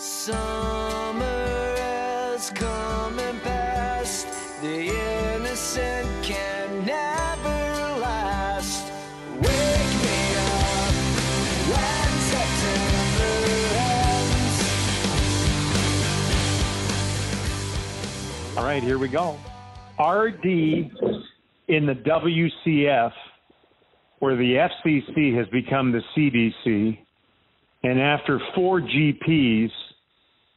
Summer 0.00 1.76
has 1.76 2.48
come 2.48 3.18
and 3.18 3.38
passed. 3.42 4.26
The 4.62 4.86
innocent 5.34 6.24
can 6.24 6.86
never 6.86 7.98
last. 8.00 8.90
Wake 9.34 9.44
me 9.44 10.36
up 10.38 10.94
when 11.68 12.10
September 12.32 13.32
ends. 13.76 14.56
All 18.56 18.64
right, 18.64 18.82
here 18.82 18.96
we 18.96 19.08
go. 19.08 19.38
RD 19.98 20.46
in 21.68 21.84
the 21.84 21.94
WCF, 21.94 23.12
where 24.20 24.36
the 24.36 24.66
FCC 24.86 25.36
has 25.36 25.46
become 25.48 25.92
the 25.92 26.00
CDC, 26.16 26.98
and 27.82 28.00
after 28.00 28.40
four 28.54 28.80
GPs, 28.80 29.70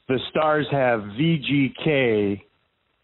the 0.08 0.20
Stars 0.30 0.68
have 0.72 1.02
VGK 1.02 2.42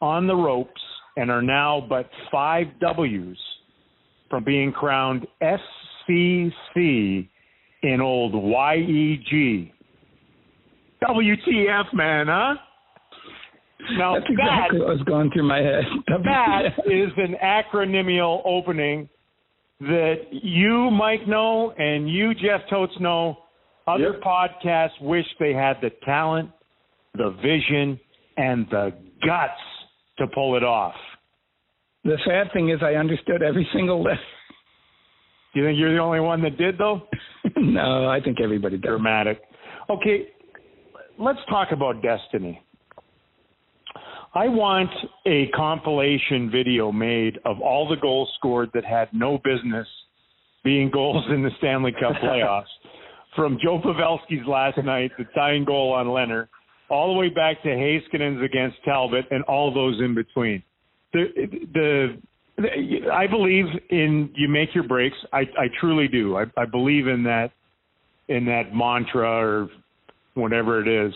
on 0.02 0.28
the 0.28 0.36
ropes 0.36 0.82
and 1.18 1.30
are 1.32 1.42
now 1.42 1.86
but 1.88 2.10
five 2.32 2.68
W's 2.80 3.38
from 4.30 4.44
being 4.44 4.72
crowned 4.72 5.28
SCC 5.42 7.28
in 7.84 8.02
old 8.02 8.34
YEG. 8.34 9.72
WTF, 11.02 11.94
man, 11.94 12.28
huh? 12.28 12.56
Now 13.98 14.16
That's 14.16 14.26
exactly 14.30 14.80
that, 14.80 14.86
what 14.86 14.98
was 14.98 15.04
going 15.04 15.32
through 15.32 15.48
my 15.48 15.60
head. 15.60 15.84
that 16.08 16.62
is 16.86 17.12
an 17.18 17.36
acronymial 17.42 18.42
opening 18.46 19.08
that 19.80 20.16
you, 20.32 20.92
Mike, 20.92 21.28
know, 21.28 21.72
and 21.78 22.10
you, 22.10 22.34
Jeff 22.36 22.62
Totes, 22.70 22.94
know. 23.00 23.38
Other 23.88 24.14
Yep. 24.14 24.22
podcasts 24.22 25.02
wish 25.02 25.26
they 25.40 25.54
had 25.54 25.78
the 25.82 25.90
talent, 26.06 26.52
the 27.16 27.32
vision, 27.42 28.00
and 28.38 28.68
the 28.72 28.94
guts 29.26 29.60
to 30.18 30.28
pull 30.28 30.56
it 30.56 30.64
off. 30.64 30.96
the 32.04 32.18
sad 32.26 32.52
thing 32.54 32.70
is, 32.70 32.80
I 32.82 32.94
understood 32.96 33.42
every 33.42 33.68
single 33.76 34.04
list. 34.04 34.20
Do 35.54 35.62
you 35.62 35.66
think 35.66 35.80
you're 35.80 35.94
the 35.94 36.02
only 36.02 36.20
one 36.20 36.42
that 36.44 36.58
did, 36.58 36.78
though? 36.78 37.02
no, 37.58 38.08
I 38.08 38.20
think 38.22 38.40
everybody 38.42 38.78
does. 38.78 38.90
dramatic. 38.90 39.42
Okay, 39.90 40.28
let's 41.18 41.40
talk 41.50 41.70
about 41.72 42.02
Destiny. 42.04 42.62
I 44.36 44.48
want 44.48 44.92
a 45.26 45.48
compilation 45.56 46.52
video 46.52 46.92
made 46.92 47.40
of 47.46 47.60
all 47.62 47.90
the 47.90 47.96
goals 47.96 48.32
scored 48.38 48.70
that 48.76 48.86
had 48.86 49.10
no 49.12 49.40
business 49.44 49.88
being 50.64 50.90
goals 50.94 51.26
in 51.30 51.42
the 51.42 51.50
Stanley 51.58 51.94
Cup 52.00 52.14
playoffs. 52.24 52.64
From 53.36 53.58
Joe 53.64 53.80
Pavelski's 53.80 54.48
last 54.48 54.78
night, 54.84 55.12
the 55.18 55.26
tying 55.36 55.66
goal 55.66 55.94
on 55.94 56.10
Leonard, 56.10 56.50
all 56.90 57.14
the 57.14 57.20
way 57.20 57.30
back 57.30 57.62
to 57.64 57.70
Heiskanen's 57.70 58.44
against 58.44 58.78
Talbot, 58.86 59.26
and 59.32 59.44
all 59.44 59.74
those 59.74 60.00
in 60.00 60.16
between. 60.16 60.64
The, 61.14 61.26
the, 61.74 62.18
the 62.58 63.12
I 63.12 63.28
believe 63.28 63.66
in 63.90 64.30
you 64.36 64.50
make 64.50 64.74
your 64.76 64.84
breaks. 64.84 65.18
I, 65.34 65.40
I 65.40 65.68
truly 65.80 66.08
do. 66.08 66.38
I, 66.38 66.46
I 66.58 66.66
believe 66.66 67.08
in 67.08 67.24
that 67.24 67.52
in 68.28 68.46
that 68.46 68.74
mantra 68.74 69.28
or 69.28 69.70
whatever 70.36 70.82
it 70.82 71.08
is. 71.08 71.14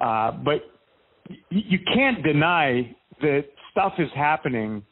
Uh, 0.00 0.32
but 0.32 0.62
you 1.50 1.78
can't 1.94 2.22
deny 2.22 2.94
that 3.20 3.44
stuff 3.70 3.94
is 3.98 4.08
happening 4.14 4.84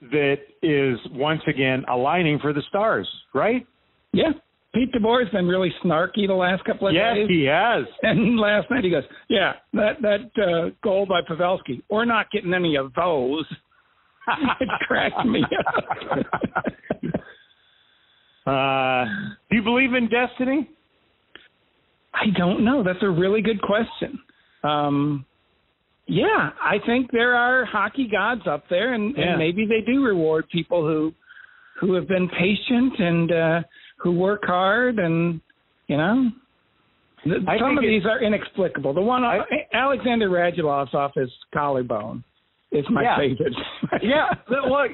that 0.00 0.38
is 0.62 0.98
once 1.12 1.42
again 1.46 1.84
aligning 1.88 2.38
for 2.40 2.52
the 2.52 2.62
stars, 2.68 3.08
right? 3.34 3.66
Yeah. 4.12 4.32
Pete 4.74 4.92
DeBoer's 4.92 5.30
been 5.30 5.48
really 5.48 5.72
snarky 5.84 6.26
the 6.28 6.34
last 6.34 6.64
couple 6.64 6.86
of 6.88 6.94
yes, 6.94 7.14
days. 7.14 7.28
he 7.28 7.44
has. 7.44 7.84
And 8.02 8.38
last 8.38 8.70
night 8.70 8.84
he 8.84 8.90
goes, 8.90 9.02
"Yeah, 9.28 9.54
that 9.72 10.00
that 10.02 10.42
uh, 10.42 10.70
goal 10.82 11.06
by 11.06 11.22
Pavelski. 11.22 11.82
We're 11.90 12.04
not 12.04 12.30
getting 12.30 12.54
any 12.54 12.76
of 12.76 12.92
those." 12.94 13.44
it 14.60 14.68
cracked 14.86 15.26
me 15.26 15.42
up. 15.42 16.26
Uh, 18.46 19.04
do 19.50 19.56
you 19.56 19.62
believe 19.62 19.92
in 19.94 20.08
destiny? 20.08 20.68
I 22.14 22.24
don't 22.36 22.64
know. 22.64 22.82
That's 22.82 23.02
a 23.02 23.08
really 23.08 23.42
good 23.42 23.60
question. 23.60 24.18
Um, 24.64 25.24
yeah, 26.06 26.50
I 26.60 26.78
think 26.84 27.12
there 27.12 27.36
are 27.36 27.64
hockey 27.66 28.08
gods 28.10 28.42
up 28.46 28.64
there, 28.68 28.94
and, 28.94 29.14
Yeah. 29.16 29.30
and 29.30 29.38
maybe 29.38 29.66
they 29.66 29.82
do 29.82 30.02
reward 30.02 30.48
people 30.48 30.82
who 30.84 31.12
who 31.80 31.94
have 31.94 32.08
been 32.08 32.28
patient 32.28 32.98
and 32.98 33.32
uh, 33.32 33.60
who 34.00 34.12
work 34.12 34.42
hard, 34.44 34.98
and 34.98 35.40
you 35.86 35.96
know, 35.96 36.30
th- 37.24 37.42
I 37.46 37.58
some 37.58 37.76
of 37.78 37.84
it- 37.84 37.88
these 37.88 38.06
are 38.06 38.20
inexplicable. 38.22 38.92
The 38.94 39.00
one 39.02 39.24
I- 39.24 39.44
Alexander 39.72 40.28
Radulov's 40.30 40.94
off 40.94 41.12
his 41.14 41.30
collarbone 41.52 42.24
is 42.70 42.84
my 42.88 43.02
Yeah. 43.02 43.16
favorite. 43.18 43.54
yeah. 44.02 44.28
the- 44.48 44.62
Well, 44.64 44.88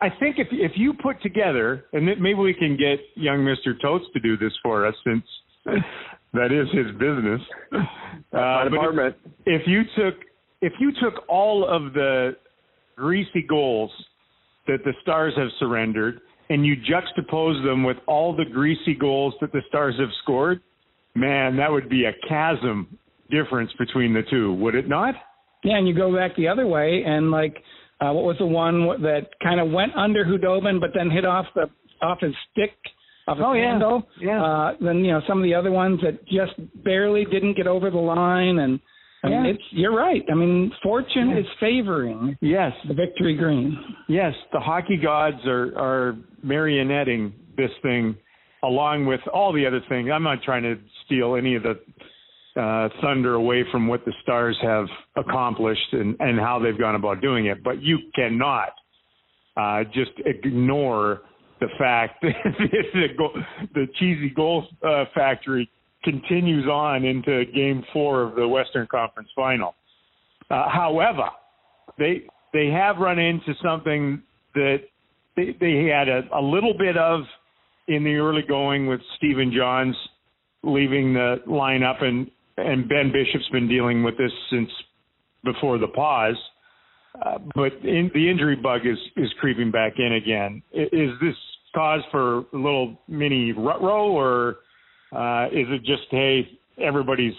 I 0.00 0.10
think 0.20 0.38
if 0.38 0.48
if 0.52 0.72
you 0.76 0.92
put 0.92 1.20
together, 1.22 1.86
and 1.92 2.04
maybe 2.20 2.34
we 2.34 2.52
can 2.52 2.76
get 2.76 3.00
young 3.14 3.44
Mister 3.44 3.74
Totes 3.74 4.04
to 4.12 4.20
do 4.20 4.36
this 4.36 4.52
for 4.62 4.84
us, 4.86 4.94
since 5.04 5.24
that 6.34 6.52
is 6.52 6.68
his 6.72 6.90
business. 6.96 7.40
my 7.70 7.78
Uh, 7.80 7.84
but 8.32 8.66
if- 8.66 8.72
department. 8.72 9.16
if 9.46 9.66
you 9.66 9.84
took 9.96 10.14
if 10.62 10.72
you 10.80 10.92
took 11.00 11.24
all 11.28 11.64
of 11.66 11.92
the 11.94 12.36
greasy 12.96 13.42
goals 13.42 13.90
that 14.66 14.82
the 14.84 14.92
Stars 15.02 15.34
have 15.36 15.50
surrendered 15.60 16.20
and 16.48 16.64
you 16.64 16.74
juxtapose 16.76 17.64
them 17.64 17.82
with 17.82 17.96
all 18.06 18.34
the 18.34 18.44
greasy 18.44 18.94
goals 18.94 19.34
that 19.40 19.52
the 19.52 19.62
Stars 19.68 19.94
have 19.98 20.10
scored, 20.22 20.60
man, 21.14 21.56
that 21.56 21.70
would 21.70 21.88
be 21.88 22.04
a 22.04 22.12
chasm 22.28 22.98
difference 23.30 23.70
between 23.78 24.14
the 24.14 24.22
two, 24.30 24.54
would 24.54 24.74
it 24.74 24.88
not? 24.88 25.14
Yeah, 25.64 25.78
and 25.78 25.88
you 25.88 25.94
go 25.94 26.14
back 26.14 26.36
the 26.36 26.48
other 26.48 26.66
way, 26.66 27.02
and 27.04 27.30
like, 27.30 27.56
uh, 28.00 28.12
what 28.12 28.24
was 28.24 28.36
the 28.38 28.46
one 28.46 28.86
that 29.02 29.28
kind 29.42 29.58
of 29.58 29.70
went 29.70 29.96
under 29.96 30.24
Khudobin, 30.24 30.80
but 30.80 30.90
then 30.94 31.10
hit 31.10 31.24
off 31.24 31.46
the 31.54 31.68
off 32.02 32.18
his 32.20 32.34
stick, 32.52 32.72
off 33.26 33.38
his 33.38 33.44
Oh, 33.46 33.54
yeah. 33.54 33.78
Yeah. 34.20 34.44
Uh, 34.44 34.72
then 34.80 34.98
you 34.98 35.12
know 35.12 35.22
some 35.26 35.38
of 35.38 35.44
the 35.44 35.54
other 35.54 35.70
ones 35.70 36.00
that 36.02 36.24
just 36.26 36.52
barely 36.84 37.24
didn't 37.24 37.56
get 37.56 37.66
over 37.66 37.90
the 37.90 37.96
line, 37.96 38.58
and 38.58 38.78
I 39.26 39.28
mean, 39.30 39.44
Yeah. 39.44 39.50
it's 39.50 39.62
you're 39.70 39.94
right. 39.96 40.22
I 40.30 40.34
mean, 40.34 40.72
fortune 40.82 41.36
is 41.36 41.46
favoring 41.58 42.36
Yes. 42.40 42.72
the 42.86 42.94
victory 42.94 43.34
green. 43.36 43.76
Yes, 44.08 44.34
the 44.52 44.60
hockey 44.60 44.96
gods 44.96 45.44
are 45.46 45.76
are 45.76 46.16
marionetting 46.44 47.32
this 47.56 47.70
thing 47.82 48.16
along 48.62 49.06
with 49.06 49.20
all 49.32 49.52
the 49.52 49.66
other 49.66 49.80
things. 49.88 50.10
I'm 50.12 50.22
not 50.22 50.42
trying 50.42 50.62
to 50.62 50.78
steal 51.04 51.36
any 51.36 51.54
of 51.56 51.62
the 51.62 51.78
uh, 52.60 52.88
thunder 53.02 53.34
away 53.34 53.64
from 53.70 53.86
what 53.86 54.04
the 54.04 54.12
Stars 54.22 54.56
have 54.62 54.86
accomplished 55.16 55.92
and, 55.92 56.16
and 56.20 56.38
how 56.40 56.58
they've 56.58 56.78
gone 56.78 56.94
about 56.94 57.20
doing 57.20 57.46
it, 57.46 57.62
but 57.62 57.82
you 57.82 57.98
cannot 58.14 58.70
uh, 59.58 59.84
just 59.92 60.12
ignore 60.24 61.20
the 61.60 61.68
fact 61.78 62.22
that 62.22 62.32
the, 62.94 63.42
the 63.74 63.86
cheesy 63.98 64.30
goal 64.30 64.66
uh, 64.86 65.04
factory 65.14 65.70
continues 66.06 66.66
on 66.66 67.04
into 67.04 67.44
Game 67.54 67.84
Four 67.92 68.22
of 68.22 68.36
the 68.36 68.46
Western 68.48 68.86
Conference 68.86 69.28
Final. 69.34 69.74
Uh, 70.50 70.68
however, 70.70 71.28
they 71.98 72.22
they 72.52 72.68
have 72.68 72.96
run 72.98 73.18
into 73.18 73.52
something 73.62 74.22
that 74.54 74.78
they, 75.36 75.54
they 75.60 75.90
had 75.94 76.08
a, 76.08 76.22
a 76.32 76.40
little 76.40 76.72
bit 76.78 76.96
of 76.96 77.20
in 77.88 78.04
the 78.04 78.14
early 78.14 78.42
going 78.46 78.86
with 78.86 79.00
Stephen 79.16 79.52
Johns 79.54 79.96
leaving 80.62 81.12
the 81.12 81.36
lineup, 81.46 82.02
and 82.02 82.30
and 82.56 82.88
Ben 82.88 83.12
Bishop's 83.12 83.48
been 83.50 83.68
dealing 83.68 84.02
with 84.02 84.16
this 84.16 84.32
since 84.50 84.70
before 85.44 85.78
the 85.78 85.88
pause. 85.88 86.36
Uh, 87.24 87.38
but 87.54 87.72
in, 87.82 88.10
the 88.14 88.30
injury 88.30 88.56
bug 88.56 88.82
is 88.86 88.98
is 89.16 89.30
creeping 89.40 89.70
back 89.70 89.94
in 89.98 90.12
again. 90.14 90.62
I- 90.74 90.88
Is 90.92 91.10
this 91.20 91.36
cause 91.74 92.00
for 92.10 92.38
a 92.38 92.44
little 92.52 92.98
mini 93.08 93.52
rut 93.52 93.82
row, 93.82 94.10
or 94.10 94.56
uh, 95.16 95.46
is 95.46 95.66
it 95.70 95.84
just 95.84 96.02
hey 96.10 96.48
everybody's 96.82 97.34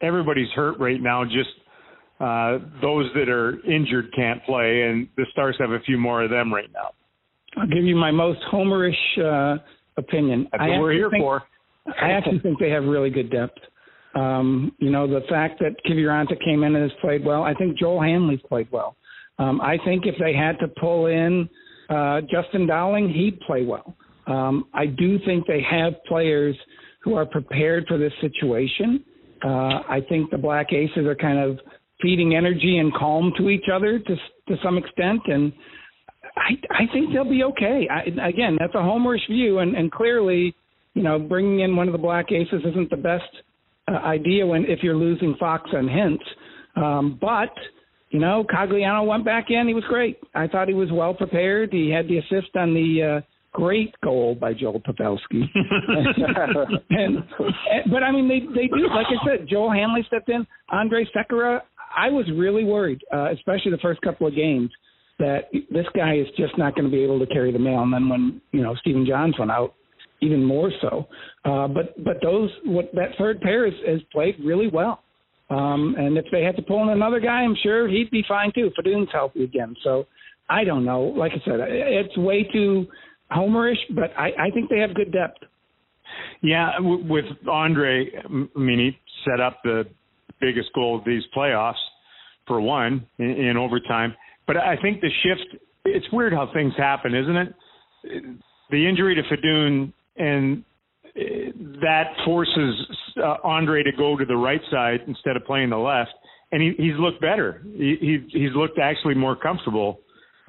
everybody's 0.00 0.50
hurt 0.54 0.78
right 0.78 1.00
now? 1.00 1.24
Just 1.24 1.50
uh, 2.20 2.58
those 2.80 3.10
that 3.14 3.28
are 3.28 3.64
injured 3.66 4.12
can't 4.14 4.44
play, 4.44 4.82
and 4.82 5.08
the 5.16 5.26
Stars 5.32 5.56
have 5.58 5.70
a 5.70 5.80
few 5.80 5.98
more 5.98 6.22
of 6.22 6.30
them 6.30 6.52
right 6.52 6.70
now. 6.72 6.90
I'll 7.56 7.68
give 7.68 7.84
you 7.84 7.96
my 7.96 8.10
most 8.10 8.40
homerish 8.52 8.92
uh, 9.18 9.58
opinion. 9.96 10.48
That's 10.52 10.62
what 10.62 10.80
we're 10.80 10.92
here 10.92 11.10
think- 11.10 11.22
for. 11.22 11.42
I 12.00 12.12
actually 12.12 12.38
think 12.38 12.58
they 12.58 12.70
have 12.70 12.84
really 12.84 13.10
good 13.10 13.30
depth. 13.30 13.58
Um, 14.14 14.72
you 14.78 14.90
know, 14.90 15.06
the 15.06 15.20
fact 15.28 15.60
that 15.60 15.74
Kiviranta 15.84 16.42
came 16.42 16.62
in 16.62 16.74
and 16.74 16.90
has 16.90 16.98
played 17.00 17.24
well, 17.24 17.42
I 17.42 17.52
think 17.52 17.78
Joel 17.78 18.00
Hanley's 18.00 18.40
played 18.48 18.68
well. 18.70 18.96
Um, 19.38 19.60
I 19.60 19.76
think 19.84 20.06
if 20.06 20.14
they 20.18 20.32
had 20.32 20.58
to 20.60 20.68
pull 20.68 21.06
in 21.06 21.48
uh, 21.90 22.20
Justin 22.22 22.66
Dowling, 22.66 23.10
he'd 23.10 23.38
play 23.40 23.64
well. 23.64 23.94
Um, 24.26 24.66
I 24.72 24.86
do 24.86 25.18
think 25.26 25.46
they 25.46 25.60
have 25.68 25.92
players 26.06 26.56
who 27.04 27.14
are 27.14 27.26
prepared 27.26 27.84
for 27.86 27.98
this 27.98 28.12
situation. 28.20 29.04
Uh, 29.44 29.82
I 29.88 30.00
think 30.08 30.30
the 30.30 30.38
Black 30.38 30.72
Aces 30.72 31.06
are 31.06 31.14
kind 31.14 31.38
of 31.38 31.58
feeding 32.00 32.34
energy 32.34 32.78
and 32.78 32.92
calm 32.94 33.32
to 33.38 33.50
each 33.50 33.66
other 33.72 33.98
to 33.98 34.16
to 34.48 34.56
some 34.62 34.78
extent, 34.78 35.20
and 35.26 35.52
I 36.36 36.52
I 36.70 36.92
think 36.92 37.12
they'll 37.12 37.28
be 37.28 37.44
okay. 37.44 37.86
I, 37.90 38.28
again, 38.28 38.56
that's 38.58 38.74
a 38.74 38.78
homerish 38.78 39.26
view, 39.28 39.58
and, 39.58 39.76
and 39.76 39.92
clearly, 39.92 40.54
you 40.94 41.02
know, 41.02 41.18
bringing 41.18 41.60
in 41.60 41.76
one 41.76 41.88
of 41.88 41.92
the 41.92 41.98
Black 41.98 42.32
Aces 42.32 42.62
isn't 42.64 42.90
the 42.90 42.96
best 42.96 43.24
uh, 43.86 43.96
idea 43.96 44.46
when 44.46 44.64
if 44.64 44.80
you're 44.82 44.96
losing 44.96 45.36
Fox 45.38 45.70
and 45.72 45.88
Hintz. 45.88 46.82
Um, 46.82 47.18
but 47.20 47.50
you 48.10 48.20
know, 48.20 48.44
Caamano 48.44 49.06
went 49.06 49.24
back 49.24 49.46
in. 49.50 49.66
He 49.68 49.74
was 49.74 49.84
great. 49.88 50.18
I 50.34 50.46
thought 50.46 50.68
he 50.68 50.74
was 50.74 50.90
well 50.92 51.14
prepared. 51.14 51.72
He 51.72 51.90
had 51.90 52.08
the 52.08 52.18
assist 52.18 52.54
on 52.56 52.72
the 52.72 53.18
uh, 53.18 53.33
great 53.54 53.94
goal 54.02 54.34
by 54.38 54.52
Joel 54.52 54.80
Pavelski. 54.80 55.42
and, 56.90 57.16
and 57.30 57.90
but 57.90 58.02
I 58.02 58.12
mean, 58.12 58.28
they 58.28 58.40
they 58.40 58.66
do 58.66 58.88
like 58.90 59.06
I 59.06 59.26
said. 59.26 59.48
Joel 59.48 59.72
Hanley 59.72 60.02
stepped 60.06 60.28
in. 60.28 60.46
Andre 60.68 61.06
Sekera. 61.16 61.60
I 61.96 62.10
was 62.10 62.26
really 62.36 62.64
worried, 62.64 63.00
uh, 63.14 63.30
especially 63.32 63.70
the 63.70 63.78
first 63.78 64.00
couple 64.02 64.26
of 64.26 64.34
games, 64.34 64.70
that 65.20 65.48
this 65.70 65.86
guy 65.96 66.16
is 66.16 66.26
just 66.36 66.58
not 66.58 66.74
going 66.74 66.84
to 66.84 66.90
be 66.90 67.04
able 67.04 67.20
to 67.20 67.26
carry 67.26 67.52
the 67.52 67.58
mail. 67.58 67.80
And 67.82 67.92
then 67.92 68.08
when 68.08 68.42
you 68.52 68.62
know 68.62 68.74
Stephen 68.80 69.06
Johns 69.06 69.38
went 69.38 69.50
out, 69.50 69.74
even 70.20 70.44
more 70.44 70.70
so. 70.82 71.06
Uh, 71.44 71.68
but 71.68 72.04
but 72.04 72.16
those 72.22 72.50
what 72.66 72.90
that 72.94 73.10
third 73.16 73.40
pair 73.40 73.64
has, 73.64 73.74
has 73.86 74.00
played 74.12 74.36
really 74.44 74.68
well. 74.68 75.00
Um, 75.50 75.94
and 75.98 76.16
if 76.16 76.24
they 76.32 76.42
had 76.42 76.56
to 76.56 76.62
pull 76.62 76.82
in 76.82 76.88
another 76.88 77.20
guy, 77.20 77.42
I'm 77.42 77.56
sure 77.62 77.86
he'd 77.86 78.10
be 78.10 78.24
fine 78.26 78.50
too. 78.54 78.70
Fedun's 78.74 79.10
healthy 79.12 79.44
again, 79.44 79.76
so 79.84 80.06
I 80.48 80.64
don't 80.64 80.84
know. 80.84 81.02
Like 81.02 81.32
I 81.32 81.44
said, 81.44 81.60
it's 81.60 82.16
way 82.16 82.44
too 82.52 82.86
homerish, 83.32 83.78
but 83.90 84.10
I, 84.16 84.30
I 84.46 84.50
think 84.52 84.70
they 84.70 84.78
have 84.78 84.94
good 84.94 85.12
depth. 85.12 85.38
Yeah, 86.42 86.72
with 86.80 87.24
Andre, 87.50 88.10
I 88.24 88.58
mean, 88.58 88.78
he 88.78 88.98
set 89.24 89.40
up 89.40 89.58
the 89.64 89.84
biggest 90.40 90.72
goal 90.74 90.98
of 90.98 91.04
these 91.04 91.22
playoffs 91.36 91.74
for 92.46 92.60
one 92.60 93.06
in, 93.18 93.30
in 93.30 93.56
overtime. 93.56 94.14
But 94.46 94.58
I 94.58 94.76
think 94.80 95.00
the 95.00 95.10
shift. 95.22 95.62
It's 95.86 96.06
weird 96.12 96.32
how 96.32 96.50
things 96.52 96.72
happen, 96.76 97.14
isn't 97.14 97.36
it? 97.36 97.54
The 98.70 98.88
injury 98.88 99.14
to 99.14 99.22
Fedun 99.22 99.92
and 100.16 100.64
that 101.14 102.04
forces 102.24 102.74
uh, 103.22 103.36
Andre 103.44 103.82
to 103.82 103.92
go 103.92 104.16
to 104.16 104.24
the 104.24 104.36
right 104.36 104.60
side 104.70 105.00
instead 105.06 105.36
of 105.36 105.44
playing 105.44 105.70
the 105.70 105.76
left, 105.76 106.10
and 106.52 106.60
he, 106.60 106.72
he's 106.76 106.98
looked 106.98 107.20
better. 107.20 107.62
He, 107.64 107.96
he 108.00 108.38
he's 108.38 108.54
looked 108.54 108.78
actually 108.78 109.14
more 109.14 109.36
comfortable 109.36 110.00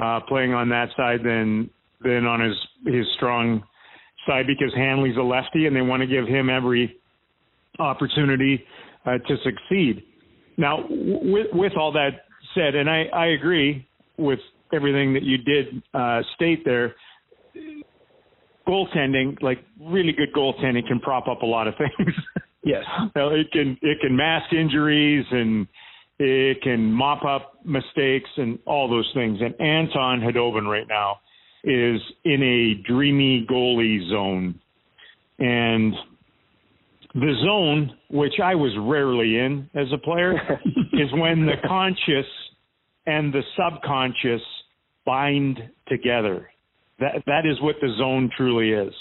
uh, 0.01 0.21
playing 0.27 0.53
on 0.53 0.69
that 0.69 0.89
side 0.97 1.19
than 1.23 1.69
than 2.01 2.25
on 2.25 2.41
his 2.41 2.55
his 2.85 3.05
strong 3.15 3.63
side 4.27 4.47
because 4.47 4.73
Hanley's 4.75 5.17
a 5.17 5.21
lefty, 5.21 5.67
and 5.67 5.75
they 5.75 5.81
want 5.81 6.01
to 6.01 6.07
give 6.07 6.27
him 6.27 6.49
every 6.49 6.97
opportunity 7.79 8.63
uh, 9.05 9.17
to 9.17 9.35
succeed. 9.43 10.03
Now, 10.57 10.85
with 10.89 11.47
with 11.53 11.73
all 11.77 11.91
that 11.93 12.25
said, 12.53 12.75
and 12.75 12.89
I 12.89 13.03
I 13.13 13.27
agree 13.27 13.87
with 14.17 14.39
everything 14.73 15.13
that 15.13 15.23
you 15.23 15.37
did 15.37 15.83
uh, 15.93 16.21
state 16.35 16.63
there 16.65 16.95
goaltending, 18.67 19.41
like 19.41 19.59
really 19.79 20.11
good 20.11 20.33
goaltending, 20.35 20.87
can 20.87 20.99
prop 20.99 21.27
up 21.27 21.41
a 21.41 21.45
lot 21.45 21.67
of 21.67 21.75
things. 21.77 22.13
yes, 22.63 22.83
it 23.15 23.51
can 23.51 23.77
it 23.81 23.99
can 24.01 24.15
mask 24.15 24.53
injuries 24.53 25.25
and 25.31 25.67
it 26.17 26.61
can 26.61 26.91
mop 26.91 27.23
up 27.25 27.59
mistakes 27.65 28.29
and 28.37 28.57
all 28.65 28.89
those 28.89 29.09
things. 29.13 29.39
And 29.41 29.53
Anton 29.59 30.21
Khudobin 30.21 30.69
right 30.69 30.87
now 30.87 31.19
is 31.65 32.01
in 32.23 32.43
a 32.43 32.87
dreamy 32.87 33.45
goalie 33.49 34.09
zone, 34.09 34.59
and 35.39 35.93
the 37.13 37.33
zone, 37.45 37.97
which 38.09 38.39
I 38.43 38.55
was 38.55 38.71
rarely 38.79 39.37
in 39.37 39.69
as 39.73 39.87
a 39.93 39.97
player, 39.97 40.33
is 40.93 41.11
when 41.13 41.45
the 41.45 41.55
conscious 41.67 42.29
and 43.05 43.33
the 43.33 43.41
subconscious 43.57 44.41
bind 45.05 45.59
together 45.87 46.49
that 46.99 47.23
that 47.25 47.45
is 47.45 47.61
what 47.61 47.75
the 47.81 47.93
zone 47.97 48.29
truly 48.35 48.71
is. 48.71 48.93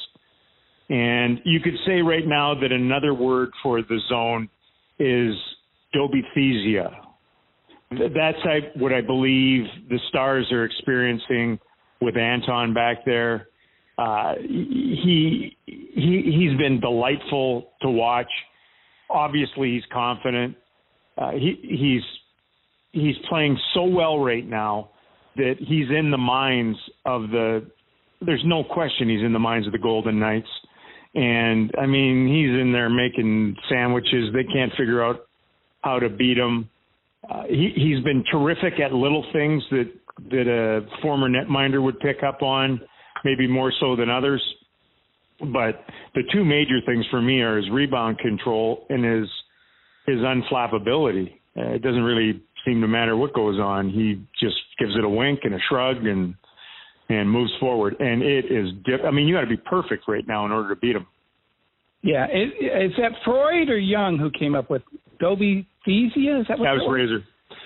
And 0.91 1.41
you 1.45 1.61
could 1.61 1.75
say 1.87 2.03
right 2.03 2.27
now 2.27 2.55
that 2.61 2.73
another 2.73 3.15
word 3.15 3.51
for 3.63 3.81
the 3.83 4.01
zone 4.09 4.49
is 4.99 5.35
dobythesia. 5.95 6.91
That's 7.91 8.39
what 8.77 8.93
I 8.93 9.01
believe 9.01 9.65
the 9.89 9.99
Stars 10.09 10.51
are 10.51 10.65
experiencing 10.65 11.59
with 12.05 12.17
Anton 12.17 12.75
back 12.75 13.05
there. 13.05 13.49
Uh, 13.97 14.35
he 14.41 15.57
he 15.67 16.23
he's 16.25 16.59
been 16.59 16.81
delightful 16.81 17.71
to 17.83 17.89
watch. 17.89 18.31
Obviously, 19.09 19.75
he's 19.75 19.85
confident. 19.93 20.57
Uh, 21.17 21.33
he 21.33 21.59
he's 21.63 22.03
he's 22.93 23.17
playing 23.29 23.59
so 23.73 23.85
well 23.85 24.19
right 24.19 24.47
now 24.47 24.91
that 25.37 25.55
he's 25.59 25.89
in 25.91 26.11
the 26.11 26.19
minds 26.19 26.79
of 27.05 27.23
the 27.31 27.65
there's 28.25 28.43
no 28.45 28.65
question 28.65 29.09
he's 29.09 29.25
in 29.25 29.33
the 29.33 29.39
minds 29.39 29.67
of 29.67 29.73
the 29.73 29.79
Golden 29.79 30.19
Knights. 30.19 30.49
And 31.15 31.71
I 31.81 31.87
mean, 31.87 32.27
he's 32.27 32.61
in 32.61 32.73
there 32.73 32.91
making 32.91 33.57
sandwiches. 33.69 34.33
They 34.33 34.45
can't 34.45 34.73
figure 34.73 35.05
out 35.05 35.27
how 35.83 35.99
to 35.99 36.09
beat 36.09 36.39
him. 36.39 36.69
Uh, 37.31 37.45
he, 37.49 37.73
he's 37.77 38.03
been 38.03 38.25
terrific 38.31 38.81
at 38.81 38.93
little 38.93 39.25
things 39.33 39.63
that 39.71 39.91
that 40.31 40.49
a 40.49 41.01
former 41.03 41.29
netminder 41.29 41.83
would 41.83 41.99
pick 42.01 42.23
up 42.23 42.43
on, 42.43 42.81
maybe 43.25 43.47
more 43.47 43.73
so 43.81 43.97
than 43.97 44.11
others. 44.11 44.43
But 45.41 45.85
the 46.15 46.23
two 46.33 46.45
major 46.45 46.81
things 46.87 47.05
for 47.11 47.21
me 47.21 47.41
are 47.41 47.57
his 47.57 47.69
rebound 47.71 48.19
control 48.19 48.87
and 48.89 49.05
his 49.05 49.29
his 50.07 50.19
unflappability. 50.19 51.33
Uh, 51.57 51.73
it 51.75 51.83
doesn't 51.83 52.03
really 52.03 52.43
seem 52.65 52.81
to 52.81 52.89
matter 52.89 53.17
what 53.17 53.33
goes 53.35 53.59
on. 53.59 53.91
He 53.91 54.23
just 54.39 54.57
gives 54.79 54.93
it 54.97 55.05
a 55.05 55.09
wink 55.09 55.41
and 55.43 55.55
a 55.55 55.59
shrug 55.69 55.97
and 56.07 56.35
and 57.09 57.31
moves 57.31 57.53
forward. 57.61 57.97
And 57.99 58.23
it 58.23 58.47
is, 58.47 58.71
I 59.07 59.11
mean, 59.11 59.27
you 59.27 59.35
got 59.35 59.43
to 59.43 59.47
be 59.47 59.57
perfect 59.59 60.05
right 60.09 60.27
now 60.27 60.47
in 60.47 60.53
order 60.53 60.75
to 60.75 60.81
beat 60.81 60.97
him. 60.97 61.07
Yeah, 62.03 62.27
is, 62.27 62.51
is 62.61 62.93
that 62.99 63.13
Freud 63.25 63.69
or 63.69 63.79
Jung 63.79 64.19
who 64.19 64.31
came 64.39 64.55
up 64.55 64.71
with 64.71 64.83
Dobythesia? 65.21 66.41
Is 66.41 66.47
that 66.49 66.59
what 66.59 66.65
that 66.65 66.77
was 66.77 66.89
Razor? 66.91 67.25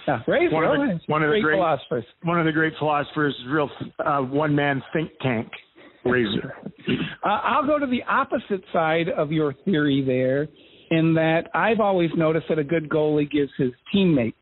Yeah, 0.09 0.23
Razor. 0.27 0.55
One 0.55 0.65
of 0.65 0.71
the, 0.71 1.01
one 1.07 1.23
of 1.23 1.31
the 1.31 1.41
great 1.43 1.57
philosophers. 1.57 2.05
One 2.23 2.41
of 2.41 2.47
the 2.47 2.53
great 2.53 2.73
philosophers, 2.79 3.37
real 3.47 3.69
uh, 3.99 4.21
one 4.21 4.55
man 4.55 4.83
think 4.95 5.11
tank. 5.21 5.51
Razor. 6.03 6.55
uh, 7.25 7.29
I'll 7.29 7.67
go 7.67 7.79
to 7.79 7.87
the 7.87 8.03
opposite 8.09 8.65
side 8.73 9.11
of 9.11 9.31
your 9.31 9.53
theory 9.67 10.03
there, 10.07 10.49
in 10.91 11.13
that 11.13 11.51
I've 11.55 11.81
always 11.81 12.09
noticed 12.17 12.47
that 12.49 12.59
a 12.59 12.65
good 12.65 12.89
goalie 12.89 13.31
gives 13.31 13.51
his 13.59 13.71
teammates 13.93 14.39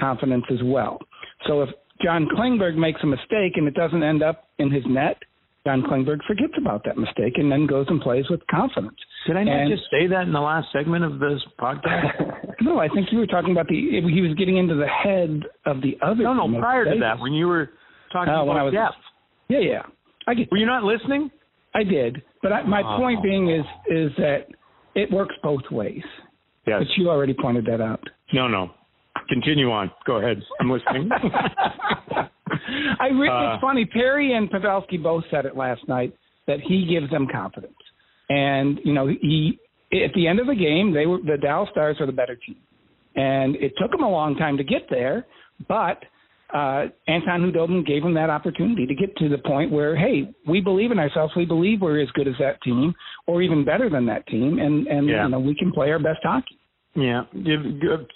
confidence 0.00 0.42
as 0.50 0.58
well. 0.64 0.98
So 1.46 1.62
if 1.62 1.68
John 2.02 2.26
Klingberg 2.36 2.76
makes 2.76 3.00
a 3.04 3.06
mistake 3.06 3.52
and 3.54 3.68
it 3.68 3.74
doesn't 3.74 4.02
end 4.02 4.20
up 4.20 4.48
in 4.58 4.72
his 4.72 4.82
net, 4.88 5.18
John 5.66 5.82
Klingberg 5.82 6.18
forgets 6.26 6.52
about 6.58 6.84
that 6.84 6.98
mistake 6.98 7.34
and 7.36 7.50
then 7.50 7.66
goes 7.66 7.86
and 7.88 8.00
plays 8.00 8.26
with 8.28 8.46
confidence. 8.48 8.98
Did 9.26 9.36
I 9.36 9.44
not 9.44 9.60
and, 9.60 9.70
just 9.70 9.88
say 9.90 10.06
that 10.06 10.22
in 10.22 10.32
the 10.32 10.40
last 10.40 10.68
segment 10.72 11.04
of 11.04 11.18
this 11.18 11.40
podcast? 11.58 12.60
no, 12.60 12.78
I 12.78 12.88
think 12.88 13.08
you 13.10 13.18
were 13.18 13.26
talking 13.26 13.52
about 13.52 13.68
the 13.68 13.74
he 13.74 14.20
was 14.20 14.34
getting 14.36 14.58
into 14.58 14.74
the 14.74 14.86
head 14.86 15.42
of 15.64 15.80
the 15.80 15.96
other. 16.02 16.22
No, 16.22 16.34
no, 16.34 16.60
prior 16.60 16.84
to 16.84 16.98
that, 17.00 17.18
when 17.18 17.32
you 17.32 17.48
were 17.48 17.70
talking 18.12 18.34
uh, 18.34 18.42
about 18.42 18.64
was, 18.64 18.74
depth. 18.74 18.96
Yeah, 19.48 19.60
yeah. 19.60 19.82
I 20.26 20.34
get. 20.34 20.50
Were 20.50 20.58
you 20.58 20.66
not 20.66 20.84
listening? 20.84 21.30
I 21.74 21.82
did, 21.82 22.22
but 22.42 22.52
I, 22.52 22.62
my 22.62 22.82
oh. 22.82 22.98
point 22.98 23.22
being 23.22 23.50
is 23.50 23.64
is 23.88 24.10
that 24.18 24.46
it 24.94 25.10
works 25.10 25.34
both 25.42 25.62
ways. 25.70 26.02
Yes. 26.66 26.80
But 26.80 26.88
you 26.96 27.08
already 27.08 27.34
pointed 27.34 27.64
that 27.66 27.80
out. 27.80 28.02
No, 28.32 28.48
no. 28.48 28.70
Continue 29.28 29.70
on. 29.70 29.90
Go 30.06 30.16
ahead. 30.16 30.42
I'm 30.60 30.70
listening. 30.70 31.08
I 33.00 33.08
re- 33.08 33.28
uh, 33.28 33.54
it's 33.54 33.60
funny. 33.60 33.84
Perry 33.84 34.34
and 34.34 34.50
Pavelski 34.50 35.02
both 35.02 35.24
said 35.30 35.46
it 35.46 35.56
last 35.56 35.86
night 35.88 36.14
that 36.46 36.60
he 36.60 36.86
gives 36.86 37.10
them 37.10 37.26
confidence, 37.30 37.74
and 38.28 38.78
you 38.84 38.92
know 38.92 39.06
he 39.08 39.58
at 39.92 40.12
the 40.14 40.26
end 40.26 40.40
of 40.40 40.46
the 40.46 40.54
game 40.54 40.92
they 40.92 41.06
were 41.06 41.18
the 41.18 41.38
Dallas 41.40 41.68
Stars 41.72 41.96
are 42.00 42.06
the 42.06 42.12
better 42.12 42.36
team, 42.36 42.56
and 43.16 43.56
it 43.56 43.72
took 43.80 43.90
them 43.90 44.02
a 44.02 44.10
long 44.10 44.36
time 44.36 44.56
to 44.56 44.64
get 44.64 44.82
there, 44.90 45.26
but 45.68 46.02
uh, 46.54 46.86
Anton 47.08 47.40
Khudobin 47.40 47.84
gave 47.84 48.02
them 48.02 48.14
that 48.14 48.30
opportunity 48.30 48.86
to 48.86 48.94
get 48.94 49.16
to 49.16 49.28
the 49.28 49.38
point 49.38 49.72
where, 49.72 49.96
hey, 49.96 50.32
we 50.46 50.60
believe 50.60 50.92
in 50.92 51.00
ourselves. 51.00 51.32
We 51.34 51.44
believe 51.44 51.80
we're 51.80 52.00
as 52.00 52.08
good 52.10 52.28
as 52.28 52.34
that 52.38 52.62
team, 52.62 52.94
or 53.26 53.42
even 53.42 53.64
better 53.64 53.90
than 53.90 54.06
that 54.06 54.26
team, 54.28 54.58
and 54.58 54.86
and 54.86 55.08
yeah. 55.08 55.24
you 55.24 55.30
know 55.30 55.40
we 55.40 55.54
can 55.54 55.72
play 55.72 55.90
our 55.90 55.98
best 55.98 56.20
hockey. 56.22 56.58
Yeah, 56.94 57.24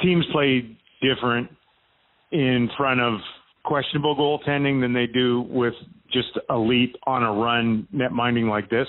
teams 0.00 0.25
play 0.31 0.77
different 1.03 1.49
in 2.31 2.71
front 2.77 3.00
of 3.00 3.19
questionable 3.65 4.17
goaltending 4.17 4.81
than 4.81 4.93
they 4.93 5.07
do 5.07 5.43
with 5.49 5.75
just 6.12 6.29
elite 6.50 6.97
on 7.07 7.23
a 7.23 7.33
run 7.33 7.87
net 7.93 8.12
minding 8.12 8.49
like 8.49 8.71
this. 8.71 8.88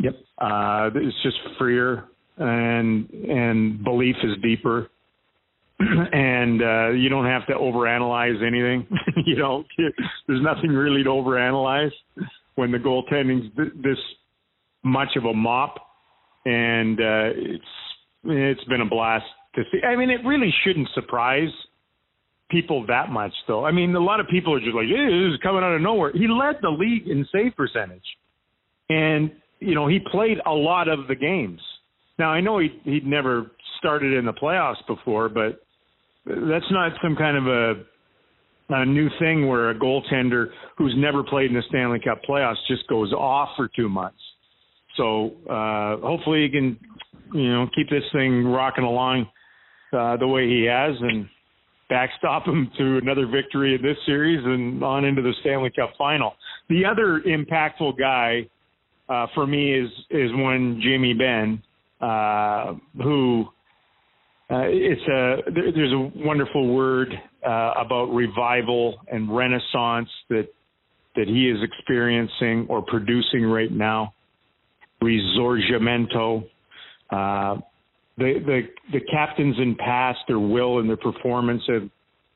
Yep. 0.00 0.14
Uh, 0.38 0.90
it's 0.94 1.16
just 1.22 1.36
freer 1.58 2.04
and 2.38 3.08
and 3.10 3.82
belief 3.84 4.16
is 4.22 4.36
deeper. 4.42 4.90
and 5.78 6.62
uh, 6.62 6.88
you 6.90 7.08
don't 7.08 7.26
have 7.26 7.46
to 7.46 7.52
overanalyze 7.52 8.42
anything. 8.42 8.86
you 9.26 9.36
know, 9.36 9.62
there's 10.26 10.42
nothing 10.42 10.70
really 10.70 11.02
to 11.02 11.10
overanalyze 11.10 11.90
when 12.54 12.72
the 12.72 12.78
goaltending's 12.78 13.54
this 13.56 13.98
much 14.82 15.10
of 15.16 15.24
a 15.24 15.34
mop, 15.34 15.76
and 16.46 16.98
uh, 16.98 17.30
it's 17.34 17.64
it's 18.24 18.64
been 18.64 18.80
a 18.80 18.86
blast 18.86 19.26
to 19.54 19.62
see. 19.70 19.80
I 19.86 19.96
mean, 19.96 20.10
it 20.10 20.24
really 20.24 20.52
shouldn't 20.64 20.88
surprise 20.94 21.50
people 22.50 22.86
that 22.86 23.10
much, 23.10 23.32
though. 23.48 23.64
I 23.64 23.72
mean, 23.72 23.94
a 23.94 24.00
lot 24.00 24.20
of 24.20 24.26
people 24.28 24.54
are 24.54 24.60
just 24.60 24.74
like, 24.74 24.88
"This 24.88 25.34
is 25.34 25.40
coming 25.42 25.62
out 25.62 25.74
of 25.74 25.80
nowhere." 25.80 26.12
He 26.12 26.28
led 26.28 26.60
the 26.62 26.70
league 26.70 27.08
in 27.08 27.26
save 27.32 27.56
percentage, 27.56 28.06
and 28.88 29.30
you 29.60 29.74
know 29.74 29.86
he 29.86 30.00
played 30.10 30.38
a 30.46 30.52
lot 30.52 30.88
of 30.88 31.08
the 31.08 31.14
games. 31.14 31.60
Now 32.18 32.30
I 32.30 32.40
know 32.40 32.58
he 32.58 32.68
he'd 32.84 33.06
never 33.06 33.50
started 33.78 34.12
in 34.12 34.24
the 34.24 34.32
playoffs 34.32 34.84
before, 34.86 35.28
but 35.28 35.60
that's 36.24 36.70
not 36.70 36.92
some 37.02 37.16
kind 37.16 37.36
of 37.36 37.46
a 37.46 37.84
a 38.68 38.84
new 38.84 39.08
thing 39.18 39.46
where 39.46 39.70
a 39.70 39.74
goaltender 39.78 40.46
who's 40.76 40.94
never 40.96 41.22
played 41.22 41.50
in 41.50 41.56
the 41.56 41.62
Stanley 41.68 42.00
Cup 42.00 42.20
playoffs 42.28 42.56
just 42.68 42.86
goes 42.88 43.12
off 43.12 43.50
for 43.56 43.68
two 43.76 43.88
months. 43.88 44.18
So 44.96 45.32
uh, 45.48 45.98
hopefully 45.98 46.42
he 46.42 46.50
can, 46.50 46.78
you 47.32 47.52
know, 47.52 47.68
keep 47.74 47.88
this 47.90 48.02
thing 48.12 48.44
rocking 48.44 48.84
along 48.84 49.26
uh, 49.92 50.16
the 50.16 50.26
way 50.26 50.48
he 50.48 50.64
has 50.64 50.96
and 51.00 51.28
backstop 51.88 52.46
him 52.46 52.70
to 52.78 52.98
another 52.98 53.26
victory 53.26 53.74
in 53.74 53.82
this 53.82 53.96
series 54.06 54.44
and 54.44 54.82
on 54.82 55.04
into 55.04 55.22
the 55.22 55.32
Stanley 55.40 55.70
Cup 55.74 55.92
final. 55.96 56.34
The 56.68 56.84
other 56.84 57.22
impactful 57.26 57.98
guy 57.98 58.48
uh, 59.08 59.26
for 59.34 59.46
me 59.46 59.72
is 59.72 59.90
is 60.10 60.30
one 60.34 60.80
Jamie 60.82 61.14
Benn, 61.14 61.62
uh, 62.00 62.74
who 63.02 63.44
uh, 64.50 64.64
it's 64.66 65.02
a 65.02 65.50
there, 65.52 65.72
there's 65.72 65.92
a 65.92 66.10
wonderful 66.16 66.74
word 66.74 67.12
uh, 67.46 67.72
about 67.78 68.06
revival 68.06 68.96
and 69.10 69.34
renaissance 69.34 70.08
that 70.28 70.48
that 71.14 71.28
he 71.28 71.48
is 71.48 71.58
experiencing 71.62 72.66
or 72.68 72.82
producing 72.82 73.44
right 73.44 73.72
now. 73.72 74.12
Risorgimento. 75.02 76.44
The 78.18 78.34
the 78.44 78.60
the 78.92 79.00
captains 79.10 79.56
in 79.58 79.74
past, 79.74 80.18
their 80.26 80.38
will 80.38 80.78
and 80.78 80.88
their 80.88 80.96
performance 80.96 81.62
have 81.68 81.88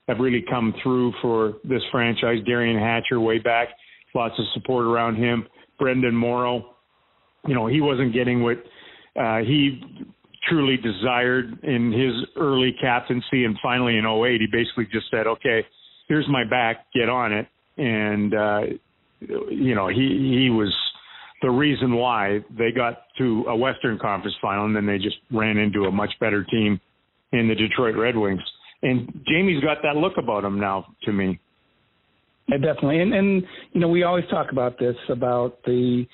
have 0.09 0.19
really 0.19 0.45
come 0.49 0.75
through 0.83 1.13
for 1.23 1.55
this 1.65 1.83
franchise. 1.91 2.39
Derian 2.47 2.79
Hatcher 2.79 3.21
way 3.21 3.39
back, 3.39 3.69
lots 4.15 4.35
of 4.39 4.45
support 4.55 4.85
around 4.85 5.17
him. 5.17 5.47
Brenden 5.81 6.13
Morrow, 6.13 6.75
you 7.47 7.55
know, 7.55 7.67
he 7.67 7.81
wasn't 7.81 8.13
getting 8.13 8.43
what 8.43 8.59
uh, 9.19 9.39
he 9.39 9.81
truly 10.49 10.77
desired 10.77 11.59
in 11.63 11.93
his 11.93 12.29
early 12.37 12.75
captaincy, 12.81 13.45
and 13.45 13.57
finally 13.63 13.97
in 13.97 14.07
08, 14.07 14.41
he 14.41 14.47
basically 14.51 14.87
just 14.93 15.11
said, 15.11 15.27
"Okay, 15.27 15.65
here's 16.09 16.29
my 16.29 16.45
back, 16.45 16.87
get 16.95 17.09
on 17.09 17.33
it," 17.33 17.47
and 17.79 18.35
uh, 18.35 18.61
you 19.21 19.75
know, 19.75 19.89
he 19.89 20.39
he 20.43 20.51
was 20.51 20.75
the 21.43 21.51
reason 21.51 21.97
why 21.97 22.41
they 22.57 22.71
got 22.71 23.05
to 23.19 23.45
a 23.49 23.57
Western 23.57 23.99
Conference 23.99 24.37
final, 24.41 24.67
and 24.67 24.77
then 24.77 24.87
they 24.87 24.99
just 24.99 25.17
ran 25.33 25.57
into 25.57 25.85
a 25.85 25.91
much 25.91 26.11
better 26.21 26.45
team 26.45 26.81
in 27.33 27.49
the 27.49 27.55
Detroit 27.55 27.97
Red 27.97 28.17
Wings. 28.17 28.41
And 28.83 29.25
Jamie's 29.29 29.63
got 29.63 29.79
that 29.83 29.97
look 29.97 30.15
about 30.19 30.45
him 30.45 30.59
now 30.59 30.87
to 31.05 31.13
me. 31.13 31.39
Yeah, 32.49 32.57
definitely. 32.57 33.01
And 33.01 33.15
and 33.15 33.43
you 33.73 33.81
know, 33.81 33.89
we 33.89 34.03
always 34.03 34.25
talk 34.31 34.53
about 34.53 34.79
this 34.79 34.97
about 35.09 35.63
the 35.65 36.05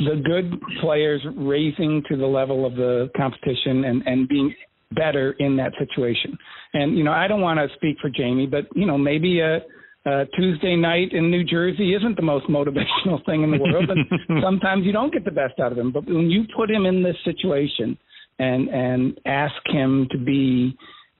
the 0.00 0.22
good 0.24 0.60
players 0.80 1.24
raising 1.36 2.02
to 2.08 2.16
the 2.16 2.26
level 2.26 2.66
of 2.66 2.74
the 2.74 3.10
competition 3.16 3.84
and 3.84 4.02
and 4.06 4.28
being 4.28 4.54
better 4.92 5.32
in 5.38 5.56
that 5.56 5.72
situation. 5.78 6.36
And 6.74 6.96
you 6.96 7.04
know, 7.04 7.12
I 7.12 7.28
don't 7.28 7.40
want 7.40 7.58
to 7.58 7.74
speak 7.76 7.96
for 8.00 8.10
Jamie, 8.10 8.46
but 8.46 8.64
you 8.74 8.86
know, 8.86 8.98
maybe 8.98 9.40
a 9.40 9.60
uh, 10.06 10.24
Tuesday 10.36 10.76
night 10.76 11.12
in 11.12 11.30
New 11.30 11.42
Jersey 11.42 11.94
isn't 11.94 12.16
the 12.16 12.22
most 12.22 12.46
motivational 12.46 13.24
thing 13.26 13.42
in 13.42 13.50
the 13.50 13.58
world, 13.58 13.90
and 13.90 14.42
sometimes 14.42 14.86
you 14.86 14.92
don't 14.92 15.12
get 15.12 15.24
the 15.24 15.30
best 15.30 15.58
out 15.58 15.72
of 15.72 15.78
him. 15.78 15.90
But 15.90 16.06
when 16.06 16.30
you 16.30 16.44
put 16.56 16.70
him 16.70 16.86
in 16.86 17.02
this 17.02 17.16
situation 17.24 17.98
and 18.38 18.68
and 18.68 19.20
ask 19.26 19.54
him 19.66 20.06
to 20.12 20.18
be, 20.18 20.76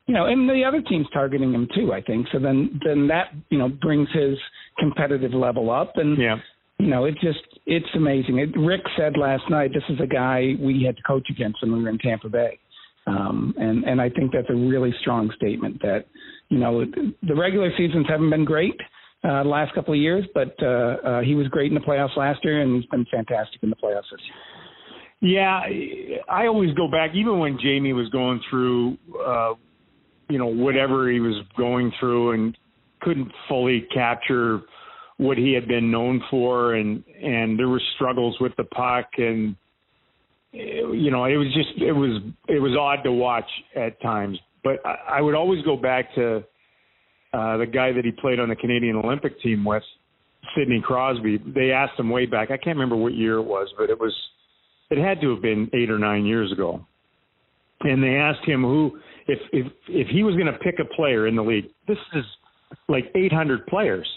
you 0.06 0.14
know, 0.14 0.26
and 0.26 0.48
the 0.48 0.62
other 0.66 0.82
team's 0.82 1.08
targeting 1.12 1.52
him 1.52 1.68
too, 1.74 1.92
I 1.92 2.00
think. 2.00 2.28
So 2.32 2.38
then 2.38 2.80
then 2.84 3.08
that 3.08 3.32
you 3.50 3.58
know 3.58 3.68
brings 3.68 4.08
his 4.12 4.38
competitive 4.78 5.34
level 5.34 5.70
up, 5.70 5.92
and 5.96 6.16
yeah. 6.16 6.36
you 6.78 6.86
know, 6.86 7.06
it 7.06 7.14
just 7.20 7.40
it's 7.66 7.86
amazing. 7.96 8.38
It, 8.38 8.56
Rick 8.56 8.82
said 8.96 9.14
last 9.18 9.50
night, 9.50 9.72
this 9.74 9.84
is 9.88 9.98
a 10.00 10.06
guy 10.06 10.52
we 10.60 10.84
had 10.84 10.96
to 10.96 11.02
coach 11.02 11.26
against 11.28 11.60
when 11.62 11.72
we 11.72 11.82
were 11.82 11.88
in 11.88 11.98
Tampa 11.98 12.28
Bay. 12.28 12.60
Um, 13.08 13.54
and 13.56 13.84
and 13.84 14.00
I 14.00 14.10
think 14.10 14.32
that's 14.32 14.50
a 14.50 14.54
really 14.54 14.94
strong 15.00 15.32
statement 15.36 15.80
that 15.82 16.06
you 16.48 16.58
know 16.58 16.84
the 17.22 17.34
regular 17.34 17.70
seasons 17.76 18.06
haven't 18.08 18.30
been 18.30 18.44
great 18.44 18.78
uh, 19.24 19.42
the 19.42 19.48
last 19.48 19.74
couple 19.74 19.92
of 19.92 19.98
years, 19.98 20.24
but 20.34 20.54
uh, 20.62 20.66
uh, 20.66 21.20
he 21.22 21.34
was 21.34 21.48
great 21.48 21.72
in 21.72 21.74
the 21.74 21.80
playoffs 21.80 22.16
last 22.16 22.38
year, 22.44 22.60
and 22.60 22.76
he's 22.76 22.90
been 22.90 23.06
fantastic 23.10 23.62
in 23.62 23.70
the 23.70 23.76
playoffs 23.76 24.10
this 24.10 24.20
year. 24.24 24.36
Yeah, 25.20 25.60
I 26.28 26.46
always 26.46 26.74
go 26.74 26.88
back, 26.88 27.10
even 27.14 27.38
when 27.38 27.58
Jamie 27.60 27.94
was 27.94 28.08
going 28.10 28.40
through, 28.50 28.98
uh, 29.26 29.54
you 30.28 30.38
know, 30.38 30.46
whatever 30.46 31.10
he 31.10 31.20
was 31.20 31.42
going 31.56 31.90
through, 31.98 32.32
and 32.32 32.56
couldn't 33.00 33.32
fully 33.48 33.86
capture 33.92 34.60
what 35.16 35.38
he 35.38 35.54
had 35.54 35.66
been 35.66 35.90
known 35.90 36.22
for, 36.30 36.74
and 36.74 37.02
and 37.22 37.58
there 37.58 37.68
were 37.68 37.80
struggles 37.94 38.36
with 38.40 38.52
the 38.56 38.64
puck, 38.64 39.06
and 39.16 39.56
you 40.52 41.10
know, 41.10 41.24
it 41.24 41.36
was 41.36 41.48
just 41.54 41.82
it 41.82 41.92
was 41.92 42.22
it 42.48 42.60
was 42.60 42.76
odd 42.78 43.02
to 43.02 43.12
watch 43.12 43.48
at 43.74 44.00
times. 44.02 44.38
But 44.66 44.84
I, 44.84 45.18
I 45.18 45.20
would 45.20 45.36
always 45.36 45.64
go 45.64 45.76
back 45.76 46.12
to 46.16 46.38
uh, 47.32 47.56
the 47.56 47.66
guy 47.72 47.92
that 47.92 48.04
he 48.04 48.10
played 48.10 48.40
on 48.40 48.48
the 48.48 48.56
Canadian 48.56 48.96
Olympic 48.96 49.40
team 49.40 49.64
with, 49.64 49.84
Sidney 50.56 50.82
Crosby. 50.84 51.38
They 51.54 51.70
asked 51.70 52.00
him 52.00 52.10
way 52.10 52.26
back. 52.26 52.50
I 52.50 52.56
can't 52.56 52.76
remember 52.76 52.96
what 52.96 53.14
year 53.14 53.36
it 53.38 53.44
was, 53.44 53.72
but 53.78 53.90
it 53.90 54.00
was 54.00 54.12
it 54.90 54.98
had 54.98 55.20
to 55.20 55.30
have 55.30 55.40
been 55.40 55.70
eight 55.72 55.88
or 55.88 56.00
nine 56.00 56.24
years 56.26 56.50
ago. 56.50 56.84
And 57.82 58.02
they 58.02 58.16
asked 58.16 58.44
him 58.44 58.62
who, 58.62 58.98
if 59.28 59.38
if 59.52 59.72
if 59.88 60.08
he 60.08 60.24
was 60.24 60.34
going 60.34 60.46
to 60.46 60.58
pick 60.58 60.80
a 60.80 60.94
player 60.96 61.28
in 61.28 61.36
the 61.36 61.42
league. 61.42 61.66
This 61.86 61.98
is 62.14 62.24
like 62.88 63.04
800 63.14 63.68
players. 63.68 64.08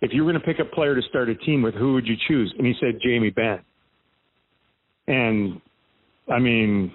If 0.00 0.12
you 0.12 0.24
were 0.24 0.30
going 0.30 0.40
to 0.40 0.46
pick 0.46 0.60
a 0.60 0.74
player 0.76 0.94
to 0.94 1.02
start 1.08 1.28
a 1.28 1.34
team 1.34 1.60
with, 1.62 1.74
who 1.74 1.94
would 1.94 2.06
you 2.06 2.14
choose? 2.28 2.54
And 2.56 2.64
he 2.64 2.74
said 2.78 3.00
Jamie 3.02 3.30
Benn. 3.30 3.58
And 5.08 5.60
I 6.32 6.38
mean, 6.38 6.92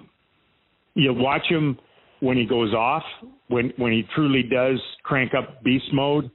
you 0.94 1.12
watch 1.12 1.44
him 1.50 1.78
when 2.24 2.36
he 2.38 2.46
goes 2.46 2.72
off, 2.72 3.02
when 3.48 3.72
when 3.76 3.92
he 3.92 4.02
truly 4.14 4.42
does 4.42 4.80
crank 5.02 5.32
up 5.34 5.62
beast 5.62 5.92
mode 5.92 6.30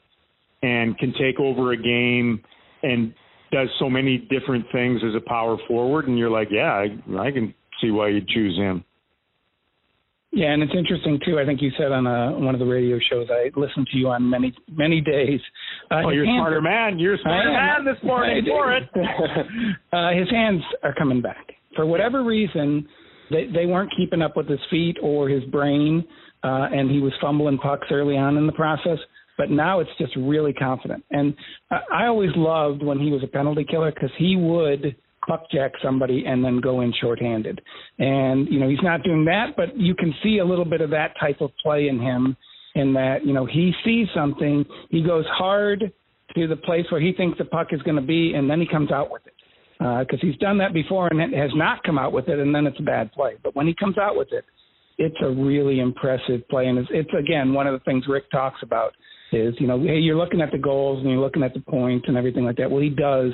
and 0.62 0.98
can 0.98 1.14
take 1.14 1.40
over 1.40 1.72
a 1.72 1.78
game 1.78 2.42
and 2.84 3.14
does 3.52 3.68
so 3.80 3.90
many 3.90 4.20
different 4.30 4.66
things 4.72 5.02
as 5.04 5.16
a 5.16 5.28
power 5.28 5.58
forward 5.68 6.08
and 6.08 6.18
you're 6.18 6.30
like, 6.30 6.50
yeah, 6.52 6.72
I, 6.72 6.86
I 7.20 7.32
can 7.32 7.54
see 7.82 7.90
why 7.90 8.10
you'd 8.10 8.28
choose 8.28 8.56
him. 8.58 8.84
Yeah, 10.32 10.52
and 10.54 10.62
it's 10.62 10.74
interesting 10.78 11.20
too. 11.26 11.40
I 11.40 11.46
think 11.46 11.60
you 11.60 11.72
said 11.76 11.92
on 11.92 12.06
a, 12.06 12.38
one 12.38 12.54
of 12.54 12.60
the 12.60 12.68
radio 12.68 13.00
shows 13.10 13.28
I 13.32 13.50
listened 13.60 13.88
to 13.92 13.98
you 13.98 14.10
on 14.10 14.30
many 14.30 14.54
many 14.72 15.02
days. 15.02 15.40
Uh, 15.90 16.02
oh, 16.06 16.10
you're 16.10 16.24
a 16.24 16.38
smarter 16.38 16.62
man. 16.62 17.00
You're 17.00 17.16
a 17.16 17.18
smarter 17.18 17.52
man 17.52 17.84
this 17.84 17.98
morning 18.04 18.46
for 18.48 18.76
it. 18.76 18.84
uh, 19.92 20.12
his 20.12 20.30
hands 20.30 20.62
are 20.84 20.94
coming 20.94 21.20
back 21.20 21.48
for 21.76 21.86
whatever 21.86 22.24
reason, 22.24 22.88
they 23.30 23.48
they 23.48 23.66
weren't 23.66 23.92
keeping 23.96 24.22
up 24.22 24.36
with 24.36 24.48
his 24.48 24.60
feet 24.70 24.98
or 25.02 25.30
his 25.30 25.44
brain, 25.46 26.04
uh, 26.44 26.68
and 26.72 26.90
he 26.90 27.00
was 27.00 27.14
fumbling 27.22 27.58
pucks 27.58 27.88
early 27.92 28.18
on 28.18 28.38
in 28.38 28.46
the 28.46 28.54
process. 28.54 28.98
But 29.38 29.50
now 29.50 29.80
it's 29.80 29.90
just 29.98 30.14
really 30.18 30.54
confident. 30.54 31.04
And 31.12 31.34
I, 31.72 32.08
always 32.08 32.32
loved 32.36 32.84
when 32.84 33.00
he 33.00 33.10
was 33.10 33.24
a 33.24 33.28
penalty 33.28 33.66
killer 33.70 33.90
because 33.90 34.12
he 34.18 34.36
would 34.36 34.98
puck 35.26 35.46
jack 35.50 35.72
somebody 35.82 36.26
and 36.26 36.44
then 36.44 36.60
go 36.60 36.82
in 36.82 36.94
shorthanded. 37.00 37.62
And 38.00 38.50
you 38.50 38.60
know 38.60 38.68
he's 38.68 38.84
not 38.84 39.04
doing 39.04 39.26
that, 39.26 39.56
but 39.56 39.78
you 39.78 39.96
can 39.96 40.14
see 40.24 40.40
a 40.40 40.46
little 40.46 40.66
bit 40.66 40.82
of 40.82 40.90
that 40.90 41.14
type 41.20 41.42
of 41.42 41.52
play 41.64 41.88
in 41.88 42.00
him. 42.00 42.36
In 42.76 42.94
that 42.94 43.26
you 43.26 43.34
know 43.34 43.46
he 43.46 43.74
sees 43.84 44.08
something, 44.14 44.66
he 44.90 45.02
goes 45.04 45.26
hard 45.28 45.92
to 46.36 46.48
the 46.48 46.56
place 46.56 46.86
where 46.92 47.02
he 47.02 47.14
thinks 47.14 47.38
the 47.38 47.46
puck 47.46 47.68
is 47.72 47.82
going 47.82 47.96
to 47.96 48.06
be, 48.06 48.34
and 48.34 48.50
then 48.50 48.60
he 48.60 48.68
comes 48.68 48.92
out 48.92 49.10
with 49.10 49.26
it 49.26 49.34
because 49.80 50.20
uh, 50.22 50.26
he's 50.26 50.38
done 50.38 50.58
that 50.58 50.74
before 50.74 51.08
and 51.08 51.22
it 51.22 51.38
has 51.38 51.52
not 51.56 51.82
come 51.84 51.98
out 51.98 52.12
with 52.12 52.28
it, 52.28 52.38
and 52.38 52.54
then 52.54 52.68
it's 52.68 52.80
a 52.80 52.84
bad 52.84 53.12
play. 53.14 53.36
But 53.42 53.56
when 53.56 53.66
he 53.66 53.74
comes 53.74 53.98
out 53.98 54.18
with 54.18 54.28
it, 54.32 54.44
it's 54.98 55.16
a 55.24 55.30
really 55.30 55.80
impressive 55.80 56.48
play, 56.50 56.68
and 56.68 56.78
it's, 56.78 56.90
it's 56.92 57.12
again 57.18 57.54
one 57.54 57.66
of 57.66 57.74
the 57.74 57.84
things 57.86 58.04
Rick 58.08 58.30
talks 58.32 58.60
about 58.62 58.92
is 59.32 59.54
you 59.60 59.68
know 59.68 59.80
hey 59.80 60.00
you're 60.00 60.18
looking 60.18 60.42
at 60.42 60.52
the 60.52 60.58
goals 60.58 61.00
and 61.00 61.10
you're 61.10 61.22
looking 61.22 61.44
at 61.44 61.54
the 61.54 61.62
points 61.62 62.06
and 62.08 62.18
everything 62.18 62.44
like 62.44 62.58
that. 62.58 62.70
Well, 62.70 62.82
he 62.82 62.90
does 62.90 63.32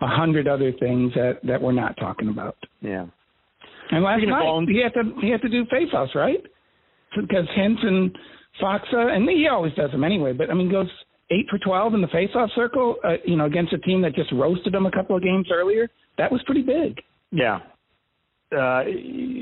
a 0.00 0.06
hundred 0.06 0.46
other 0.46 0.72
things 0.72 1.12
that 1.14 1.40
that 1.42 1.60
we're 1.60 1.72
not 1.72 1.96
talking 1.96 2.28
about. 2.28 2.56
Yeah. 2.80 3.06
And 3.90 4.04
last 4.04 4.22
night 4.24 4.68
he 4.68 4.82
had 4.82 4.94
to 4.94 5.20
he 5.20 5.30
had 5.30 5.42
to 5.42 5.48
do 5.48 5.64
faceoffs, 5.64 6.14
right? 6.14 6.42
Because 7.16 7.46
and 7.56 8.16
Faksa, 8.62 9.14
and 9.14 9.28
he 9.28 9.48
always 9.50 9.72
does 9.74 9.90
them 9.90 10.04
anyway. 10.04 10.32
But 10.32 10.50
I 10.50 10.54
mean, 10.54 10.70
goes 10.70 10.88
eight 11.30 11.46
for 11.50 11.58
12 11.58 11.94
in 11.94 12.00
the 12.00 12.06
faceoff 12.08 12.48
circle, 12.54 12.96
uh, 13.04 13.14
you 13.24 13.36
know, 13.36 13.46
against 13.46 13.72
a 13.72 13.78
team 13.78 14.02
that 14.02 14.14
just 14.14 14.32
roasted 14.32 14.72
them 14.72 14.86
a 14.86 14.90
couple 14.90 15.16
of 15.16 15.22
games 15.22 15.48
earlier, 15.52 15.88
that 16.16 16.30
was 16.30 16.42
pretty 16.46 16.62
big. 16.62 17.00
Yeah. 17.30 17.58
Uh, 18.50 18.82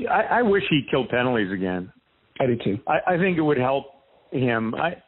I, 0.09 0.27
I 0.31 0.41
wish 0.41 0.63
he 0.69 0.81
killed 0.89 1.09
penalties 1.09 1.51
again. 1.51 1.91
I 2.39 2.45
do 2.45 2.57
too. 2.63 2.77
I, 2.87 3.15
I 3.15 3.17
think 3.17 3.37
it 3.37 3.41
would 3.41 3.57
help 3.57 3.85
him. 4.31 4.75
I 4.75 5.01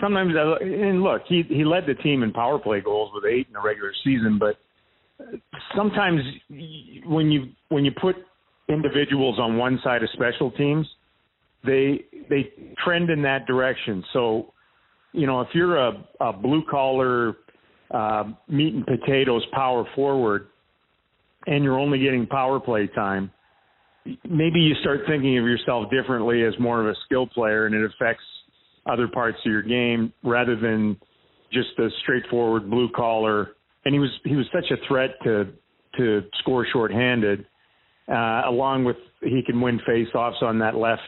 sometimes, 0.00 0.32
I, 0.36 0.64
and 0.64 1.02
look, 1.02 1.22
he 1.28 1.42
he 1.48 1.64
led 1.64 1.84
the 1.86 1.94
team 1.94 2.22
in 2.22 2.32
power 2.32 2.58
play 2.58 2.80
goals 2.80 3.10
with 3.14 3.24
eight 3.24 3.46
in 3.48 3.52
the 3.52 3.60
regular 3.60 3.92
season, 4.04 4.38
but 4.38 4.56
sometimes 5.76 6.20
when 7.06 7.30
you 7.30 7.48
when 7.68 7.84
you 7.84 7.92
put 8.00 8.16
individuals 8.68 9.38
on 9.38 9.56
one 9.56 9.80
side 9.82 10.02
of 10.02 10.08
special 10.12 10.50
teams, 10.52 10.86
they 11.64 12.04
they 12.30 12.52
trend 12.84 13.10
in 13.10 13.22
that 13.22 13.46
direction. 13.46 14.04
So 14.12 14.52
you 15.12 15.26
know, 15.26 15.40
if 15.40 15.48
you're 15.54 15.76
a, 15.76 15.92
a 16.20 16.32
blue 16.32 16.62
collar 16.70 17.36
uh, 17.90 18.24
meat 18.48 18.74
and 18.74 18.86
potatoes 18.86 19.44
power 19.52 19.84
forward, 19.94 20.48
and 21.46 21.64
you're 21.64 21.78
only 21.78 21.98
getting 21.98 22.26
power 22.26 22.60
play 22.60 22.86
time, 22.88 23.30
maybe 24.28 24.60
you 24.60 24.74
start 24.80 25.00
thinking 25.06 25.38
of 25.38 25.44
yourself 25.44 25.90
differently 25.90 26.42
as 26.44 26.54
more 26.58 26.80
of 26.80 26.86
a 26.86 26.94
skill 27.04 27.26
player, 27.26 27.66
and 27.66 27.74
it 27.74 27.84
affects 27.84 28.24
other 28.86 29.08
parts 29.08 29.38
of 29.44 29.52
your 29.52 29.62
game 29.62 30.12
rather 30.24 30.56
than 30.56 30.96
just 31.52 31.78
a 31.78 31.88
straightforward 32.02 32.70
blue 32.70 32.88
collar. 32.94 33.50
And 33.84 33.94
he 33.94 33.98
was 33.98 34.10
he 34.24 34.36
was 34.36 34.46
such 34.52 34.70
a 34.70 34.76
threat 34.88 35.10
to 35.24 35.52
to 35.98 36.22
score 36.40 36.66
shorthanded, 36.72 37.44
uh, 38.08 38.42
along 38.46 38.84
with 38.84 38.96
he 39.20 39.42
can 39.44 39.60
win 39.60 39.80
faceoffs 39.88 40.42
on 40.42 40.58
that 40.60 40.76
left 40.76 41.02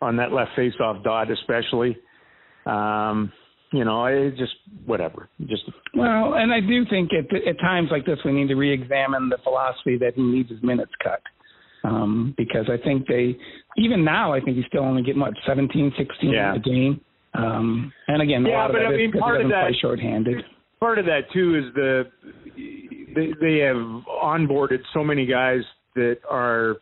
on 0.00 0.16
that 0.16 0.32
left 0.32 0.52
faceoff 0.56 1.02
dot 1.04 1.30
especially. 1.30 1.96
Um, 2.66 3.32
you 3.72 3.84
know, 3.84 4.04
I 4.04 4.30
just 4.30 4.54
whatever. 4.84 5.28
Just 5.42 5.62
well, 5.94 6.34
and 6.34 6.52
I 6.52 6.60
do 6.60 6.84
think 6.90 7.10
at 7.12 7.34
at 7.46 7.58
times 7.60 7.88
like 7.90 8.04
this 8.04 8.18
we 8.24 8.32
need 8.32 8.48
to 8.48 8.56
re-examine 8.56 9.28
the 9.28 9.38
philosophy 9.44 9.96
that 9.98 10.14
he 10.16 10.22
needs 10.22 10.50
his 10.50 10.62
minutes 10.62 10.92
cut. 11.02 11.22
Um, 11.82 12.34
because 12.36 12.68
I 12.68 12.82
think 12.82 13.06
they 13.06 13.36
even 13.78 14.04
now 14.04 14.34
I 14.34 14.40
think 14.40 14.56
he's 14.56 14.66
still 14.66 14.82
only 14.82 15.02
getting 15.02 15.20
what 15.20 15.32
17, 15.46 15.92
16 15.96 16.30
yeah. 16.30 16.54
a 16.54 16.58
game. 16.58 17.00
Um, 17.32 17.92
and 18.08 18.20
again, 18.20 18.44
yeah, 18.44 18.54
a 18.54 18.58
lot 18.58 18.72
but 18.72 18.82
of 18.82 18.90
that 18.90 18.94
I 18.94 18.96
mean, 18.96 19.10
is 19.14 19.20
part 19.20 19.40
of 19.40 19.46
of 19.46 19.50
that 19.52 19.72
shorthanded. 19.80 20.44
Part 20.80 20.98
of 20.98 21.06
that 21.06 21.20
too 21.32 21.56
is 21.56 21.74
the 21.74 22.04
they, 23.14 23.32
they 23.40 23.58
have 23.58 23.76
onboarded 24.22 24.80
so 24.92 25.04
many 25.04 25.26
guys 25.26 25.60
that 25.94 26.18
are 26.28 26.76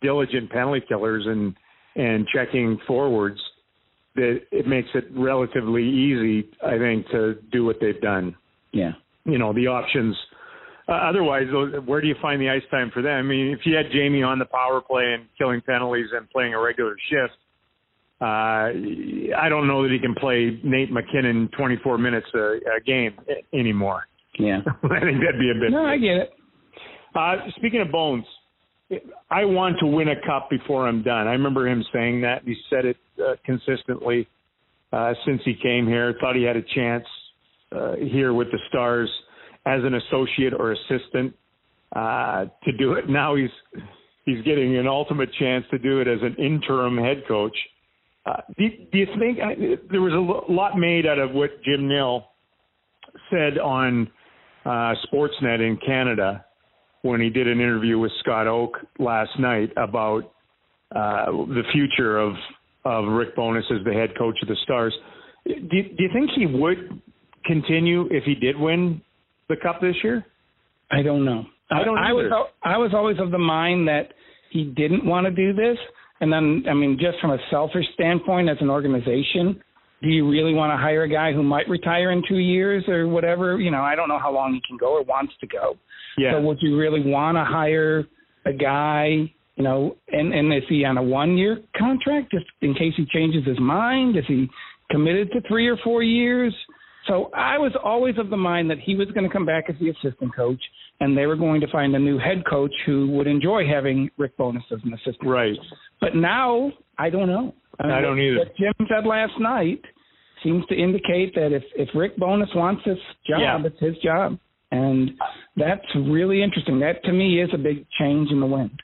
diligent 0.00 0.50
penalty 0.50 0.84
killers 0.88 1.24
and 1.26 1.54
and 1.96 2.26
checking 2.32 2.78
forwards 2.86 3.40
that 4.16 4.40
it 4.50 4.66
makes 4.66 4.88
it 4.94 5.04
relatively 5.16 5.86
easy, 5.86 6.48
I 6.64 6.78
think, 6.78 7.06
to 7.08 7.36
do 7.52 7.64
what 7.64 7.76
they've 7.80 8.00
done. 8.00 8.34
Yeah. 8.72 8.92
You 9.24 9.38
know, 9.38 9.52
the 9.52 9.66
options. 9.68 10.16
Uh, 10.88 10.92
otherwise, 10.92 11.46
where 11.84 12.00
do 12.00 12.08
you 12.08 12.16
find 12.20 12.40
the 12.40 12.48
ice 12.48 12.62
time 12.70 12.90
for 12.92 13.02
them? 13.02 13.16
I 13.16 13.22
mean, 13.22 13.48
if 13.48 13.60
you 13.64 13.76
had 13.76 13.86
Jamie 13.92 14.22
on 14.22 14.38
the 14.38 14.44
power 14.46 14.80
play 14.80 15.14
and 15.14 15.26
killing 15.38 15.60
penalties 15.60 16.06
and 16.12 16.28
playing 16.30 16.54
a 16.54 16.60
regular 16.60 16.96
shift, 17.08 17.34
uh, 18.20 18.24
I 19.34 19.48
don't 19.48 19.66
know 19.66 19.82
that 19.82 19.92
he 19.92 19.98
can 19.98 20.14
play 20.14 20.60
Nate 20.62 20.90
MacKinnon 20.90 21.48
24 21.56 21.96
minutes 21.96 22.26
a, 22.34 22.58
a 22.76 22.80
game 22.84 23.14
anymore. 23.54 24.04
Yeah. 24.38 24.58
I 24.82 25.00
think 25.00 25.20
that'd 25.20 25.40
be 25.40 25.50
a 25.50 25.60
bit. 25.60 25.70
No, 25.70 25.84
I 25.84 25.96
get 25.96 26.16
it. 26.16 26.30
Uh, 27.14 27.36
speaking 27.56 27.80
of 27.80 27.90
Bones, 27.90 28.24
I 29.30 29.44
want 29.44 29.78
to 29.80 29.86
win 29.86 30.08
a 30.08 30.16
cup 30.26 30.50
before 30.50 30.88
I'm 30.88 31.02
done. 31.02 31.28
I 31.28 31.32
remember 31.32 31.68
him 31.68 31.84
saying 31.92 32.22
that. 32.22 32.42
He 32.44 32.56
said 32.68 32.84
it 32.84 32.96
uh, 33.24 33.34
consistently 33.44 34.26
uh, 34.92 35.14
since 35.24 35.40
he 35.44 35.54
came 35.54 35.86
here. 35.86 36.14
Thought 36.20 36.36
he 36.36 36.42
had 36.42 36.56
a 36.56 36.62
chance 36.74 37.04
uh, 37.72 37.94
here 37.96 38.34
with 38.34 38.50
the 38.50 38.58
Stars 38.68 39.10
as 39.66 39.80
an 39.84 39.94
associate 39.94 40.54
or 40.54 40.72
assistant 40.72 41.34
uh, 41.94 42.46
to 42.64 42.72
do 42.78 42.94
it. 42.94 43.08
Now 43.08 43.36
he's 43.36 43.50
he's 44.24 44.42
getting 44.44 44.76
an 44.76 44.88
ultimate 44.88 45.30
chance 45.38 45.64
to 45.70 45.78
do 45.78 46.00
it 46.00 46.08
as 46.08 46.18
an 46.22 46.34
interim 46.36 46.96
head 46.96 47.22
coach. 47.28 47.56
Uh, 48.26 48.40
do, 48.58 48.68
do 48.92 48.98
you 48.98 49.06
think 49.18 49.38
I, 49.40 49.54
there 49.90 50.00
was 50.00 50.12
a 50.12 50.52
lot 50.52 50.76
made 50.76 51.06
out 51.06 51.18
of 51.18 51.32
what 51.32 51.62
Jim 51.62 51.88
Nill 51.88 52.24
said 53.30 53.58
on 53.58 54.10
uh, 54.64 54.94
Sportsnet 55.06 55.60
in 55.60 55.78
Canada? 55.84 56.44
When 57.02 57.20
he 57.20 57.30
did 57.30 57.48
an 57.48 57.60
interview 57.60 57.98
with 57.98 58.12
Scott 58.20 58.46
Oake 58.46 58.76
last 58.98 59.30
night 59.38 59.70
about 59.76 60.32
uh, 60.94 61.26
the 61.26 61.62
future 61.72 62.18
of 62.18 62.34
of 62.84 63.06
Rick 63.06 63.36
Bowness 63.36 63.64
as 63.70 63.84
the 63.84 63.92
head 63.92 64.10
coach 64.18 64.36
of 64.42 64.48
the 64.48 64.56
Stars. 64.64 64.94
Do 65.46 65.52
you, 65.52 65.82
do 65.82 66.02
you 66.02 66.10
think 66.12 66.30
he 66.34 66.46
would 66.46 67.00
continue 67.44 68.06
if 68.10 68.24
he 68.24 68.34
did 68.34 68.58
win 68.58 69.00
the 69.48 69.56
cup 69.56 69.80
this 69.80 69.96
year? 70.02 70.24
I 70.90 71.02
don't 71.02 71.24
know. 71.24 71.44
I 71.70 71.84
don't. 71.84 71.98
I, 71.98 72.10
I 72.10 72.12
was 72.12 72.48
I 72.62 72.78
was 72.78 72.90
always 72.94 73.18
of 73.20 73.30
the 73.30 73.38
mind 73.38 73.86
that 73.88 74.12
he 74.50 74.64
didn't 74.64 75.04
want 75.04 75.26
to 75.26 75.30
do 75.30 75.52
this, 75.52 75.78
and 76.20 76.32
then 76.32 76.64
I 76.68 76.74
mean, 76.74 76.98
just 77.00 77.20
from 77.20 77.30
a 77.30 77.38
selfish 77.50 77.84
standpoint, 77.94 78.48
as 78.48 78.56
an 78.60 78.70
organization, 78.70 79.62
do 80.02 80.08
you 80.08 80.28
really 80.28 80.54
want 80.54 80.72
to 80.72 80.76
hire 80.76 81.04
a 81.04 81.08
guy 81.08 81.32
who 81.32 81.42
might 81.42 81.68
retire 81.68 82.10
in 82.10 82.22
two 82.28 82.38
years 82.38 82.84
or 82.88 83.06
whatever? 83.06 83.60
You 83.60 83.70
know, 83.70 83.82
I 83.82 83.94
don't 83.94 84.08
know 84.08 84.18
how 84.18 84.32
long 84.32 84.54
he 84.54 84.60
can 84.66 84.76
go 84.76 84.94
or 84.94 85.02
wants 85.02 85.34
to 85.40 85.46
go. 85.46 85.76
Yeah. 86.18 86.32
So 86.32 86.40
would 86.42 86.58
you 86.60 86.78
really 86.78 87.02
want 87.04 87.36
to 87.36 87.44
hire 87.44 88.06
a 88.46 88.52
guy, 88.52 89.32
you 89.56 89.64
know, 89.64 89.96
and, 90.08 90.32
and 90.32 90.52
is 90.52 90.62
he 90.68 90.84
on 90.84 90.98
a 90.98 91.02
one 91.02 91.36
year 91.36 91.58
contract 91.76 92.32
just 92.32 92.46
in 92.62 92.74
case 92.74 92.94
he 92.96 93.06
changes 93.12 93.46
his 93.46 93.58
mind? 93.60 94.16
Is 94.16 94.24
he 94.26 94.48
committed 94.90 95.30
to 95.32 95.40
three 95.48 95.68
or 95.68 95.76
four 95.84 96.02
years? 96.02 96.54
So 97.06 97.30
I 97.34 97.58
was 97.58 97.72
always 97.82 98.18
of 98.18 98.30
the 98.30 98.36
mind 98.36 98.70
that 98.70 98.78
he 98.78 98.94
was 98.94 99.08
going 99.08 99.24
to 99.24 99.32
come 99.32 99.46
back 99.46 99.64
as 99.68 99.76
the 99.80 99.90
assistant 99.90 100.34
coach 100.34 100.60
and 101.00 101.16
they 101.16 101.26
were 101.26 101.36
going 101.36 101.60
to 101.62 101.68
find 101.68 101.94
a 101.94 101.98
new 101.98 102.18
head 102.18 102.44
coach 102.48 102.72
who 102.84 103.08
would 103.12 103.26
enjoy 103.26 103.66
having 103.66 104.10
Rick 104.18 104.36
Bowness 104.36 104.64
as 104.70 104.78
an 104.84 104.92
assistant. 104.92 105.28
Right. 105.28 105.56
But 106.00 106.14
now 106.14 106.72
I 106.98 107.10
don't 107.10 107.28
know. 107.28 107.54
I, 107.78 107.86
mean, 107.86 107.92
I 107.92 108.00
don't 108.00 108.20
either. 108.20 108.38
What 108.38 108.56
Jim 108.56 108.74
said 108.88 109.06
last 109.06 109.32
night 109.40 109.80
seems 110.42 110.64
to 110.66 110.74
indicate 110.74 111.34
that 111.34 111.52
if 111.52 111.62
if 111.74 111.88
Rick 111.94 112.18
Bowness 112.18 112.50
wants 112.54 112.82
this 112.84 112.98
job, 113.26 113.40
yeah. 113.40 113.58
it's 113.64 113.80
his 113.80 113.96
job. 114.02 114.38
And 114.70 115.10
that's 115.56 115.84
really 115.94 116.42
interesting. 116.42 116.80
That 116.80 117.02
to 117.04 117.12
me 117.12 117.42
is 117.42 117.50
a 117.52 117.58
big 117.58 117.86
change 117.98 118.30
in 118.30 118.40
the 118.40 118.46
wind. 118.46 118.82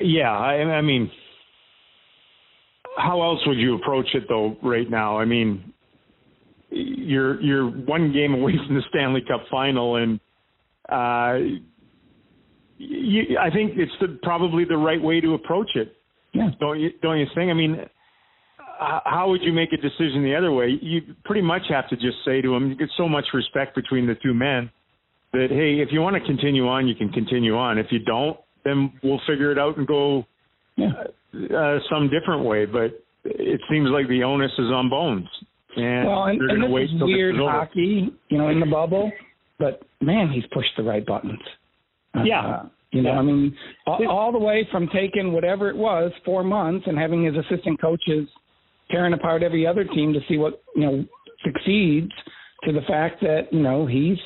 Yeah, 0.00 0.30
I, 0.30 0.54
I 0.54 0.80
mean, 0.80 1.10
how 2.96 3.22
else 3.22 3.40
would 3.46 3.58
you 3.58 3.76
approach 3.76 4.06
it 4.14 4.24
though? 4.28 4.56
Right 4.62 4.88
now, 4.88 5.18
I 5.18 5.24
mean, 5.24 5.72
you're 6.70 7.40
you're 7.40 7.68
one 7.68 8.12
game 8.12 8.34
away 8.40 8.54
from 8.66 8.76
the 8.76 8.82
Stanley 8.90 9.22
Cup 9.26 9.42
final, 9.50 9.96
and 9.96 10.20
uh, 10.88 11.38
you, 12.78 13.38
I 13.38 13.50
think 13.50 13.72
it's 13.76 13.92
the, 14.00 14.18
probably 14.22 14.64
the 14.64 14.76
right 14.76 15.00
way 15.00 15.20
to 15.20 15.34
approach 15.34 15.70
it. 15.74 15.96
Yeah. 16.32 16.50
Don't 16.60 16.80
you? 16.80 16.90
Don't 17.02 17.18
you 17.18 17.26
think? 17.34 17.50
I 17.50 17.54
mean, 17.54 17.76
how 18.78 19.28
would 19.28 19.42
you 19.42 19.52
make 19.52 19.72
a 19.72 19.76
decision 19.76 20.22
the 20.22 20.34
other 20.36 20.52
way? 20.52 20.78
You 20.80 21.02
pretty 21.24 21.42
much 21.42 21.62
have 21.68 21.88
to 21.88 21.96
just 21.96 22.16
say 22.24 22.40
to 22.40 22.54
him, 22.54 22.68
you 22.68 22.76
get 22.76 22.88
so 22.96 23.08
much 23.08 23.26
respect 23.32 23.74
between 23.74 24.06
the 24.06 24.14
two 24.22 24.34
men 24.34 24.70
that 25.32 25.48
hey, 25.50 25.82
if 25.82 25.88
you 25.92 26.00
want 26.00 26.16
to 26.16 26.24
continue 26.24 26.66
on, 26.68 26.86
you 26.88 26.94
can 26.94 27.10
continue 27.10 27.56
on. 27.56 27.78
If 27.78 27.86
you 27.90 27.98
don't, 28.00 28.38
then 28.64 28.92
we'll 29.02 29.20
figure 29.26 29.52
it 29.52 29.58
out 29.58 29.76
and 29.76 29.86
go 29.86 30.24
yeah. 30.76 30.92
uh, 31.34 31.78
some 31.90 32.08
different 32.08 32.44
way. 32.44 32.66
But 32.66 33.02
it 33.24 33.60
seems 33.70 33.88
like 33.90 34.08
the 34.08 34.22
onus 34.22 34.52
is 34.58 34.70
on 34.70 34.88
Bones, 34.88 35.28
and 35.76 36.06
well, 36.06 36.24
and, 36.24 36.40
and 36.50 36.62
this 36.62 36.70
wait 36.70 36.84
is 36.84 36.90
till 36.98 37.06
weird 37.06 37.34
this 37.34 37.40
is 37.40 37.48
hockey, 37.48 38.08
you 38.28 38.38
know, 38.38 38.48
in 38.48 38.60
the 38.60 38.66
bubble. 38.66 39.10
But 39.58 39.82
man, 40.00 40.30
he's 40.32 40.44
pushed 40.52 40.70
the 40.76 40.82
right 40.82 41.04
buttons. 41.04 41.40
Yeah. 42.24 42.40
Uh, 42.40 42.68
you 42.92 43.02
know, 43.02 43.12
Yeah. 43.12 43.18
I 43.18 43.22
mean, 43.22 43.56
all, 43.86 44.08
all 44.08 44.32
the 44.32 44.38
way 44.38 44.68
from 44.70 44.88
taking 44.94 45.32
whatever 45.32 45.68
it 45.68 45.76
was, 45.76 46.12
four 46.24 46.44
months, 46.44 46.86
and 46.86 46.96
having 46.96 47.24
his 47.24 47.34
assistant 47.34 47.80
coaches 47.80 48.28
tearing 48.90 49.12
apart 49.12 49.42
every 49.42 49.66
other 49.66 49.84
team 49.84 50.12
to 50.12 50.20
see 50.28 50.38
what 50.38 50.62
you 50.74 50.82
know 50.82 51.04
succeeds, 51.44 52.12
to 52.64 52.72
the 52.72 52.82
fact 52.86 53.20
that 53.20 53.52
you 53.52 53.62
know 53.62 53.86
he's 53.86 54.18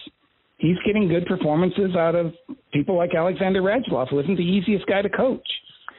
he's 0.59 0.77
getting 0.87 1.09
good 1.09 1.27
performances 1.27 1.94
out 1.97 2.14
of 2.14 2.33
people 2.73 2.97
like 2.97 3.14
Alexander 3.14 3.62
Radulov, 3.62 4.11
who 4.11 4.21
isn't 4.21 4.37
the 4.37 4.42
easiest 4.42 4.87
guy 4.87 5.03
to 5.03 5.09
coach. 5.09 5.47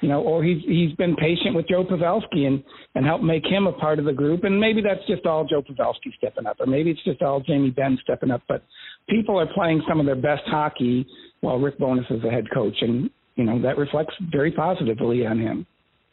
You 0.02 0.08
know, 0.08 0.22
or 0.22 0.44
he's 0.44 0.62
he's 0.66 0.94
been 0.94 1.16
patient 1.18 1.56
with 1.56 1.68
Joe 1.68 1.84
Pavelski 1.84 2.48
and 2.48 2.64
and 2.96 3.06
helped 3.06 3.24
make 3.24 3.46
him 3.46 3.68
a 3.68 3.74
part 3.74 4.00
of 4.00 4.06
the 4.06 4.14
group. 4.14 4.46
And 4.46 4.58
maybe 4.58 4.82
that's 4.82 5.06
just 5.08 5.26
all 5.26 5.46
Joe 5.46 5.62
Pavelski 5.62 6.14
stepping 6.18 6.46
up, 6.46 6.58
or 6.60 6.68
maybe 6.68 6.92
it's 6.92 7.04
just 7.04 7.22
all 7.22 7.42
Jamie 7.42 7.72
Benn 7.72 7.98
stepping 8.04 8.32
up. 8.32 8.42
But 8.48 8.64
people 9.10 9.38
are 9.38 9.48
playing 9.54 9.82
some 9.90 10.00
of 10.00 10.06
their 10.06 10.16
best 10.16 10.44
hockey 10.46 11.06
while 11.42 11.60
Rick 11.60 11.80
Bowness 11.80 12.06
is 12.10 12.22
the 12.22 12.30
head 12.30 12.46
coach, 12.54 12.78
and 12.80 13.10
you 13.36 13.44
know 13.44 13.62
that 13.62 13.78
reflects 13.78 14.14
very 14.32 14.52
positively 14.54 15.26
on 15.26 15.38
him. 15.38 15.66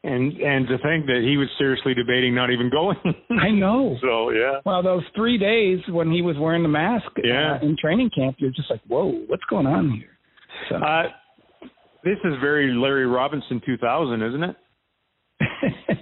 And 0.04 0.32
and 0.34 0.68
to 0.68 0.78
think 0.78 1.06
that 1.06 1.22
he 1.24 1.36
was 1.36 1.48
seriously 1.58 1.92
debating 1.94 2.34
not 2.34 2.50
even 2.50 2.70
going. 2.70 2.96
I 3.40 3.50
know. 3.50 3.96
so 4.02 4.30
yeah. 4.30 4.60
Well, 4.64 4.82
those 4.82 5.02
three 5.16 5.36
days 5.38 5.80
when 5.88 6.12
he 6.12 6.22
was 6.22 6.36
wearing 6.38 6.62
the 6.62 6.68
mask 6.68 7.06
Yeah. 7.24 7.58
uh, 7.60 7.66
in 7.66 7.76
training 7.80 8.10
camp, 8.16 8.36
you're 8.38 8.50
just 8.52 8.70
like, 8.70 8.80
whoa, 8.86 9.10
what's 9.26 9.42
going 9.50 9.66
on 9.66 9.90
here? 9.90 10.16
So. 10.68 10.76
Uh, 10.76 11.02
this 12.04 12.18
is 12.24 12.34
very 12.40 12.72
Larry 12.72 13.06
Robinson 13.06 13.60
2000, 13.66 14.22
isn't 14.22 14.42
it? 14.44 14.56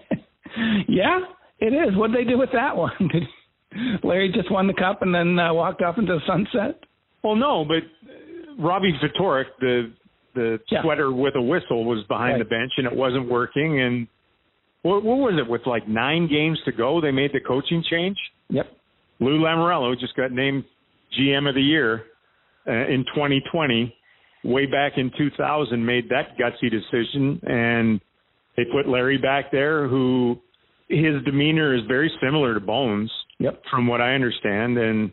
yeah, 0.89 1.21
it 1.61 1.73
is. 1.73 1.97
What 1.97 2.13
did 2.13 2.27
they 2.27 2.31
do 2.31 2.39
with 2.39 2.51
that 2.53 2.77
one? 2.77 2.93
Did 3.13 3.23
Larry 4.05 4.31
just 4.33 4.51
won 4.53 4.67
the 4.67 4.75
cup 4.75 5.03
and 5.03 5.15
then 5.15 5.39
uh, 5.39 5.53
walked 5.55 5.83
off 5.83 5.97
into 5.99 6.13
the 6.13 6.21
sunset? 6.27 6.79
Well, 7.23 7.37
no, 7.37 7.65
but 7.65 7.79
uh, 7.79 8.63
Robbie 8.63 8.93
Ftorek, 9.03 9.47
the 9.61 9.93
the 10.35 10.61
Yeah. 10.71 10.83
sweater 10.83 11.13
with 11.13 11.35
a 11.37 11.43
whistle, 11.43 11.85
was 11.85 12.05
behind 12.05 12.35
Right. 12.35 12.39
the 12.41 12.45
bench 12.45 12.73
and 12.77 12.87
it 12.87 12.93
wasn't 12.93 13.29
working. 13.29 13.81
And 13.81 14.07
what, 14.83 15.03
what 15.03 15.19
was 15.19 15.39
it? 15.39 15.49
With 15.49 15.67
like 15.67 15.89
nine 15.89 16.27
games 16.29 16.61
to 16.65 16.73
go, 16.73 17.01
they 17.01 17.11
made 17.13 17.33
the 17.33 17.41
coaching 17.41 17.83
change. 17.89 18.19
Yep. 18.51 18.71
Lou 19.21 19.39
Lamoriello 19.39 19.99
just 19.99 20.15
got 20.17 20.33
named 20.33 20.65
GM 21.19 21.49
of 21.49 21.55
the 21.55 21.63
year 21.63 22.05
uh, 22.67 22.73
in 22.73 23.05
2020. 23.15 23.95
Way 24.43 24.67
back 24.67 24.99
in 24.99 25.11
2000, 25.17 25.85
made 25.85 26.11
that 26.11 26.37
gutsy 26.37 26.71
decision, 26.71 27.41
and 27.47 27.99
they 28.57 28.65
put 28.67 28.87
Larry 28.87 29.17
back 29.17 29.51
there, 29.51 29.89
who 29.89 30.39
his 30.89 31.23
demeanor 31.25 31.75
is 31.75 31.81
very 31.89 32.11
similar 32.23 32.53
to 32.53 32.61
Bones, 32.61 33.11
Yep. 33.39 33.63
from 33.71 33.87
what 33.87 34.03
I 34.03 34.15
understand. 34.15 34.77
And 34.77 35.11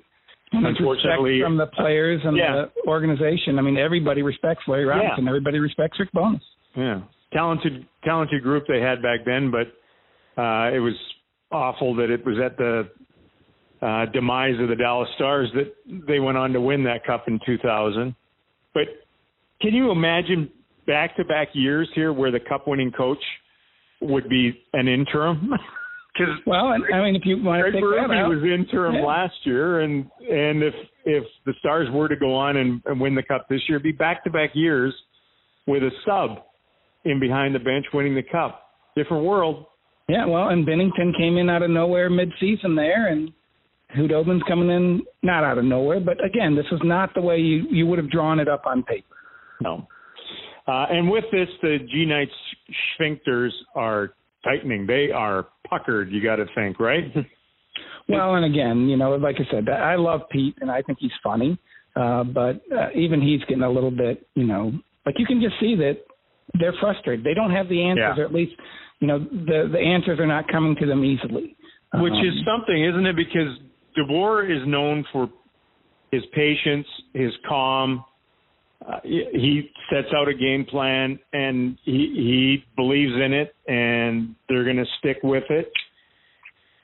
Unfortunately- 0.53 1.31
respect 1.41 1.45
from 1.45 1.57
the 1.57 1.67
players 1.67 2.21
and 2.25 2.35
Yeah. 2.37 2.65
the 2.65 2.87
organization. 2.87 3.57
I 3.57 3.61
mean, 3.61 3.77
everybody 3.77 4.21
respects 4.21 4.67
Larry 4.67 4.85
Robinson. 4.85 5.19
And 5.19 5.27
everybody 5.27 5.59
respects 5.59 5.99
Rick 5.99 6.11
Bowness. 6.13 6.43
yeah, 6.75 7.01
talented 7.33 7.85
talented 8.03 8.43
group 8.43 8.65
they 8.67 8.81
had 8.81 9.01
back 9.01 9.23
then, 9.25 9.51
but 9.51 9.67
uh, 10.41 10.71
it 10.73 10.79
was 10.79 10.95
awful 11.51 11.95
that 11.95 12.09
it 12.09 12.25
was 12.25 12.39
at 12.39 12.57
the 12.57 12.89
uh, 13.81 14.05
demise 14.07 14.59
of 14.59 14.67
the 14.69 14.75
Dallas 14.75 15.09
Stars 15.15 15.51
that 15.53 15.73
they 16.07 16.19
went 16.19 16.37
on 16.37 16.53
to 16.53 16.61
win 16.61 16.83
that 16.83 17.03
cup 17.03 17.27
in 17.27 17.39
2000. 17.45 18.13
But 18.73 18.83
can 19.59 19.73
you 19.73 19.91
imagine 19.91 20.49
back-to-back 20.85 21.49
years 21.53 21.89
here 21.95 22.13
where 22.13 22.31
the 22.31 22.39
cup-winning 22.39 22.91
coach 22.91 23.23
would 24.01 24.29
be 24.29 24.61
an 24.73 24.87
interim? 24.87 25.53
Because 26.25 26.41
well, 26.45 26.67
I 26.67 27.01
mean, 27.01 27.15
if 27.15 27.23
you 27.25 27.41
want 27.41 27.65
to 27.65 27.71
take 27.71 27.81
that 27.81 28.15
out, 28.15 28.29
was 28.29 28.43
interim 28.43 28.95
yeah. 28.95 29.01
last 29.01 29.36
year, 29.43 29.81
and 29.81 30.05
and 30.19 30.63
if 30.63 30.73
if 31.05 31.23
the 31.45 31.53
Stars 31.60 31.88
were 31.91 32.07
to 32.07 32.15
go 32.15 32.34
on 32.36 32.57
and, 32.57 32.81
and 32.86 32.99
win 32.99 33.15
the 33.15 33.23
cup 33.23 33.47
this 33.49 33.62
year, 33.67 33.77
it'd 33.77 33.84
be 33.84 33.91
back-to-back 33.91 34.51
years 34.53 34.93
with 35.67 35.84
a 35.84 35.91
sub 36.05 36.43
in 37.05 37.19
behind 37.19 37.55
the 37.55 37.60
bench 37.60 37.86
winning 37.93 38.15
the 38.15 38.23
cup. 38.23 38.69
Different 38.95 39.25
world. 39.25 39.65
Yeah, 40.07 40.25
well, 40.25 40.49
and 40.49 40.67
Binnington 40.67 41.17
came 41.17 41.38
in 41.38 41.49
out 41.49 41.63
of 41.63 41.69
nowhere 41.69 42.10
mid-season 42.10 42.75
there, 42.75 43.07
and 43.07 43.31
Khudobin's 43.95 44.43
coming 44.47 44.69
in 44.69 45.01
not 45.23 45.43
out 45.43 45.57
of 45.57 45.65
nowhere, 45.65 45.99
but 45.99 46.23
again, 46.23 46.55
this 46.55 46.65
is 46.71 46.79
not 46.84 47.13
the 47.13 47.21
way 47.21 47.38
you 47.38 47.65
you 47.69 47.88
would 47.88 47.97
have 47.97 48.10
drawn 48.10 48.39
it 48.39 48.47
up 48.47 48.63
on 48.65 48.84
paper. 48.84 49.15
No. 49.62 49.88
Uh, 50.67 50.86
and 50.89 51.10
with 51.10 51.25
this, 51.31 51.49
the 51.62 51.79
G 51.91 52.05
Knights 52.05 52.31
sphincters 52.99 53.49
are 53.75 54.13
tightening. 54.43 54.86
They 54.86 55.10
are 55.13 55.47
puckered. 55.69 56.12
You 56.12 56.23
got 56.23 56.38
to 56.38 56.45
think, 56.56 56.80
right? 56.80 57.04
well, 58.10 58.36
and 58.36 58.45
again, 58.45 58.88
you 58.88 58.97
know, 58.97 59.12
like 59.15 59.36
I 59.38 59.51
said, 59.51 59.69
I 59.69 59.95
love 59.95 60.21
Pete, 60.32 60.56
and 60.62 60.71
I 60.71 60.82
think 60.82 60.99
he's 60.99 61.12
funny. 61.23 61.58
Uh, 61.95 62.23
but 62.23 62.62
uh, 62.73 62.89
even 62.95 63.21
he's 63.21 63.41
getting 63.41 63.63
a 63.63 63.69
little 63.69 63.91
bit, 63.91 64.25
you 64.36 64.45
know, 64.45 64.71
like 65.06 65.15
you 65.17 65.25
can 65.25 65.41
just 65.41 65.56
see 65.60 65.75
that 65.75 65.97
they're 66.60 66.73
frustrated. 66.80 67.25
They 67.25 67.34
don't 67.34 67.51
have 67.51 67.67
the 67.67 67.84
answers, 67.84 68.13
yeah. 68.17 68.23
or 68.23 68.25
at 68.25 68.34
least, 68.34 68.54
you 68.99 69.08
know, 69.08 69.19
the 69.19 69.69
the 69.71 69.80
answers 69.80 70.19
are 70.19 70.27
not 70.27 70.47
coming 70.49 70.75
to 70.80 70.86
them 70.86 71.04
easily. 71.04 71.56
Which 71.95 72.13
um, 72.13 72.25
is 72.25 72.34
something, 72.45 72.86
isn't 72.86 73.06
it? 73.06 73.15
Because 73.17 73.58
DeBoer 73.97 74.45
is 74.49 74.65
known 74.67 75.04
for 75.12 75.30
his 76.12 76.23
patience, 76.34 76.88
his 77.13 77.32
calm. 77.47 78.06
Uh, 78.88 79.00
he 79.04 79.70
sets 79.91 80.08
out 80.15 80.28
a 80.28 80.34
game 80.34 80.65
plan 80.65 81.20
and 81.34 81.78
he 81.84 81.91
he 82.15 82.63
believes 82.76 83.13
in 83.13 83.34
it, 83.34 83.54
and 83.67 84.36
they're 84.50 84.63
going 84.63 84.78
to 84.78 84.86
stick 85.00 85.17
with 85.24 85.44
it. 85.50 85.72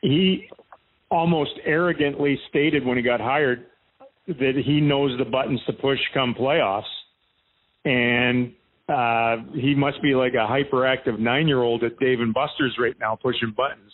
He 0.02 0.48
almost 1.10 1.52
arrogantly 1.66 2.40
stated 2.50 2.86
when 2.86 2.98
he 2.98 3.04
got 3.04 3.20
hired 3.20 3.66
that 4.28 4.62
he 4.64 4.82
knows 4.82 5.18
the 5.18 5.26
buttons 5.26 5.62
to 5.66 5.74
push 5.74 6.00
come 6.14 6.36
playoffs, 6.40 6.84
and 7.86 8.54
uh, 8.90 9.38
he 9.54 9.74
must 9.74 10.02
be 10.02 10.14
like 10.14 10.34
a 10.34 10.48
hyperactive 10.48 11.20
nine 11.20 11.48
year 11.48 11.62
old 11.62 11.84
at 11.84 11.98
Dave 12.00 12.20
and 12.20 12.34
Buster's 12.34 12.76
right 12.80 12.96
now, 13.00 13.18
pushing 13.22 13.54
buttons, 13.56 13.92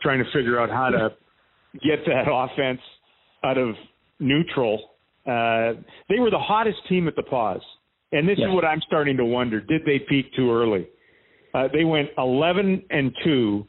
trying 0.00 0.18
to 0.18 0.30
figure 0.32 0.60
out 0.60 0.70
how 0.70 0.90
to 0.90 1.10
get 1.74 2.04
that 2.06 2.24
offense 2.30 2.80
out 3.44 3.58
of 3.58 3.74
neutral. 4.18 4.90
Uh, 5.26 5.80
they 6.08 6.18
were 6.18 6.30
the 6.30 6.38
hottest 6.38 6.78
team 6.88 7.08
at 7.08 7.16
the 7.16 7.22
pause. 7.22 7.62
And 8.12 8.28
this 8.28 8.36
yes. 8.38 8.48
is 8.48 8.54
what 8.54 8.64
I'm 8.64 8.80
starting 8.86 9.16
to 9.16 9.24
wonder. 9.24 9.60
Did 9.60 9.82
they 9.84 9.98
peak 9.98 10.26
too 10.36 10.52
early? 10.52 10.86
Uh, 11.52 11.68
they 11.72 11.84
went 11.84 12.10
11 12.18 12.84
and 12.90 13.12
2 13.24 13.66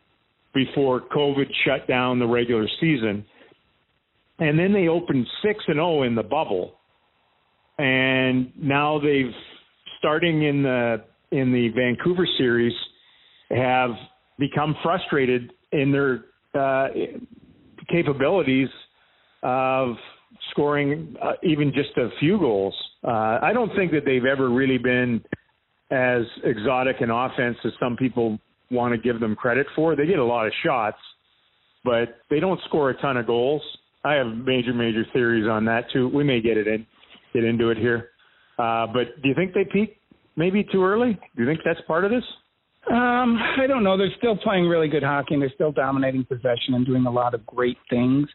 before 0.54 1.02
COVID 1.02 1.46
shut 1.65 1.88
down 1.88 2.20
the 2.20 2.28
regular 2.28 2.68
season. 2.80 3.26
And 4.39 4.60
then 4.60 4.74
they 4.74 4.88
opened 4.88 5.26
6 5.44 5.63
and 5.68 5.76
0 5.76 6.04
in 6.04 6.15
the 6.15 6.24
bubble. 6.24 6.76
And 7.78 8.52
now 8.58 9.00
they've 9.00 9.34
starting 10.00 10.44
in 10.44 10.63
the 10.63 11.04
in 11.32 11.52
the 11.52 11.70
Vancouver 11.70 12.28
series 12.38 12.74
have 13.50 13.91
become 14.38 14.76
frustrated 14.84 15.52
in 15.72 15.91
their 15.91 16.26
uh, 16.54 16.88
capabilities 17.89 18.70
of 19.44 19.96
scoring 20.51 21.15
uh, 21.21 21.34
even 21.43 21.71
just 21.73 21.97
a 21.97 22.10
few 22.19 22.38
goals. 22.39 22.75
Uh, 23.03 23.39
I 23.41 23.51
don't 23.53 23.73
think 23.75 23.91
that 23.91 24.05
they've 24.05 24.25
ever 24.25 24.49
really 24.49 24.77
been 24.77 25.21
as 25.91 26.23
exotic 26.43 27.01
an 27.01 27.12
offense 27.12 27.58
as 27.63 27.71
some 27.79 27.95
people 27.95 28.39
want 28.71 28.93
to 28.93 28.97
give 28.97 29.19
them 29.19 29.36
credit 29.36 29.67
for. 29.75 29.95
They 29.95 30.05
get 30.05 30.19
a 30.19 30.25
lot 30.25 30.47
of 30.47 30.53
shots, 30.63 30.97
but 31.84 32.17
they 32.29 32.39
don't 32.39 32.60
score 32.65 32.89
a 32.89 33.01
ton 33.01 33.17
of 33.17 33.27
goals. 33.27 33.62
I 34.03 34.13
have 34.13 34.27
major, 34.27 34.73
major 34.73 35.05
theories 35.13 35.47
on 35.47 35.65
that 35.65 35.86
too. 35.91 36.10
We 36.10 36.23
may 36.23 36.41
get 36.41 36.58
it 36.58 36.67
in, 36.67 36.86
get 37.34 37.43
into 37.43 37.69
it 37.69 37.77
here. 37.77 38.10
Uh, 38.58 38.88
but 38.88 39.21
do 39.21 39.29
you 39.29 39.36
think 39.36 39.53
they 39.53 39.65
peaked 39.65 39.99
maybe 40.36 40.63
too 40.71 40.84
early? 40.84 41.19
Do 41.36 41.43
you 41.43 41.47
think 41.47 41.60
that's 41.65 41.81
part 41.88 42.05
of 42.05 42.12
this? 42.12 42.23
Um, 42.91 43.39
I 43.60 43.65
don't 43.67 43.84
know. 43.84 43.97
They're 43.97 44.13
still 44.17 44.38
playing 44.38 44.67
really 44.67 44.88
good 44.88 45.01
hockey 45.01 45.34
and 45.34 45.41
they're 45.41 45.51
still 45.55 45.71
dominating 45.71 46.23
possession 46.23 46.73
and 46.73 46.86
doing 46.86 47.05
a 47.05 47.12
lot 47.12 47.34
of 47.34 47.45
great 47.45 47.77
things. 47.89 48.27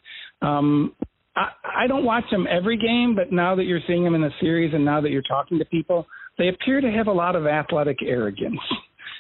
Um, 0.43 0.95
I, 1.37 1.49
I 1.85 1.87
don't 1.87 2.05
watch 2.05 2.25
them 2.31 2.47
every 2.51 2.77
game, 2.77 3.15
but 3.15 3.33
now 3.33 3.55
that 3.55 3.65
you're 3.65 3.81
seeing 3.87 4.05
them 4.05 4.15
in 4.15 4.21
the 4.21 4.31
series 4.41 4.75
and 4.75 4.85
now 4.85 5.01
that 5.01 5.11
you're 5.11 5.23
talking 5.23 5.59
to 5.59 5.65
people, 5.65 6.07
they 6.39 6.49
appear 6.49 6.81
to 6.81 6.91
have 6.91 7.07
a 7.07 7.13
lot 7.13 7.37
of 7.37 7.47
athletic 7.47 7.99
arrogance. 8.05 8.61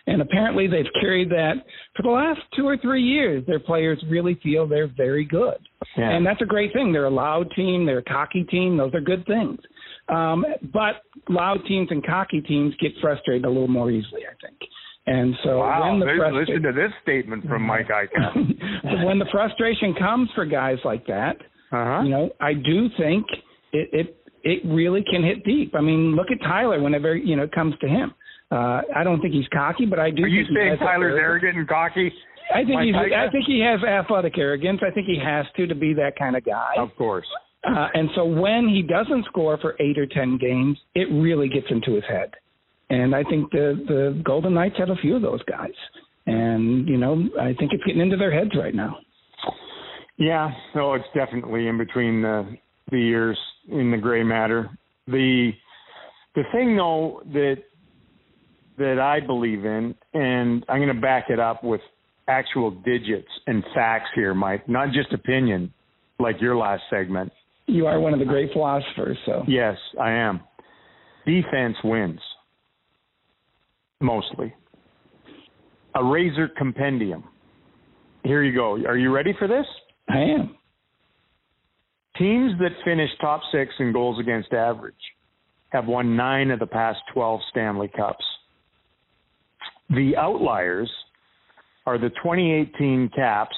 And 0.06 0.22
apparently 0.22 0.66
they've 0.66 0.90
carried 1.00 1.30
that 1.30 1.54
for 1.94 2.02
the 2.02 2.08
last 2.08 2.40
two 2.56 2.66
or 2.66 2.76
three 2.78 3.02
years. 3.02 3.44
Their 3.46 3.60
players 3.60 4.02
really 4.08 4.38
feel 4.42 4.66
they're 4.66 4.92
very 4.96 5.24
good. 5.24 5.58
Yeah. 5.96 6.10
And 6.10 6.26
that's 6.26 6.40
a 6.40 6.46
great 6.46 6.72
thing. 6.72 6.92
They're 6.92 7.04
a 7.04 7.10
loud 7.10 7.50
team, 7.54 7.86
they're 7.86 7.98
a 7.98 8.04
cocky 8.04 8.44
team. 8.44 8.76
Those 8.76 8.94
are 8.94 9.00
good 9.00 9.24
things. 9.26 9.58
Um, 10.08 10.44
but 10.72 11.02
loud 11.28 11.58
teams 11.68 11.88
and 11.90 12.04
cocky 12.04 12.40
teams 12.40 12.74
get 12.80 12.92
frustrated 13.00 13.44
a 13.44 13.48
little 13.48 13.68
more 13.68 13.90
easily, 13.90 14.22
I 14.26 14.34
think. 14.44 14.58
And 15.06 15.34
so 15.44 15.58
wow, 15.58 15.90
when 15.90 16.00
the 16.00 16.06
frustra- 16.16 16.40
listen 16.40 16.62
to 16.62 16.72
this 16.72 16.92
statement 17.02 17.46
from 17.46 17.62
Mike 17.62 17.88
so 17.88 18.40
when 19.06 19.18
the 19.18 19.26
frustration 19.30 19.94
comes 19.98 20.28
for 20.34 20.44
guys 20.44 20.78
like 20.84 21.06
that, 21.06 21.36
uh-huh. 21.72 22.02
you 22.02 22.10
know, 22.10 22.30
I 22.40 22.54
do 22.54 22.88
think 22.98 23.26
it, 23.72 23.88
it 23.92 24.16
it 24.42 24.62
really 24.64 25.04
can 25.10 25.22
hit 25.22 25.44
deep. 25.44 25.74
I 25.74 25.80
mean, 25.80 26.16
look 26.16 26.28
at 26.30 26.40
Tyler 26.40 26.82
whenever 26.82 27.16
you 27.16 27.36
know 27.36 27.44
it 27.44 27.52
comes 27.52 27.74
to 27.80 27.88
him. 27.88 28.14
Uh, 28.50 28.82
I 28.96 29.04
don't 29.04 29.20
think 29.20 29.32
he's 29.32 29.46
cocky, 29.52 29.86
but 29.86 29.98
I 29.98 30.10
do. 30.10 30.24
Are 30.24 30.28
you 30.28 30.44
saying 30.54 30.78
Tyler's 30.78 31.18
arrogant 31.18 31.56
and 31.56 31.68
cocky? 31.68 32.12
I 32.52 32.64
think 32.64 32.82
he's. 32.82 32.94
I 32.94 33.30
think 33.30 33.44
he 33.46 33.60
has 33.60 33.82
athletic 33.84 34.36
arrogance. 34.36 34.80
I 34.86 34.90
think 34.90 35.06
he 35.06 35.18
has 35.22 35.46
to 35.56 35.66
to 35.66 35.74
be 35.74 35.94
that 35.94 36.18
kind 36.18 36.36
of 36.36 36.44
guy. 36.44 36.74
Of 36.78 36.90
course. 36.96 37.26
Uh, 37.62 37.88
and 37.92 38.08
so 38.14 38.24
when 38.24 38.68
he 38.68 38.82
doesn't 38.82 39.26
score 39.26 39.58
for 39.58 39.76
eight 39.80 39.98
or 39.98 40.06
ten 40.06 40.38
games, 40.38 40.78
it 40.94 41.08
really 41.12 41.48
gets 41.48 41.66
into 41.70 41.92
his 41.92 42.04
head. 42.08 42.30
And 42.88 43.14
I 43.14 43.22
think 43.24 43.50
the 43.52 43.84
the 43.86 44.22
Golden 44.24 44.54
Knights 44.54 44.76
have 44.78 44.90
a 44.90 44.96
few 44.96 45.14
of 45.14 45.22
those 45.22 45.42
guys. 45.44 45.74
And 46.26 46.88
you 46.88 46.96
know, 46.96 47.28
I 47.40 47.54
think 47.54 47.72
it's 47.72 47.84
getting 47.84 48.00
into 48.00 48.16
their 48.16 48.32
heads 48.32 48.50
right 48.58 48.74
now. 48.74 48.98
Yeah, 50.20 50.50
no, 50.74 50.92
it's 50.92 51.06
definitely 51.14 51.66
in 51.66 51.78
between 51.78 52.20
the 52.20 52.56
the 52.90 53.00
years 53.00 53.38
in 53.68 53.90
the 53.90 53.96
gray 53.96 54.22
matter. 54.22 54.70
The 55.06 55.50
the 56.34 56.42
thing 56.52 56.76
though 56.76 57.22
that 57.32 57.56
that 58.76 58.98
I 59.00 59.24
believe 59.24 59.64
in, 59.64 59.94
and 60.14 60.64
I'm 60.68 60.78
going 60.78 60.94
to 60.94 61.00
back 61.00 61.30
it 61.30 61.40
up 61.40 61.64
with 61.64 61.80
actual 62.28 62.70
digits 62.70 63.28
and 63.46 63.64
facts 63.74 64.10
here, 64.14 64.34
Mike, 64.34 64.68
not 64.68 64.92
just 64.92 65.12
opinion, 65.12 65.72
like 66.18 66.40
your 66.40 66.56
last 66.56 66.82
segment. 66.90 67.32
You 67.66 67.86
are 67.86 67.98
one 68.00 68.12
of 68.12 68.18
the 68.18 68.24
great 68.24 68.52
philosophers, 68.52 69.18
so. 69.26 69.42
Yes, 69.46 69.76
I 70.00 70.12
am. 70.12 70.40
Defense 71.26 71.76
wins 71.84 72.20
mostly. 74.00 74.52
A 75.94 76.04
razor 76.04 76.48
compendium. 76.56 77.24
Here 78.24 78.42
you 78.42 78.54
go. 78.54 78.76
Are 78.86 78.96
you 78.96 79.12
ready 79.12 79.34
for 79.38 79.48
this? 79.48 79.66
I 80.10 80.18
am. 80.18 80.56
Teams 82.16 82.52
that 82.58 82.72
finish 82.84 83.10
top 83.20 83.40
six 83.52 83.72
in 83.78 83.92
goals 83.92 84.18
against 84.18 84.52
average 84.52 84.94
have 85.70 85.86
won 85.86 86.16
nine 86.16 86.50
of 86.50 86.58
the 86.58 86.66
past 86.66 86.98
12 87.14 87.40
Stanley 87.50 87.88
Cups. 87.96 88.24
The 89.90 90.16
outliers 90.16 90.90
are 91.86 91.98
the 91.98 92.10
2018 92.10 93.10
Caps, 93.14 93.56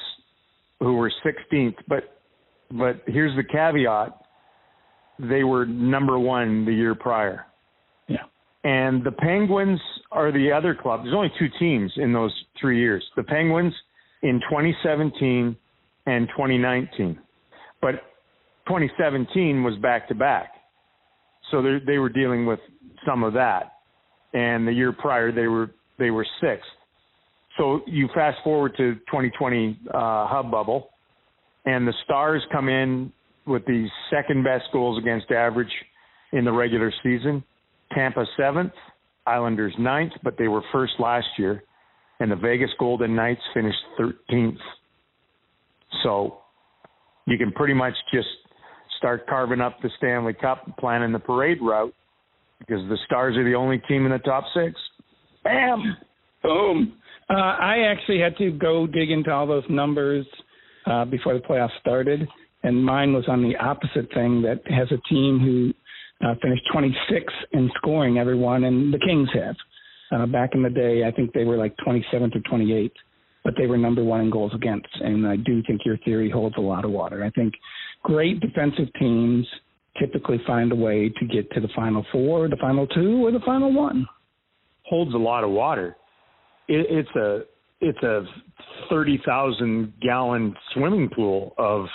who 0.79 0.93
were 0.93 1.11
16th, 1.25 1.75
but 1.87 2.09
but 2.71 3.03
here's 3.05 3.35
the 3.35 3.43
caveat: 3.43 4.19
they 5.19 5.43
were 5.43 5.65
number 5.65 6.17
one 6.17 6.65
the 6.65 6.73
year 6.73 6.95
prior. 6.95 7.45
Yeah. 8.07 8.23
And 8.63 9.03
the 9.03 9.11
Penguins 9.11 9.79
are 10.11 10.31
the 10.31 10.51
other 10.51 10.73
club. 10.73 11.01
There's 11.03 11.13
only 11.13 11.31
two 11.37 11.49
teams 11.59 11.91
in 11.97 12.13
those 12.13 12.33
three 12.59 12.79
years. 12.79 13.03
The 13.15 13.23
Penguins 13.23 13.73
in 14.23 14.39
2017 14.49 15.55
and 16.05 16.27
2019. 16.29 17.19
But 17.81 17.95
2017 18.67 19.63
was 19.63 19.75
back 19.77 20.07
to 20.07 20.15
back. 20.15 20.53
So 21.51 21.61
they 21.85 21.97
were 21.97 22.09
dealing 22.09 22.45
with 22.45 22.59
some 23.05 23.23
of 23.23 23.33
that. 23.33 23.73
And 24.33 24.67
the 24.67 24.71
year 24.71 24.91
prior 24.91 25.31
they 25.31 25.47
were 25.47 25.71
they 25.99 26.09
were 26.09 26.25
sixth. 26.41 26.65
So 27.57 27.81
you 27.85 28.09
fast 28.15 28.37
forward 28.43 28.75
to 28.77 28.95
2020 28.95 29.79
uh, 29.93 30.27
hub 30.27 30.49
bubble, 30.49 30.89
and 31.65 31.87
the 31.87 31.93
Stars 32.03 32.41
come 32.51 32.67
in 32.67 33.11
with 33.45 33.63
the 33.65 33.87
second 34.09 34.43
best 34.43 34.65
goals 34.73 34.97
against 34.97 35.29
average 35.29 35.71
in 36.31 36.45
the 36.45 36.51
regular 36.51 36.91
season. 37.03 37.43
Tampa 37.93 38.25
seventh, 38.37 38.73
Islanders 39.27 39.73
ninth, 39.77 40.13
but 40.23 40.35
they 40.37 40.47
were 40.47 40.63
first 40.71 40.93
last 40.97 41.27
year, 41.37 41.63
and 42.19 42.31
the 42.31 42.35
Vegas 42.35 42.71
Golden 42.79 43.15
Knights 43.15 43.41
finished 43.53 43.77
13th. 43.99 44.57
So 46.01 46.39
you 47.27 47.37
can 47.37 47.51
pretty 47.51 47.73
much 47.73 47.93
just 48.13 48.27
start 48.97 49.27
carving 49.27 49.61
up 49.61 49.81
the 49.81 49.89
Stanley 49.97 50.33
Cup 50.33 50.63
and 50.65 50.75
planning 50.77 51.11
the 51.11 51.19
parade 51.19 51.59
route 51.61 51.93
because 52.59 52.87
the 52.89 52.97
Stars 53.05 53.35
are 53.35 53.43
the 53.43 53.55
only 53.55 53.79
team 53.87 54.05
in 54.05 54.11
the 54.11 54.19
top 54.19 54.45
six. 54.53 54.79
Bam! 55.43 55.97
Boom. 56.41 56.93
Uh, 57.29 57.33
I 57.33 57.87
actually 57.89 58.19
had 58.19 58.37
to 58.37 58.51
go 58.51 58.87
dig 58.87 59.11
into 59.11 59.31
all 59.31 59.47
those 59.47 59.63
numbers 59.69 60.25
uh, 60.85 61.05
before 61.05 61.33
the 61.33 61.39
playoffs 61.39 61.77
started, 61.79 62.27
and 62.63 62.83
mine 62.83 63.13
was 63.13 63.25
on 63.27 63.41
the 63.41 63.55
opposite 63.57 64.13
thing 64.13 64.41
that 64.41 64.61
has 64.67 64.87
a 64.91 65.01
team 65.09 65.39
who 65.39 65.73
uh, 66.25 66.35
finished 66.41 66.63
26 66.71 67.33
in 67.53 67.69
scoring 67.75 68.17
everyone, 68.17 68.65
and 68.65 68.93
the 68.93 68.99
Kings 68.99 69.29
have. 69.33 69.55
Uh, 70.11 70.25
back 70.27 70.51
in 70.53 70.61
the 70.61 70.69
day, 70.69 71.03
I 71.05 71.11
think 71.11 71.33
they 71.33 71.43
were 71.43 71.57
like 71.57 71.75
27th 71.77 72.35
or 72.35 72.57
28th, 72.57 72.91
but 73.43 73.55
they 73.57 73.67
were 73.67 73.77
number 73.77 74.03
one 74.03 74.21
in 74.21 74.29
goals 74.29 74.53
against. 74.53 74.87
And 75.01 75.27
I 75.27 75.35
do 75.35 75.61
think 75.63 75.81
your 75.85 75.97
theory 75.97 76.29
holds 76.29 76.55
a 76.57 76.61
lot 76.61 76.85
of 76.85 76.91
water. 76.91 77.23
I 77.23 77.29
think 77.31 77.53
great 78.03 78.39
defensive 78.39 78.87
teams 78.99 79.45
typically 79.99 80.41
find 80.47 80.71
a 80.71 80.75
way 80.75 81.09
to 81.09 81.25
get 81.25 81.51
to 81.51 81.59
the 81.59 81.69
final 81.75 82.05
four, 82.11 82.47
the 82.47 82.57
final 82.59 82.87
two, 82.87 83.25
or 83.25 83.31
the 83.31 83.41
final 83.45 83.71
one. 83.73 84.07
Holds 84.85 85.13
a 85.13 85.17
lot 85.17 85.43
of 85.43 85.49
water. 85.49 85.95
It, 86.67 86.85
it's 86.89 87.15
a 87.15 87.41
it's 87.81 88.01
a 88.03 88.23
thirty 88.89 89.21
thousand 89.25 89.93
gallon 90.01 90.55
swimming 90.73 91.09
pool 91.13 91.53
of 91.57 91.85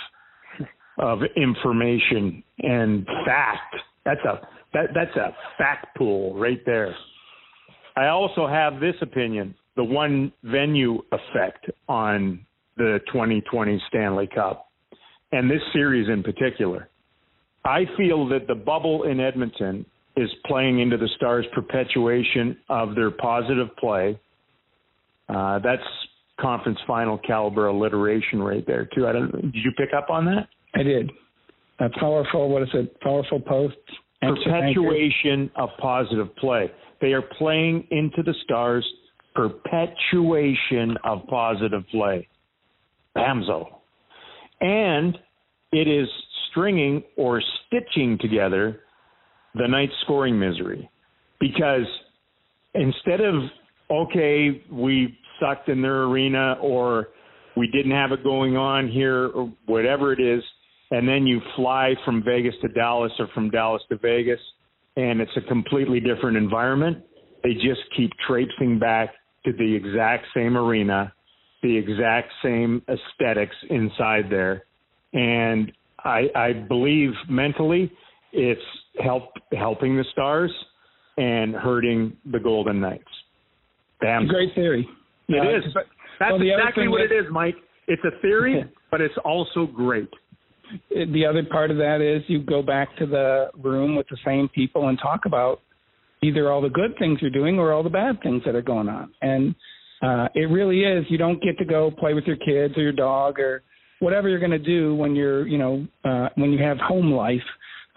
of 0.99 1.19
information 1.35 2.43
and 2.59 3.05
fact. 3.25 3.75
That's 4.05 4.21
a 4.21 4.47
that 4.73 4.87
that's 4.93 5.15
a 5.15 5.35
fact 5.57 5.97
pool 5.97 6.35
right 6.35 6.61
there. 6.65 6.95
I 7.95 8.07
also 8.07 8.47
have 8.47 8.79
this 8.79 8.95
opinion: 9.01 9.55
the 9.79 9.83
one 9.85 10.29
venue 10.43 11.01
effect 11.13 11.67
on 11.87 12.45
the 12.75 12.99
2020 13.13 13.81
Stanley 13.87 14.27
Cup, 14.27 14.67
and 15.31 15.49
this 15.49 15.61
series 15.71 16.09
in 16.09 16.21
particular. 16.21 16.89
I 17.63 17.85
feel 17.95 18.27
that 18.27 18.45
the 18.45 18.55
bubble 18.55 19.03
in 19.03 19.21
Edmonton 19.21 19.85
is 20.17 20.29
playing 20.45 20.81
into 20.81 20.97
the 20.97 21.07
Stars' 21.15 21.45
perpetuation 21.53 22.57
of 22.67 22.93
their 22.93 23.09
positive 23.09 23.69
play. 23.77 24.19
Uh, 25.29 25.59
that's 25.59 25.81
conference 26.41 26.79
final 26.85 27.17
caliber 27.17 27.67
alliteration 27.67 28.43
right 28.43 28.67
there 28.67 28.89
too. 28.93 29.07
I 29.07 29.13
don't. 29.13 29.31
Did 29.31 29.63
you 29.63 29.71
pick 29.77 29.93
up 29.95 30.09
on 30.09 30.25
that? 30.25 30.49
I 30.75 30.83
did. 30.83 31.09
A 31.79 31.87
powerful. 31.97 32.49
What 32.49 32.63
is 32.63 32.69
it? 32.73 32.99
Powerful 32.99 33.39
post. 33.39 33.77
Perpetuation 34.21 35.49
of 35.55 35.69
positive 35.79 36.35
play. 36.35 36.69
They 36.99 37.13
are 37.13 37.21
playing 37.21 37.87
into 37.91 38.21
the 38.23 38.33
Stars' 38.43 38.85
perpetuation 39.39 40.97
of 41.03 41.25
positive 41.27 41.83
play. 41.91 42.27
Bamzo. 43.15 43.67
And 44.59 45.17
it 45.71 45.87
is 45.87 46.07
stringing 46.51 47.03
or 47.15 47.41
stitching 47.67 48.17
together 48.19 48.81
the 49.55 49.67
night 49.67 49.89
scoring 50.03 50.37
misery. 50.37 50.89
Because 51.39 51.85
instead 52.73 53.21
of, 53.21 53.35
okay, 53.89 54.61
we 54.69 55.17
sucked 55.39 55.69
in 55.69 55.81
their 55.81 56.03
arena 56.03 56.57
or 56.61 57.09
we 57.55 57.67
didn't 57.67 57.91
have 57.91 58.11
it 58.11 58.23
going 58.23 58.57
on 58.57 58.89
here 58.89 59.27
or 59.27 59.53
whatever 59.67 60.11
it 60.11 60.19
is, 60.19 60.43
and 60.91 61.07
then 61.07 61.25
you 61.25 61.39
fly 61.55 61.93
from 62.03 62.23
Vegas 62.23 62.55
to 62.61 62.67
Dallas 62.69 63.11
or 63.19 63.27
from 63.33 63.49
Dallas 63.49 63.81
to 63.89 63.97
Vegas 63.97 64.39
and 64.97 65.21
it's 65.21 65.31
a 65.37 65.41
completely 65.47 65.99
different 65.99 66.35
environment, 66.35 66.97
they 67.43 67.53
just 67.53 67.81
keep 67.95 68.11
traipsing 68.27 68.79
back 68.79 69.11
to 69.45 69.53
the 69.53 69.75
exact 69.75 70.25
same 70.35 70.57
arena, 70.57 71.13
the 71.63 71.77
exact 71.77 72.31
same 72.43 72.81
aesthetics 72.89 73.55
inside 73.69 74.25
there. 74.29 74.63
And 75.13 75.71
I, 76.03 76.27
I 76.35 76.53
believe 76.53 77.11
mentally 77.29 77.91
it's 78.31 78.61
help 79.03 79.31
helping 79.57 79.97
the 79.97 80.05
stars 80.11 80.51
and 81.17 81.53
hurting 81.55 82.15
the 82.31 82.39
Golden 82.39 82.79
Knights. 82.79 83.03
Damn. 84.01 84.27
Great 84.27 84.53
theory. 84.55 84.87
It 85.27 85.35
uh, 85.35 85.57
is. 85.57 85.73
That's 86.19 86.31
well, 86.31 86.41
exactly 86.41 86.87
what 86.87 87.01
it 87.01 87.11
is, 87.11 87.25
Mike. 87.31 87.55
It's 87.87 88.01
a 88.03 88.19
theory, 88.21 88.63
but 88.91 89.01
it's 89.01 89.15
also 89.25 89.65
great. 89.65 90.09
The 90.91 91.25
other 91.25 91.43
part 91.43 91.71
of 91.71 91.77
that 91.77 91.99
is 92.01 92.23
you 92.27 92.43
go 92.43 92.61
back 92.61 92.95
to 92.97 93.05
the 93.05 93.49
room 93.57 93.95
with 93.95 94.07
the 94.09 94.17
same 94.23 94.47
people 94.49 94.87
and 94.89 94.99
talk 95.01 95.21
about 95.25 95.61
either 96.21 96.51
all 96.51 96.61
the 96.61 96.69
good 96.69 96.95
things 96.99 97.19
you're 97.21 97.31
doing 97.31 97.59
or 97.59 97.71
all 97.71 97.83
the 97.83 97.89
bad 97.89 98.21
things 98.21 98.41
that 98.45 98.55
are 98.55 98.61
going 98.61 98.89
on. 98.89 99.11
And 99.21 99.55
uh, 100.01 100.27
it 100.35 100.49
really 100.49 100.81
is. 100.81 101.05
You 101.09 101.17
don't 101.17 101.41
get 101.41 101.57
to 101.57 101.65
go 101.65 101.91
play 101.91 102.13
with 102.13 102.25
your 102.25 102.37
kids 102.37 102.77
or 102.77 102.81
your 102.81 102.91
dog 102.91 103.39
or 103.39 103.63
whatever 103.99 104.29
you're 104.29 104.39
going 104.39 104.51
to 104.51 104.59
do 104.59 104.95
when 104.95 105.15
you're, 105.15 105.47
you 105.47 105.57
know, 105.57 105.85
uh, 106.05 106.29
when 106.35 106.51
you 106.51 106.63
have 106.63 106.77
home 106.77 107.11
life, 107.11 107.41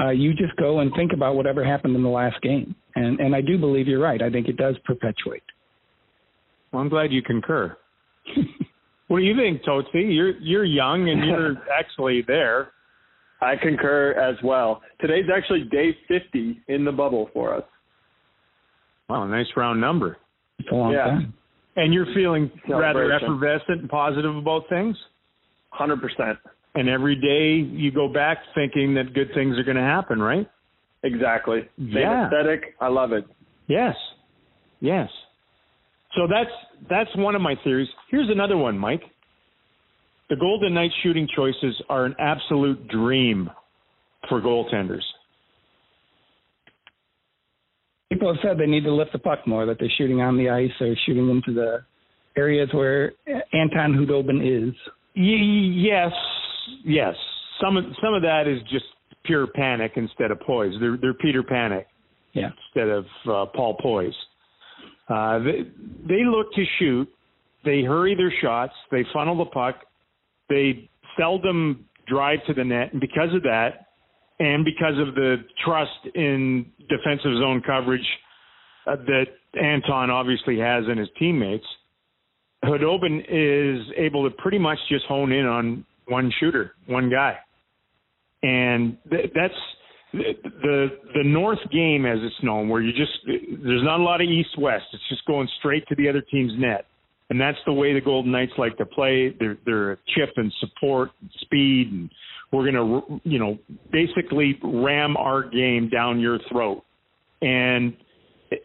uh, 0.00 0.10
you 0.10 0.32
just 0.34 0.56
go 0.56 0.80
and 0.80 0.92
think 0.96 1.12
about 1.12 1.36
whatever 1.36 1.64
happened 1.64 1.94
in 1.94 2.02
the 2.02 2.08
last 2.08 2.40
game. 2.42 2.74
And 2.94 3.20
and 3.20 3.34
I 3.34 3.40
do 3.40 3.58
believe 3.58 3.86
you're 3.86 4.00
right. 4.00 4.20
I 4.20 4.30
think 4.30 4.48
it 4.48 4.56
does 4.56 4.76
perpetuate. 4.84 5.42
Well, 6.72 6.82
I'm 6.82 6.88
glad 6.88 7.12
you 7.12 7.22
concur. 7.22 7.76
what 9.08 9.18
do 9.18 9.24
you 9.24 9.36
think, 9.36 9.64
Tootsie? 9.64 10.12
You're 10.12 10.38
you're 10.38 10.64
young 10.64 11.08
and 11.08 11.24
you're 11.24 11.56
actually 11.78 12.22
there. 12.26 12.72
I 13.40 13.56
concur 13.56 14.12
as 14.12 14.36
well. 14.44 14.82
Today's 15.00 15.24
actually 15.34 15.64
day 15.64 15.96
50 16.06 16.62
in 16.68 16.84
the 16.84 16.92
bubble 16.92 17.28
for 17.32 17.56
us. 17.56 17.64
Wow, 19.12 19.24
a 19.24 19.28
nice 19.28 19.46
round 19.56 19.78
number. 19.78 20.16
yeah. 20.58 21.04
Time. 21.04 21.34
And 21.76 21.92
you're 21.92 22.06
feeling 22.14 22.50
rather 22.66 23.12
effervescent 23.12 23.80
and 23.80 23.90
positive 23.90 24.34
about 24.34 24.62
things? 24.70 24.96
Hundred 25.68 26.00
percent. 26.00 26.38
And 26.74 26.88
every 26.88 27.16
day 27.16 27.68
you 27.76 27.92
go 27.92 28.08
back 28.08 28.38
thinking 28.54 28.94
that 28.94 29.12
good 29.12 29.28
things 29.34 29.58
are 29.58 29.64
going 29.64 29.76
to 29.76 29.82
happen, 29.82 30.18
right? 30.20 30.48
Exactly. 31.02 31.60
Same 31.76 31.90
yeah. 31.90 32.26
aesthetic. 32.26 32.74
I 32.80 32.88
love 32.88 33.12
it. 33.12 33.24
Yes. 33.66 33.94
Yes. 34.80 35.10
So 36.16 36.22
that's 36.26 36.50
that's 36.88 37.10
one 37.16 37.34
of 37.34 37.42
my 37.42 37.54
theories. 37.64 37.88
Here's 38.10 38.30
another 38.30 38.56
one, 38.56 38.78
Mike. 38.78 39.02
The 40.30 40.36
Golden 40.36 40.72
Knights 40.72 40.94
shooting 41.02 41.28
choices 41.36 41.82
are 41.90 42.06
an 42.06 42.14
absolute 42.18 42.88
dream 42.88 43.50
for 44.30 44.40
goaltenders. 44.40 45.02
People 48.22 48.34
have 48.34 48.42
said 48.50 48.56
they 48.56 48.70
need 48.70 48.84
to 48.84 48.94
lift 48.94 49.10
the 49.10 49.18
puck 49.18 49.48
more, 49.48 49.66
that 49.66 49.78
they're 49.80 49.90
shooting 49.98 50.20
on 50.20 50.36
the 50.36 50.48
ice 50.48 50.70
or 50.80 50.94
shooting 51.06 51.28
into 51.28 51.52
the 51.52 51.84
areas 52.36 52.68
where 52.72 53.14
Anton 53.52 53.94
Khudobin 53.94 54.68
is. 54.68 54.72
Yes, 55.16 56.12
yes. 56.84 57.16
Some 57.60 57.76
of 57.76 57.82
some 58.00 58.14
of 58.14 58.22
that 58.22 58.44
is 58.46 58.60
just 58.70 58.84
pure 59.24 59.48
panic 59.48 59.94
instead 59.96 60.30
of 60.30 60.38
poise. 60.38 60.72
They're 60.78 60.96
they're 61.02 61.14
Peter 61.14 61.42
Panic, 61.42 61.88
yeah, 62.32 62.50
instead 62.68 62.90
of 62.90 63.06
uh, 63.26 63.46
Paul 63.56 63.76
Poise. 63.82 64.14
Uh, 65.08 65.40
they 65.40 65.62
they 66.08 66.24
look 66.24 66.52
to 66.54 66.64
shoot. 66.78 67.08
They 67.64 67.82
hurry 67.82 68.14
their 68.14 68.32
shots. 68.40 68.74
They 68.92 69.04
funnel 69.12 69.36
the 69.36 69.46
puck. 69.46 69.80
They 70.48 70.88
seldom 71.18 71.86
drive 72.06 72.38
to 72.46 72.54
the 72.54 72.62
net, 72.62 72.92
and 72.92 73.00
because 73.00 73.34
of 73.34 73.42
that, 73.42 73.88
and 74.42 74.64
because 74.64 74.98
of 74.98 75.14
the 75.14 75.36
trust 75.64 76.16
in 76.16 76.66
defensive 76.88 77.36
zone 77.38 77.62
coverage 77.64 78.06
uh, 78.88 78.96
that 78.96 79.26
Anton 79.54 80.10
obviously 80.10 80.58
has 80.58 80.84
in 80.90 80.98
his 80.98 81.08
teammates, 81.16 81.64
Khudobin 82.64 83.20
is 83.28 83.86
able 83.96 84.28
to 84.28 84.34
pretty 84.38 84.58
much 84.58 84.78
just 84.88 85.04
hone 85.06 85.30
in 85.30 85.46
on 85.46 85.84
one 86.08 86.32
shooter, 86.40 86.72
one 86.86 87.08
guy, 87.08 87.38
and 88.42 88.98
th- 89.10 89.30
that's 89.32 89.54
the 90.12 90.88
the 91.14 91.22
North 91.24 91.60
game, 91.70 92.04
as 92.04 92.18
it's 92.22 92.42
known, 92.42 92.68
where 92.68 92.82
you 92.82 92.92
just 92.92 93.12
there's 93.26 93.84
not 93.84 94.00
a 94.00 94.02
lot 94.02 94.20
of 94.20 94.28
east 94.28 94.58
west. 94.58 94.84
It's 94.92 95.08
just 95.08 95.24
going 95.26 95.48
straight 95.60 95.86
to 95.88 95.94
the 95.94 96.08
other 96.08 96.20
team's 96.20 96.52
net, 96.58 96.86
and 97.30 97.40
that's 97.40 97.58
the 97.64 97.72
way 97.72 97.94
the 97.94 98.00
Golden 98.00 98.32
Knights 98.32 98.52
like 98.58 98.76
to 98.78 98.86
play. 98.86 99.34
They're 99.38 99.58
they're 99.64 99.92
a 99.92 99.98
chip 100.16 100.34
and 100.36 100.52
support, 100.58 101.10
and 101.20 101.30
speed, 101.40 101.92
and 101.92 102.10
we're 102.52 102.70
gonna 102.70 103.00
you 103.24 103.38
know 103.38 103.58
basically 103.90 104.58
ram 104.62 105.16
our 105.16 105.42
game 105.48 105.88
down 105.88 106.20
your 106.20 106.38
throat. 106.50 106.84
And 107.40 107.96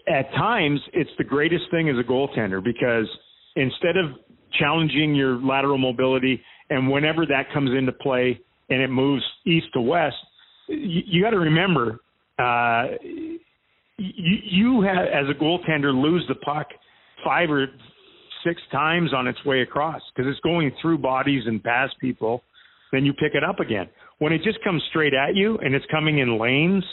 at 0.08 0.30
times, 0.34 0.80
it's 0.94 1.10
the 1.18 1.24
greatest 1.24 1.64
thing 1.72 1.90
as 1.90 1.96
a 1.98 2.08
goaltender 2.08 2.64
because 2.64 3.08
instead 3.56 3.98
of 3.98 4.12
challenging 4.60 5.16
your 5.16 5.42
lateral 5.42 5.78
mobility, 5.78 6.42
and 6.70 6.90
whenever 6.90 7.26
that 7.26 7.52
comes 7.54 7.72
into 7.76 7.92
play 7.92 8.40
and 8.70 8.82
it 8.82 8.90
moves 8.90 9.24
east 9.46 9.68
to 9.74 9.82
west, 9.82 10.16
you, 10.68 11.02
you 11.06 11.24
got 11.24 11.32
to 11.32 11.40
remember 11.40 12.00
uh, 12.38 12.86
you, 13.98 14.38
you 14.44 14.82
have, 14.82 15.08
as 15.08 15.26
a 15.30 15.42
goaltender 15.42 15.94
lose 15.94 16.24
the 16.28 16.36
puck 16.36 16.68
five 17.26 17.50
or 17.50 17.68
six 18.46 18.62
times 18.72 19.14
on 19.14 19.28
its 19.28 19.44
way 19.46 19.62
across 19.62 20.02
because 20.16 20.30
it's 20.30 20.40
going 20.42 20.72
through 20.82 21.00
bodies 21.00 21.44
and 21.46 21.64
past 21.64 21.96
people. 22.00 22.44
Then 22.92 23.06
you 23.06 23.14
pick 23.14 23.34
it 23.34 23.44
up 23.44 23.60
again. 23.60 23.88
When 24.20 24.34
it 24.34 24.42
just 24.44 24.64
comes 24.64 24.82
straight 24.90 25.14
at 25.14 25.36
you 25.36 25.58
and 25.58 25.76
it's 25.76 25.86
coming 25.92 26.20
in 26.20 26.40
lanes, 26.40 26.84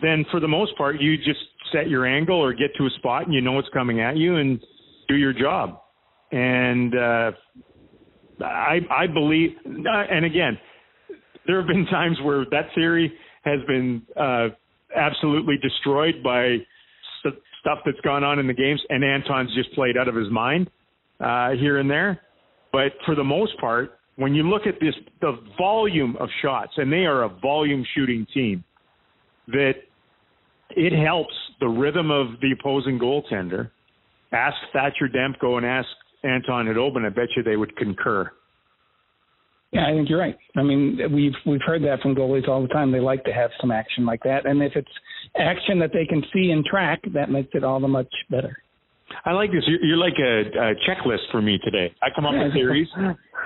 then 0.00 0.24
for 0.30 0.40
the 0.40 0.48
most 0.48 0.76
part, 0.76 1.00
you 1.00 1.16
just 1.16 1.40
set 1.72 1.88
your 1.88 2.06
angle 2.06 2.36
or 2.36 2.52
get 2.52 2.74
to 2.78 2.86
a 2.86 2.90
spot 2.98 3.24
and 3.26 3.34
you 3.34 3.40
know 3.40 3.52
what's 3.52 3.68
coming 3.72 4.00
at 4.00 4.16
you 4.16 4.36
and 4.36 4.60
do 5.08 5.16
your 5.16 5.32
job. 5.32 5.80
And 6.30 6.94
uh, 6.94 7.30
I, 8.42 8.78
I 8.90 9.06
believe, 9.06 9.50
uh, 9.66 10.04
and 10.10 10.24
again, 10.24 10.58
there 11.46 11.58
have 11.58 11.66
been 11.66 11.86
times 11.86 12.16
where 12.22 12.44
that 12.50 12.68
theory 12.74 13.12
has 13.44 13.60
been 13.66 14.02
uh, 14.18 14.48
absolutely 14.96 15.56
destroyed 15.60 16.22
by 16.22 16.56
st- 17.20 17.34
stuff 17.60 17.78
that's 17.84 18.00
gone 18.00 18.24
on 18.24 18.38
in 18.38 18.46
the 18.46 18.54
games, 18.54 18.80
and 18.88 19.04
Anton's 19.04 19.54
just 19.54 19.72
played 19.74 19.96
out 19.96 20.08
of 20.08 20.14
his 20.14 20.30
mind 20.30 20.70
uh, 21.20 21.50
here 21.50 21.78
and 21.78 21.90
there. 21.90 22.20
But 22.72 22.92
for 23.04 23.14
the 23.14 23.24
most 23.24 23.58
part, 23.60 23.98
when 24.16 24.34
you 24.34 24.42
look 24.42 24.66
at 24.66 24.74
this, 24.80 24.94
the 25.20 25.38
volume 25.56 26.16
of 26.20 26.28
shots, 26.42 26.72
and 26.76 26.92
they 26.92 27.04
are 27.04 27.24
a 27.24 27.28
volume 27.28 27.84
shooting 27.94 28.26
team, 28.32 28.62
that 29.48 29.72
it 30.70 30.92
helps 30.92 31.34
the 31.60 31.68
rhythm 31.68 32.10
of 32.10 32.40
the 32.40 32.54
opposing 32.58 32.98
goaltender. 32.98 33.70
Ask 34.32 34.56
Thatcher 34.72 35.08
Demko 35.08 35.56
and 35.56 35.66
ask 35.66 35.88
Anton 36.24 36.66
Khudobin. 36.66 37.04
I 37.04 37.10
bet 37.10 37.28
you 37.36 37.42
they 37.42 37.56
would 37.56 37.76
concur. 37.76 38.30
Yeah, 39.72 39.86
I 39.88 39.92
think 39.92 40.10
you're 40.10 40.18
right. 40.18 40.36
I 40.56 40.62
mean, 40.62 40.98
we've 41.12 41.32
we've 41.46 41.60
heard 41.64 41.82
that 41.84 42.00
from 42.02 42.14
goalies 42.14 42.46
all 42.46 42.60
the 42.60 42.68
time. 42.68 42.92
They 42.92 43.00
like 43.00 43.24
to 43.24 43.32
have 43.32 43.50
some 43.60 43.70
action 43.70 44.04
like 44.04 44.22
that, 44.24 44.44
and 44.44 44.62
if 44.62 44.72
it's 44.76 44.90
action 45.38 45.78
that 45.78 45.92
they 45.94 46.04
can 46.04 46.22
see 46.32 46.50
and 46.50 46.62
track, 46.64 47.00
that 47.14 47.30
makes 47.30 47.50
it 47.54 47.64
all 47.64 47.80
the 47.80 47.88
much 47.88 48.12
better. 48.30 48.58
I 49.24 49.32
like 49.32 49.50
this. 49.50 49.62
You're, 49.66 49.84
you're 49.84 49.96
like 49.96 50.18
a, 50.18 50.40
a 50.70 50.74
checklist 50.88 51.30
for 51.30 51.40
me 51.42 51.58
today. 51.64 51.94
I 52.02 52.08
come 52.14 52.26
up 52.26 52.34
with 52.34 52.52
theories, 52.54 52.88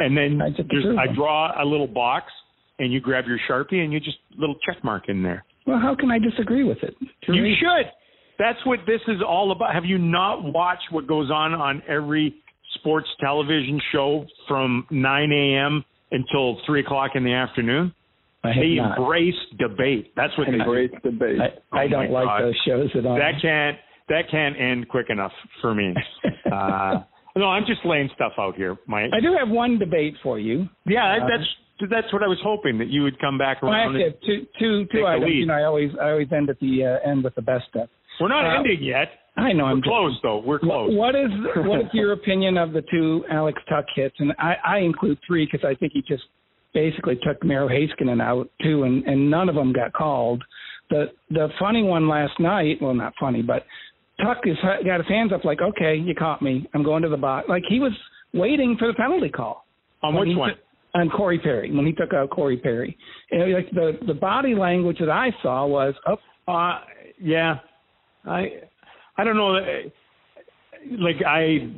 and 0.00 0.16
then 0.16 0.40
I 0.42 0.50
just 0.50 0.70
I 0.98 1.12
draw 1.14 1.62
a 1.62 1.64
little 1.64 1.86
box, 1.86 2.32
and 2.78 2.92
you 2.92 3.00
grab 3.00 3.24
your 3.26 3.38
sharpie, 3.48 3.82
and 3.82 3.92
you 3.92 4.00
just 4.00 4.18
little 4.36 4.56
check 4.66 4.82
mark 4.84 5.04
in 5.08 5.22
there. 5.22 5.44
Well, 5.66 5.78
how 5.80 5.96
can 5.98 6.10
I 6.10 6.18
disagree 6.18 6.64
with 6.64 6.78
it? 6.82 6.94
You 7.28 7.54
should. 7.58 7.90
That's 8.38 8.58
what 8.66 8.80
this 8.86 9.00
is 9.08 9.18
all 9.26 9.50
about. 9.52 9.74
Have 9.74 9.84
you 9.84 9.98
not 9.98 10.42
watched 10.42 10.92
what 10.92 11.06
goes 11.06 11.30
on 11.30 11.54
on 11.54 11.82
every 11.88 12.34
sports 12.74 13.08
television 13.20 13.80
show 13.92 14.26
from 14.46 14.86
9 14.90 15.32
a.m. 15.32 15.84
until 16.12 16.58
3 16.66 16.80
o'clock 16.80 17.12
in 17.14 17.24
the 17.24 17.32
afternoon? 17.32 17.92
They 18.44 18.76
not. 18.76 18.98
embrace 18.98 19.34
debate. 19.58 20.12
That's 20.14 20.36
what 20.38 20.46
they 20.46 20.52
do. 20.52 20.60
Embrace 20.60 20.90
debate. 21.02 21.38
I, 21.40 21.76
I 21.76 21.84
Oh 21.86 21.88
don't 21.88 22.10
like 22.12 22.26
God. 22.26 22.42
those 22.42 22.62
shows 22.66 22.90
at 22.94 23.06
all. 23.06 23.16
That 23.16 23.40
can't 23.42 23.76
that 24.08 24.30
can't 24.30 24.58
end 24.58 24.88
quick 24.88 25.06
enough 25.10 25.32
for 25.60 25.74
me. 25.74 25.94
Uh, 26.46 27.02
no, 27.34 27.46
I'm 27.46 27.64
just 27.66 27.84
laying 27.84 28.08
stuff 28.14 28.32
out 28.38 28.54
here, 28.54 28.76
Mike. 28.86 29.10
I 29.12 29.20
do 29.20 29.34
have 29.36 29.48
one 29.48 29.80
debate 29.80 30.14
for 30.22 30.38
you. 30.38 30.68
Yeah, 30.86 31.18
Uh, 31.22 31.26
that's 31.26 31.90
that's 31.90 32.12
what 32.12 32.22
I 32.22 32.28
was 32.28 32.38
hoping 32.42 32.78
that 32.78 32.88
you 32.88 33.02
would 33.02 33.18
come 33.18 33.36
back 33.36 33.62
around. 33.62 33.96
actually, 33.96 34.04
I 34.04 34.06
have 34.06 34.20
two, 34.24 34.46
two, 34.58 34.86
two 34.92 35.06
items. 35.06 35.32
You 35.34 35.46
know, 35.46 35.54
I 35.54 35.64
always, 35.64 35.90
I 36.00 36.10
always 36.10 36.28
end 36.32 36.48
at 36.48 36.58
the 36.60 36.84
uh, 36.84 37.10
end 37.10 37.24
with 37.24 37.34
the 37.34 37.42
best 37.42 37.64
stuff. 37.68 37.88
We're 38.20 38.28
not 38.28 38.46
uh, 38.46 38.58
ending 38.58 38.82
yet. 38.82 39.08
I 39.36 39.52
know 39.52 39.64
We're 39.64 39.70
I'm 39.72 39.82
close 39.82 40.18
though. 40.22 40.38
We're 40.38 40.58
close. 40.58 40.90
What 40.94 41.14
is 41.14 41.30
what 41.56 41.80
is 41.80 41.86
your 41.92 42.12
opinion 42.12 42.56
of 42.56 42.72
the 42.72 42.82
two 42.90 43.24
Alex 43.30 43.60
Tuch 43.68 43.88
hits? 43.94 44.14
And 44.18 44.32
I, 44.38 44.54
I 44.64 44.78
include 44.78 45.18
three 45.26 45.46
because 45.50 45.66
I 45.68 45.74
think 45.74 45.92
he 45.92 46.02
just 46.02 46.24
basically 46.72 47.18
took 47.22 47.42
Miro 47.44 47.68
Heiskanen 47.68 48.22
out 48.22 48.48
too, 48.62 48.84
and, 48.84 49.04
and 49.04 49.30
none 49.30 49.48
of 49.48 49.54
them 49.54 49.72
got 49.72 49.92
called. 49.92 50.42
The 50.88 51.06
the 51.30 51.48
funny 51.58 51.82
one 51.82 52.08
last 52.08 52.38
night, 52.40 52.78
well, 52.80 52.94
not 52.94 53.12
funny, 53.20 53.42
but 53.42 53.66
Tuch 54.20 54.38
is 54.44 54.56
got 54.84 54.98
his 55.00 55.08
hands 55.08 55.32
up 55.32 55.44
like, 55.44 55.60
okay, 55.60 55.94
you 55.96 56.14
caught 56.14 56.40
me. 56.42 56.66
I'm 56.74 56.82
going 56.82 57.02
to 57.02 57.08
the 57.08 57.16
box. 57.16 57.48
Like 57.48 57.62
he 57.68 57.80
was 57.80 57.92
waiting 58.32 58.76
for 58.78 58.88
the 58.88 58.94
penalty 58.94 59.28
call. 59.28 59.66
On 60.02 60.14
which 60.14 60.36
one? 60.36 60.50
took- 60.50 60.58
on 60.94 61.10
Corey 61.10 61.38
Perry 61.38 61.70
when 61.76 61.84
he 61.84 61.92
took 61.92 62.14
out 62.14 62.30
Corey 62.30 62.56
Perry. 62.56 62.96
And 63.30 63.52
like 63.52 63.70
the 63.72 63.98
the 64.06 64.14
body 64.14 64.54
language 64.54 64.98
that 65.00 65.10
I 65.10 65.30
saw 65.42 65.66
was, 65.66 65.94
oh, 66.06 66.16
Uh, 66.50 66.80
yeah, 67.20 67.56
I, 68.24 68.60
I 69.18 69.24
don't 69.24 69.36
know. 69.36 69.58
Like 70.98 71.16
I, 71.26 71.68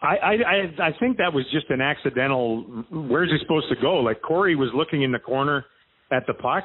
I, 0.00 0.16
I, 0.16 0.32
I- 0.32 0.86
I 0.88 0.92
think 1.00 1.16
that 1.16 1.32
was 1.32 1.44
just 1.52 1.68
an 1.70 1.80
accidental. 1.80 2.84
Where's 2.90 3.30
he 3.30 3.38
supposed 3.40 3.68
to 3.70 3.76
go? 3.80 3.94
Like 3.96 4.22
Corey 4.22 4.54
was 4.54 4.70
looking 4.74 5.02
in 5.02 5.10
the 5.10 5.18
corner 5.18 5.64
at 6.12 6.24
the 6.28 6.34
puck, 6.34 6.64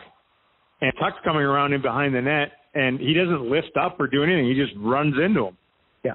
and 0.82 0.92
Tuch's 1.00 1.18
coming 1.24 1.42
around 1.44 1.74
in 1.74 1.82
behind 1.82 2.14
the 2.14 2.22
net, 2.22 2.52
and 2.74 3.00
he 3.00 3.14
doesn't 3.14 3.50
lift 3.50 3.76
up 3.80 4.00
or 4.00 4.08
do 4.08 4.24
anything. 4.24 4.48
He 4.48 4.56
just 4.56 4.74
runs 4.78 5.16
into 5.24 5.48
him. 5.48 5.58
Yeah. 6.04 6.14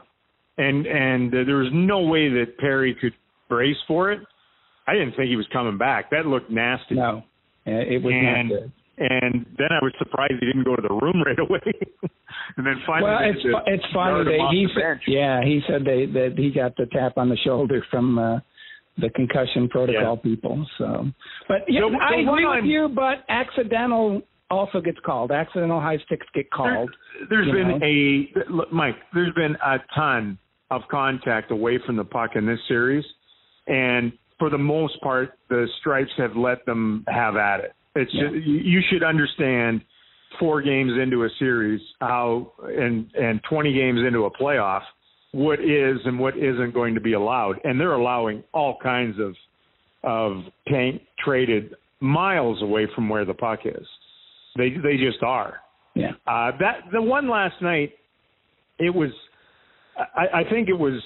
And 0.58 0.86
and 0.86 1.32
uh, 1.34 1.44
there 1.46 1.56
was 1.56 1.70
no 1.72 2.00
way 2.00 2.28
that 2.28 2.58
Perry 2.58 2.94
could 3.00 3.12
brace 3.48 3.76
for 3.86 4.10
it. 4.12 4.20
I 4.86 4.92
didn't 4.94 5.12
think 5.16 5.28
he 5.28 5.36
was 5.36 5.46
coming 5.52 5.78
back. 5.78 6.10
That 6.10 6.26
looked 6.26 6.50
nasty. 6.50 6.94
no, 6.94 7.22
it 7.66 8.02
was 8.02 8.12
and 8.14 8.48
not 8.48 8.60
good. 8.60 8.72
and 8.98 9.46
then 9.58 9.68
I 9.70 9.84
was 9.84 9.92
surprised 9.98 10.34
he 10.40 10.46
didn't 10.46 10.64
go 10.64 10.74
to 10.76 10.82
the 10.82 10.94
room 10.94 11.22
right 11.26 11.38
away. 11.38 11.60
and 12.56 12.66
then 12.66 12.80
finally, 12.86 13.10
Well, 13.10 13.18
it's 13.30 13.42
fu- 13.42 13.72
it's 13.72 13.84
funny. 13.92 14.24
They, 14.24 14.38
he 14.56 14.66
said, 14.74 15.00
yeah, 15.06 15.42
he 15.44 15.60
said 15.68 15.82
they 15.84 16.06
that 16.06 16.34
he 16.36 16.50
got 16.50 16.76
the 16.76 16.86
tap 16.86 17.18
on 17.18 17.28
the 17.28 17.36
shoulder 17.44 17.84
from 17.90 18.18
uh, 18.18 18.40
the 18.96 19.10
concussion 19.10 19.68
protocol 19.68 20.16
people. 20.16 20.66
So, 20.78 21.06
but 21.48 21.58
yeah, 21.68 21.80
The- 21.82 21.90
the 21.90 22.02
I 22.02 22.20
agree 22.20 22.46
with 22.46 22.64
you. 22.64 22.88
But 22.88 23.24
accidental 23.28 24.22
also 24.50 24.80
gets 24.80 24.98
called. 25.04 25.30
Accidental 25.30 25.80
high 25.80 25.98
sticks 26.06 26.26
get 26.34 26.50
called. 26.50 26.90
There, 27.28 27.44
has 27.44 27.52
been 27.52 27.78
know? 27.78 27.84
a 27.84 28.52
look, 28.52 28.72
Mike. 28.72 28.96
There's 29.14 29.34
been 29.34 29.56
a 29.64 29.76
ton 29.94 30.38
of 30.70 30.82
contact 30.90 31.50
away 31.50 31.78
from 31.84 31.96
the 31.96 32.04
puck 32.04 32.30
in 32.34 32.46
this 32.46 32.58
series, 32.68 33.04
and 33.66 34.12
for 34.38 34.50
the 34.50 34.58
most 34.58 35.00
part, 35.02 35.38
the 35.48 35.66
Stripes 35.80 36.10
have 36.16 36.36
let 36.36 36.64
them 36.66 37.04
have 37.08 37.36
at 37.36 37.60
it. 37.60 37.72
It's 37.94 38.12
Yeah. 38.14 38.28
just, 38.30 38.46
you 38.46 38.58
you 38.58 38.82
should 38.90 39.02
understand 39.02 39.82
four 40.38 40.62
games 40.62 40.92
into 41.02 41.24
a 41.24 41.30
series 41.38 41.80
how 42.00 42.52
and 42.62 43.10
and 43.14 43.42
20 43.44 43.72
games 43.72 44.00
into 44.06 44.26
a 44.26 44.30
playoff 44.30 44.82
what 45.32 45.58
is 45.58 45.98
and 46.04 46.18
what 46.18 46.36
isn't 46.36 46.72
going 46.74 46.94
to 46.94 47.00
be 47.00 47.14
allowed 47.14 47.58
and 47.64 47.80
they're 47.80 47.94
allowing 47.94 48.44
all 48.52 48.76
kinds 48.82 49.18
of 49.18 49.34
of 50.04 50.44
tank 50.68 51.00
traded 51.24 51.74
miles 52.00 52.60
away 52.62 52.86
from 52.94 53.08
where 53.08 53.24
the 53.24 53.34
puck 53.34 53.60
is 53.64 53.86
they 54.58 54.70
they 54.70 54.96
just 54.98 55.22
are 55.22 55.60
Yeah. 55.94 56.12
uh, 56.26 56.50
that 56.60 56.80
the 56.92 57.00
one 57.00 57.28
last 57.30 57.62
night, 57.62 57.92
it 58.78 58.94
was. 58.94 59.10
I, 59.96 60.40
I 60.40 60.50
think 60.50 60.68
it 60.68 60.78
was 60.78 61.00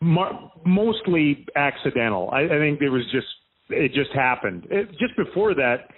mar- 0.00 0.52
mostly 0.64 1.44
accidental. 1.56 2.30
I, 2.32 2.42
I 2.44 2.58
think 2.58 2.80
it 2.80 2.88
was 2.90 3.02
just 3.12 3.26
it 3.70 3.92
just 3.92 4.10
happened. 4.14 4.66
It, 4.70 4.88
just 4.98 5.16
before 5.16 5.54
that, 5.54 5.88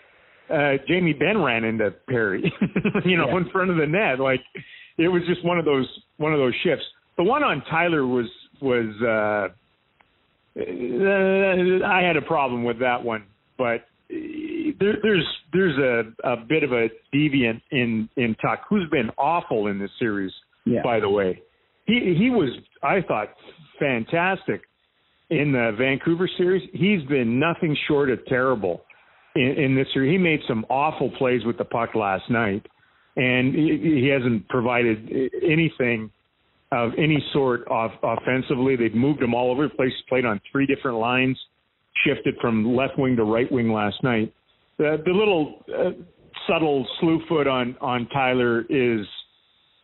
uh, 0.51 0.79
Jamie 0.89 1.13
Benn 1.13 1.39
ran 1.43 1.65
into 1.65 1.91
Perry, 2.09 2.43
you 3.05 3.17
know, 3.17 3.29
Yeah. 3.29 3.37
in 3.39 3.51
front 3.51 3.71
of 3.71 3.77
the 3.77 3.87
net. 3.87 4.19
Like 4.19 4.41
it 4.99 5.09
was 5.09 5.23
just 5.29 5.45
one 5.45 5.59
of 5.59 5.65
those 5.65 5.87
one 6.17 6.33
of 6.33 6.39
those 6.39 6.55
shifts. 6.65 6.85
The 7.17 7.25
one 7.25 7.43
on 7.45 7.63
Tyler 7.71 8.07
was 8.07 8.27
was. 8.61 8.89
Uh, 9.03 9.49
uh, 10.55 11.87
I 11.87 12.03
had 12.03 12.17
a 12.17 12.23
problem 12.27 12.63
with 12.65 12.79
that 12.81 13.03
one, 13.03 13.25
but 13.57 13.87
there, 14.79 14.95
there's 15.03 15.27
there's 15.53 15.79
a, 15.79 16.29
a 16.29 16.37
bit 16.37 16.63
of 16.63 16.73
a 16.73 16.89
deviant 17.15 17.61
in 17.71 18.09
in 18.17 18.35
Tuch 18.37 18.61
who's 18.69 18.89
been 18.91 19.11
awful 19.19 19.67
in 19.67 19.79
this 19.79 19.91
series. 19.99 20.33
Yeah. 20.65 20.83
By 20.83 21.01
the 21.01 21.09
way, 21.09 21.43
he 21.87 22.15
he 22.19 22.31
was 22.31 22.51
I 22.83 23.01
thought 23.07 23.29
fantastic 23.79 24.63
in 25.31 25.53
the 25.53 25.73
Vancouver 25.79 26.29
series. 26.37 26.69
He's 26.73 27.03
been 27.09 27.39
nothing 27.39 27.77
short 27.89 28.11
of 28.11 28.25
terrible 28.27 28.83
in, 29.35 29.55
in 29.59 29.75
this 29.75 29.87
series. 29.93 30.13
He 30.13 30.19
made 30.19 30.41
some 30.47 30.65
awful 30.69 31.11
plays 31.19 31.45
with 31.45 31.59
the 31.59 31.65
puck 31.65 31.95
last 31.95 32.31
night, 32.31 32.67
and 33.17 33.55
he, 33.55 34.01
he 34.03 34.09
hasn't 34.09 34.49
provided 34.49 35.11
anything 35.43 36.11
of 36.71 36.93
any 36.97 37.23
sort 37.33 37.67
of 37.69 37.91
offensively. 38.03 38.77
They've 38.77 38.95
moved 38.95 39.23
him 39.23 39.35
all 39.35 39.51
over 39.51 39.69
the 39.69 39.75
place. 39.75 39.93
Played 40.09 40.25
on 40.25 40.41
three 40.51 40.67
different 40.67 40.99
lines, 40.99 41.39
shifted 42.07 42.35
from 42.41 42.75
left 42.75 42.99
wing 42.99 43.17
to 43.17 43.25
right 43.25 43.51
wing 43.51 43.73
last 43.73 44.03
night. 44.03 44.33
The, 44.79 45.03
the 45.05 45.13
little 45.13 45.65
uh, 45.69 45.91
subtle 46.49 46.87
slew 47.01 47.21
foot 47.29 47.47
on 47.47 47.77
on 47.81 48.09
Tyler 48.09 48.63
is 48.69 49.07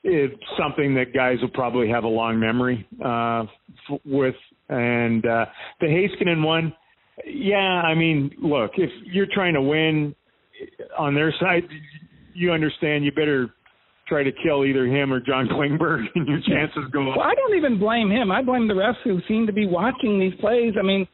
is 0.05 0.31
something 0.59 0.95
that 0.95 1.13
guys 1.15 1.37
will 1.41 1.51
probably 1.51 1.89
have 1.89 2.05
a 2.05 2.09
long 2.09 2.39
memory 2.39 2.87
uh, 3.05 3.43
f- 3.91 4.01
with. 4.05 4.35
And 4.69 5.25
uh, 5.25 5.47
the 5.81 5.87
Heiskanen 5.87 6.45
one, 6.45 6.73
yeah, 7.27 7.57
I 7.57 7.95
mean, 7.95 8.31
look, 8.41 8.73
if 8.77 8.91
you're 9.05 9.27
trying 9.33 9.55
to 9.55 9.63
win 9.63 10.15
on 10.99 11.15
their 11.15 11.35
side, 11.41 11.65
you 12.35 12.53
understand 12.53 13.05
you 13.05 13.13
better 13.13 13.51
try 14.07 14.23
to 14.23 14.31
kill 14.43 14.65
either 14.65 14.87
him 14.87 15.13
or 15.13 15.21
John 15.21 15.49
Klingberg, 15.49 16.05
and 16.15 16.27
your 16.27 16.41
chances 16.41 16.85
go 16.93 17.11
up. 17.11 17.19
Well, 17.19 17.27
I 17.27 17.35
don't 17.35 17.57
even 17.57 17.79
blame 17.79 18.11
him. 18.11 18.31
I 18.31 18.43
blame 18.43 18.69
the 18.69 18.75
refs 18.75 19.03
who 19.05 19.21
seem 19.29 19.47
to 19.47 19.53
be 19.53 19.67
watching 19.67 20.19
these 20.19 20.35
plays. 20.41 20.75
I 20.79 20.83
mean, 20.83 21.07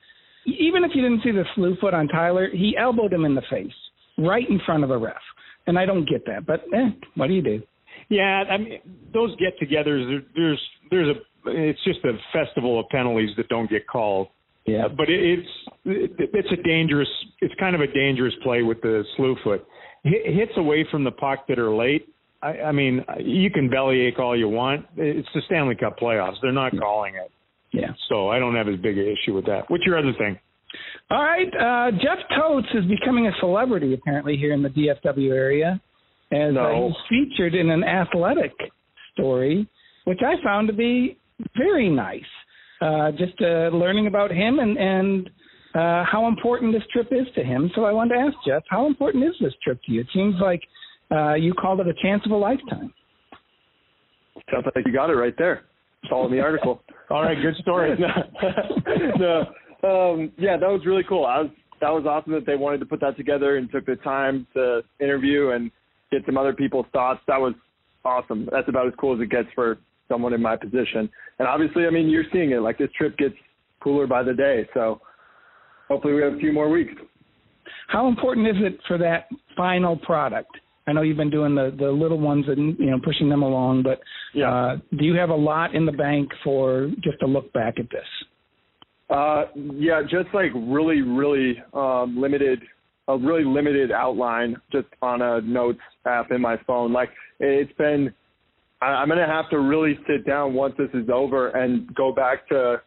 even 0.46 0.84
if 0.84 0.90
you 0.94 1.02
didn't 1.02 1.22
see 1.22 1.30
the 1.30 1.44
slew 1.54 1.76
foot 1.80 1.94
on 1.94 2.08
Tyler, 2.08 2.48
he 2.52 2.76
elbowed 2.78 3.12
him 3.12 3.24
in 3.24 3.34
the 3.34 3.42
face 3.50 3.72
right 4.18 4.48
in 4.48 4.60
front 4.64 4.82
of 4.82 4.88
the 4.88 4.96
ref. 4.98 5.16
And 5.66 5.78
I 5.78 5.86
don't 5.86 6.08
get 6.08 6.26
that. 6.26 6.46
But 6.46 6.60
eh, 6.74 6.90
what 7.14 7.28
do 7.28 7.32
you 7.34 7.42
do? 7.42 7.62
Yeah, 8.10 8.44
I 8.50 8.58
mean, 8.58 8.80
those 9.12 9.34
get-togethers. 9.36 10.08
there- 10.08 10.22
There's 10.34 10.60
there's 10.90 11.16
a 11.16 11.20
it's 11.46 11.82
just 11.84 12.00
a 12.04 12.12
festival 12.32 12.78
of 12.80 12.88
penalties 12.88 13.30
that 13.36 13.48
don't 13.48 13.68
get 13.68 13.86
called. 13.86 14.28
Yeah. 14.66 14.88
But 14.88 15.08
it, 15.10 15.38
it's 15.40 15.48
it, 15.84 16.30
it's 16.32 16.48
a 16.52 16.62
dangerous. 16.62 17.08
It's 17.40 17.54
kind 17.58 17.74
of 17.74 17.80
a 17.80 17.86
dangerous 17.86 18.34
play 18.42 18.62
with 18.62 18.80
the 18.82 19.04
slew 19.16 19.36
foot. 19.44 19.66
hits 20.04 20.52
away 20.56 20.86
from 20.90 21.04
the 21.04 21.10
puck 21.10 21.46
that 21.48 21.58
are 21.58 21.74
late. 21.74 22.08
I, 22.42 22.58
I 22.60 22.72
mean, 22.72 23.02
you 23.20 23.50
can 23.50 23.70
bellyache 23.70 24.18
all 24.18 24.36
you 24.38 24.48
want. 24.48 24.86
It's 24.96 25.28
the 25.34 25.40
Stanley 25.46 25.74
Cup 25.76 25.98
playoffs. 25.98 26.36
They're 26.42 26.52
not 26.52 26.72
calling 26.78 27.14
it. 27.14 27.30
Yeah. 27.74 27.92
So 28.08 28.28
I 28.28 28.38
don't 28.38 28.54
have 28.54 28.68
as 28.68 28.76
big 28.76 28.96
an 28.96 29.04
issue 29.06 29.34
with 29.34 29.46
that. 29.46 29.68
What's 29.68 29.84
your 29.84 29.98
other 29.98 30.12
thing? 30.16 30.38
All 31.10 31.22
right. 31.22 31.48
Uh, 31.48 31.90
Jeff 31.92 32.18
Totes 32.38 32.68
is 32.74 32.84
becoming 32.86 33.26
a 33.26 33.32
celebrity 33.40 33.94
apparently 33.94 34.36
here 34.36 34.52
in 34.52 34.62
the 34.62 34.68
DFW 34.68 35.32
area, 35.32 35.80
as 36.32 36.56
uh, 36.56 36.70
he's 36.72 36.96
featured 37.08 37.54
in 37.54 37.70
an 37.70 37.82
athletic 37.82 38.52
story, 39.12 39.68
which 40.04 40.20
I 40.24 40.42
found 40.44 40.68
to 40.68 40.74
be 40.74 41.18
very 41.56 41.90
nice. 41.90 42.22
Uh, 42.80 43.10
just 43.12 43.40
uh, 43.40 43.68
learning 43.74 44.06
about 44.06 44.30
him 44.30 44.58
and 44.60 44.76
and 44.76 45.30
uh, 45.74 46.04
how 46.10 46.28
important 46.28 46.72
this 46.72 46.82
trip 46.92 47.08
is 47.10 47.26
to 47.34 47.42
him. 47.42 47.70
So 47.74 47.84
I 47.84 47.92
wanted 47.92 48.14
to 48.14 48.20
ask 48.20 48.34
Jeff, 48.46 48.62
how 48.68 48.86
important 48.86 49.24
is 49.24 49.34
this 49.40 49.52
trip 49.62 49.80
to 49.86 49.92
you? 49.92 50.02
It 50.02 50.06
seems 50.14 50.36
like 50.40 50.62
uh, 51.10 51.34
you 51.34 51.52
called 51.54 51.80
it 51.80 51.88
a 51.88 51.94
chance 52.00 52.22
of 52.24 52.30
a 52.30 52.36
lifetime. 52.36 52.92
Sounds 54.52 54.66
like 54.74 54.86
you 54.86 54.92
got 54.92 55.10
it 55.10 55.14
right 55.14 55.34
there. 55.36 55.64
It's 56.04 56.12
all 56.12 56.26
in 56.26 56.32
the 56.32 56.40
article. 56.40 56.82
All 57.10 57.22
right, 57.22 57.36
good 57.40 57.56
story. 57.62 57.98
no, 59.18 59.40
um, 59.82 60.32
yeah, 60.38 60.56
that 60.56 60.68
was 60.68 60.82
really 60.86 61.02
cool. 61.06 61.24
I 61.24 61.40
was 61.40 61.50
that 61.80 61.90
was 61.90 62.04
awesome 62.06 62.32
that 62.32 62.46
they 62.46 62.56
wanted 62.56 62.78
to 62.78 62.86
put 62.86 63.00
that 63.00 63.16
together 63.16 63.56
and 63.56 63.70
took 63.70 63.84
the 63.86 63.96
time 63.96 64.46
to 64.54 64.82
interview 65.00 65.50
and 65.50 65.70
get 66.10 66.22
some 66.24 66.38
other 66.38 66.52
people's 66.54 66.86
thoughts. 66.92 67.20
That 67.26 67.40
was 67.40 67.54
awesome. 68.04 68.48
That's 68.50 68.68
about 68.68 68.86
as 68.86 68.92
cool 68.98 69.14
as 69.14 69.20
it 69.20 69.30
gets 69.30 69.48
for 69.54 69.78
someone 70.08 70.32
in 70.32 70.40
my 70.40 70.56
position. 70.56 71.10
And 71.38 71.48
obviously, 71.48 71.86
I 71.86 71.90
mean, 71.90 72.08
you're 72.08 72.24
seeing 72.32 72.52
it. 72.52 72.60
Like 72.60 72.78
this 72.78 72.90
trip 72.96 73.16
gets 73.18 73.34
cooler 73.82 74.06
by 74.06 74.22
the 74.22 74.34
day. 74.34 74.68
So 74.74 75.00
hopefully, 75.88 76.14
we 76.14 76.22
have 76.22 76.34
a 76.34 76.38
few 76.38 76.52
more 76.52 76.70
weeks. 76.70 76.92
How 77.88 78.08
important 78.08 78.46
is 78.46 78.56
it 78.58 78.78
for 78.88 78.98
that 78.98 79.28
final 79.56 79.96
product? 79.96 80.50
I 80.86 80.92
know 80.92 81.02
you've 81.02 81.16
been 81.16 81.30
doing 81.30 81.54
the 81.54 81.74
the 81.76 81.90
little 81.90 82.18
ones 82.18 82.44
and 82.48 82.78
you 82.78 82.90
know 82.90 82.98
pushing 83.02 83.28
them 83.28 83.42
along, 83.42 83.82
but 83.82 84.00
Yeah. 84.34 84.52
uh, 84.52 84.76
do 84.98 85.04
you 85.04 85.14
have 85.14 85.30
a 85.30 85.34
lot 85.34 85.74
in 85.74 85.86
the 85.86 85.92
bank 85.92 86.30
for 86.42 86.90
just 87.02 87.18
to 87.20 87.26
look 87.26 87.52
back 87.52 87.78
at 87.78 87.88
this? 87.90 88.06
Uh, 89.10 89.44
yeah, 89.54 90.02
just 90.02 90.28
like 90.34 90.50
really, 90.54 91.02
really 91.02 91.62
um, 91.72 92.20
limited, 92.20 92.60
a 93.08 93.16
really 93.16 93.44
limited 93.44 93.92
outline 93.92 94.56
just 94.72 94.88
on 95.02 95.22
a 95.22 95.40
notes 95.42 95.80
app 96.06 96.30
in 96.30 96.40
my 96.40 96.56
phone. 96.66 96.92
Like 96.92 97.10
it's 97.38 97.72
been, 97.78 98.12
I, 98.80 98.86
I'm 98.86 99.08
gonna 99.08 99.26
have 99.26 99.48
to 99.50 99.60
really 99.60 99.98
sit 100.06 100.26
down 100.26 100.54
once 100.54 100.74
this 100.78 100.88
is 100.94 101.08
over 101.12 101.48
and 101.50 101.94
go 101.94 102.12
back 102.12 102.48
to 102.48 102.80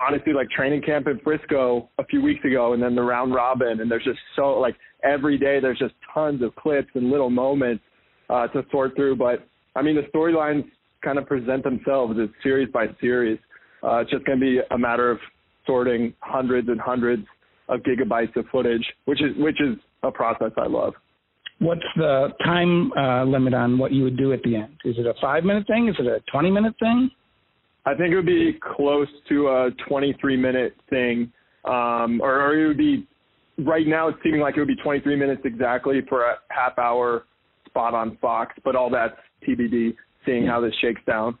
honestly 0.00 0.32
like 0.32 0.50
training 0.50 0.82
camp 0.82 1.06
in 1.06 1.18
Frisco 1.20 1.88
a 1.98 2.04
few 2.04 2.22
weeks 2.22 2.44
ago, 2.44 2.72
and 2.72 2.82
then 2.82 2.94
the 2.94 3.02
round 3.02 3.34
robin, 3.34 3.80
and 3.80 3.90
there's 3.90 4.04
just 4.04 4.18
so 4.36 4.58
like 4.58 4.76
every 5.02 5.38
day 5.38 5.60
there's 5.60 5.78
just 5.78 5.94
tons 6.12 6.42
of 6.42 6.54
clips 6.56 6.88
and 6.94 7.10
little 7.10 7.30
moments 7.30 7.82
uh, 8.30 8.46
to 8.48 8.64
sort 8.70 8.94
through. 8.96 9.16
But 9.16 9.46
I 9.76 9.82
mean, 9.82 9.96
the 9.96 10.02
storylines 10.14 10.64
kind 11.02 11.18
of 11.18 11.26
present 11.26 11.62
themselves 11.62 12.18
as 12.20 12.28
series 12.42 12.68
by 12.72 12.86
series. 13.00 13.38
Uh, 13.82 13.98
it's 13.98 14.10
just 14.10 14.24
going 14.24 14.40
to 14.40 14.44
be 14.44 14.60
a 14.70 14.78
matter 14.78 15.10
of 15.10 15.18
sorting 15.66 16.14
hundreds 16.20 16.68
and 16.68 16.80
hundreds 16.80 17.24
of 17.68 17.80
gigabytes 17.80 18.34
of 18.36 18.46
footage, 18.50 18.84
which 19.04 19.22
is 19.22 19.36
which 19.38 19.60
is 19.60 19.76
a 20.02 20.10
process 20.10 20.52
I 20.56 20.66
love. 20.66 20.94
What's 21.60 21.84
the 21.96 22.28
time 22.44 22.92
uh, 22.92 23.24
limit 23.24 23.54
on 23.54 23.78
what 23.78 23.92
you 23.92 24.02
would 24.02 24.16
do 24.16 24.32
at 24.32 24.42
the 24.42 24.56
end? 24.56 24.76
Is 24.84 24.96
it 24.98 25.06
a 25.06 25.14
five 25.20 25.44
minute 25.44 25.66
thing? 25.66 25.88
Is 25.88 25.94
it 25.98 26.06
a 26.06 26.20
twenty 26.30 26.50
minute 26.50 26.74
thing? 26.80 27.10
I 27.86 27.94
think 27.94 28.12
it 28.12 28.16
would 28.16 28.26
be 28.26 28.58
close 28.76 29.08
to 29.28 29.48
a 29.48 29.70
23 29.88 30.36
minute 30.36 30.74
thing, 30.88 31.32
um, 31.64 32.20
or, 32.22 32.40
or 32.40 32.64
it 32.64 32.68
would 32.68 32.78
be. 32.78 33.06
Right 33.58 33.86
now, 33.86 34.08
it's 34.08 34.18
seeming 34.24 34.40
like 34.40 34.56
it 34.56 34.60
would 34.60 34.68
be 34.68 34.76
23 34.76 35.14
minutes 35.14 35.42
exactly 35.44 36.00
for 36.08 36.24
a 36.24 36.38
half 36.48 36.76
hour 36.76 37.24
spot 37.66 37.94
on 37.94 38.18
Fox, 38.20 38.52
but 38.64 38.74
all 38.74 38.90
that's 38.90 39.14
TBD. 39.46 39.94
Seeing 40.26 40.46
how 40.46 40.60
this 40.60 40.72
shakes 40.80 41.02
down, 41.06 41.38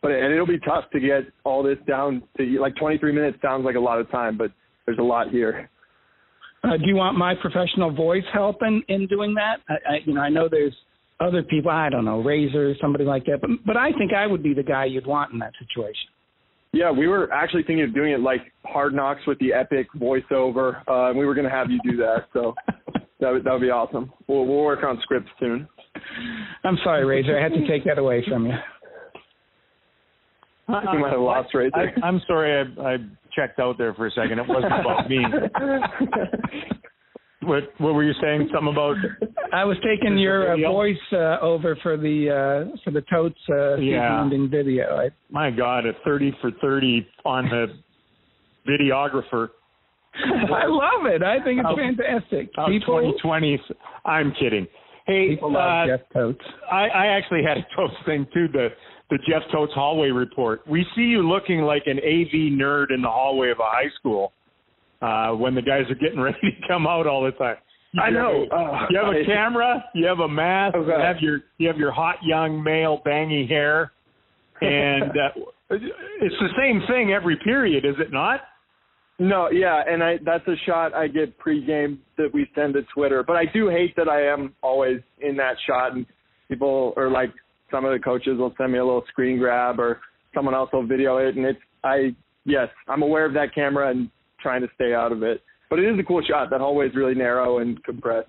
but 0.00 0.10
and 0.10 0.32
it'll 0.32 0.46
be 0.46 0.58
tough 0.60 0.84
to 0.92 1.00
get 1.00 1.24
all 1.44 1.62
this 1.62 1.76
down 1.86 2.22
to 2.38 2.44
like 2.58 2.74
23 2.76 3.12
minutes. 3.12 3.38
Sounds 3.42 3.64
like 3.64 3.76
a 3.76 3.80
lot 3.80 4.00
of 4.00 4.10
time, 4.10 4.38
but 4.38 4.50
there's 4.86 4.98
a 4.98 5.02
lot 5.02 5.28
here. 5.28 5.68
Uh, 6.64 6.76
do 6.76 6.86
you 6.86 6.94
want 6.94 7.18
my 7.18 7.34
professional 7.34 7.92
voice 7.92 8.24
help 8.32 8.62
in, 8.62 8.82
in 8.88 9.06
doing 9.08 9.34
that? 9.34 9.56
I, 9.68 9.74
I, 9.74 9.98
you 10.04 10.14
know, 10.14 10.20
I 10.20 10.28
know 10.28 10.48
there's 10.48 10.74
other 11.22 11.42
people. 11.42 11.70
I 11.70 11.88
don't 11.88 12.04
know, 12.04 12.20
Razor, 12.20 12.74
somebody 12.80 13.04
like 13.04 13.24
that. 13.26 13.40
But 13.40 13.50
but 13.64 13.76
I 13.76 13.92
think 13.92 14.12
I 14.12 14.26
would 14.26 14.42
be 14.42 14.54
the 14.54 14.62
guy 14.62 14.86
you'd 14.86 15.06
want 15.06 15.32
in 15.32 15.38
that 15.38 15.52
situation. 15.58 16.08
Yeah, 16.72 16.90
we 16.90 17.06
were 17.06 17.30
actually 17.32 17.64
thinking 17.64 17.84
of 17.84 17.94
doing 17.94 18.12
it 18.12 18.20
like 18.20 18.40
Hard 18.64 18.94
Knocks 18.94 19.20
with 19.26 19.38
the 19.40 19.52
epic 19.52 19.88
voiceover, 19.94 20.82
uh, 20.88 21.10
and 21.10 21.18
we 21.18 21.26
were 21.26 21.34
going 21.34 21.44
to 21.44 21.50
have 21.50 21.70
you 21.70 21.78
do 21.84 21.98
that. 21.98 22.28
So 22.32 22.54
that 23.20 23.30
would, 23.30 23.44
that 23.44 23.52
would 23.52 23.60
be 23.60 23.70
awesome. 23.70 24.12
We'll 24.26 24.46
we'll 24.46 24.64
work 24.64 24.82
on 24.82 24.98
scripts 25.02 25.30
soon. 25.38 25.68
I'm 26.64 26.78
sorry, 26.82 27.04
Razor. 27.04 27.38
I 27.38 27.42
had 27.42 27.52
to 27.52 27.66
take 27.66 27.84
that 27.84 27.98
away 27.98 28.24
from 28.28 28.46
you. 28.46 28.54
I 30.68 30.80
think 30.80 30.92
we 30.92 30.98
might 31.00 31.12
have 31.12 31.20
lost 31.20 31.54
right 31.54 31.70
there. 31.74 31.92
I, 32.02 32.06
I'm 32.06 32.22
sorry, 32.26 32.74
I, 32.78 32.80
I 32.80 32.96
checked 33.34 33.58
out 33.58 33.76
there 33.76 33.92
for 33.94 34.06
a 34.06 34.10
second. 34.12 34.38
It 34.38 34.48
wasn't 34.48 34.72
about 34.72 35.08
me. 35.08 35.18
What 37.42 37.64
What 37.78 37.94
were 37.94 38.04
you 38.04 38.14
saying? 38.22 38.48
Something 38.52 38.72
about? 38.72 38.96
I 39.52 39.64
was 39.64 39.76
taking 39.84 40.16
your 40.18 40.52
uh, 40.52 40.56
voice 40.56 40.96
uh, 41.12 41.38
over 41.40 41.76
for 41.82 41.96
the 41.96 42.30
uh, 42.72 42.76
for 42.84 42.90
the 42.90 43.02
totes 43.10 43.38
uh, 43.50 43.76
Yeah. 43.76 44.08
sounding 44.08 44.48
video. 44.48 44.96
I, 44.96 45.10
My 45.30 45.50
God, 45.50 45.86
a 45.86 45.92
thirty 46.04 46.32
for 46.40 46.50
thirty 46.60 47.06
on 47.24 47.48
the 47.48 47.66
videographer. 48.68 49.48
I 50.14 50.66
love 50.66 51.06
it. 51.06 51.22
I 51.22 51.42
think 51.42 51.60
it's 51.64 51.78
fantastic. 51.98 52.50
People 52.68 53.00
2020. 53.22 53.60
I'm 54.04 54.32
kidding. 54.38 54.66
Hey, 55.06 55.30
people 55.30 55.52
love 55.52 55.88
uh, 55.88 55.96
Jeff 55.96 56.06
Totes. 56.12 56.44
I, 56.70 56.86
I 56.88 57.06
actually 57.06 57.42
had 57.42 57.56
a 57.56 57.66
Totes 57.74 57.94
thing 58.06 58.26
too. 58.32 58.46
The 58.52 58.68
the 59.10 59.18
Jeff 59.28 59.42
Totes 59.52 59.72
hallway 59.74 60.08
report. 60.08 60.62
We 60.68 60.86
see 60.94 61.02
you 61.02 61.26
looking 61.28 61.62
like 61.62 61.82
an 61.86 61.98
AV 61.98 62.52
nerd 62.58 62.86
in 62.94 63.02
the 63.02 63.08
hallway 63.10 63.50
of 63.50 63.58
a 63.58 63.64
high 63.64 63.90
school 63.98 64.32
uh, 65.02 65.32
when 65.32 65.54
the 65.54 65.62
guys 65.62 65.82
are 65.90 65.94
getting 65.94 66.20
ready 66.28 66.38
to 66.40 66.68
come 66.68 66.86
out 66.86 67.06
all 67.06 67.22
the 67.22 67.32
time. 67.32 67.56
I 68.00 68.08
know. 68.08 68.44
You 68.44 68.48
have 68.50 68.50
a, 68.50 68.54
Oh, 68.54 68.86
you 68.88 68.98
have 68.98 69.14
a 69.14 69.26
camera. 69.26 69.84
You 69.94 70.06
have 70.06 70.20
a 70.20 70.28
mask. 70.28 70.76
Oh, 70.78 70.86
you 70.86 70.92
have 70.92 71.16
your 71.20 71.40
you 71.58 71.68
have 71.68 71.76
your 71.76 71.92
hot 71.92 72.16
young 72.22 72.62
male 72.62 73.02
bangy 73.04 73.46
hair, 73.46 73.92
and 74.62 75.10
uh, 75.10 75.40
it's 75.68 76.34
the 76.40 76.48
same 76.56 76.82
thing 76.88 77.12
every 77.12 77.36
period, 77.44 77.84
is 77.84 77.96
it 77.98 78.12
not? 78.12 78.40
No, 79.18 79.50
yeah, 79.50 79.82
and 79.86 80.02
I 80.02 80.14
that's 80.24 80.46
a 80.48 80.56
shot 80.66 80.94
I 80.94 81.06
get 81.06 81.38
pregame 81.38 81.98
that 82.16 82.30
we 82.32 82.48
send 82.54 82.74
to 82.74 82.82
Twitter. 82.94 83.22
But 83.22 83.36
I 83.36 83.44
do 83.52 83.68
hate 83.68 83.94
that 83.96 84.08
I 84.08 84.26
am 84.26 84.54
always 84.62 85.00
in 85.20 85.36
that 85.36 85.56
shot, 85.66 85.92
and 85.92 86.06
people 86.48 86.94
or 86.96 87.10
like 87.10 87.30
some 87.70 87.84
of 87.84 87.92
the 87.92 87.98
coaches 87.98 88.38
will 88.38 88.54
send 88.56 88.72
me 88.72 88.78
a 88.78 88.84
little 88.84 89.04
screen 89.08 89.38
grab, 89.38 89.78
or 89.78 90.00
someone 90.34 90.54
else 90.54 90.70
will 90.72 90.86
video 90.86 91.18
it, 91.18 91.36
and 91.36 91.44
it's 91.44 91.60
I 91.84 92.16
yes, 92.44 92.68
I'm 92.88 93.02
aware 93.02 93.26
of 93.26 93.34
that 93.34 93.54
camera 93.54 93.90
and 93.90 94.10
trying 94.42 94.62
to 94.62 94.68
stay 94.74 94.92
out 94.94 95.12
of 95.12 95.22
it. 95.22 95.42
But 95.70 95.78
it 95.78 95.92
is 95.92 95.98
a 95.98 96.02
cool 96.02 96.22
shot. 96.28 96.50
That 96.50 96.60
hallway 96.60 96.88
is 96.88 96.94
really 96.94 97.14
narrow 97.14 97.58
and 97.58 97.82
compressed. 97.84 98.28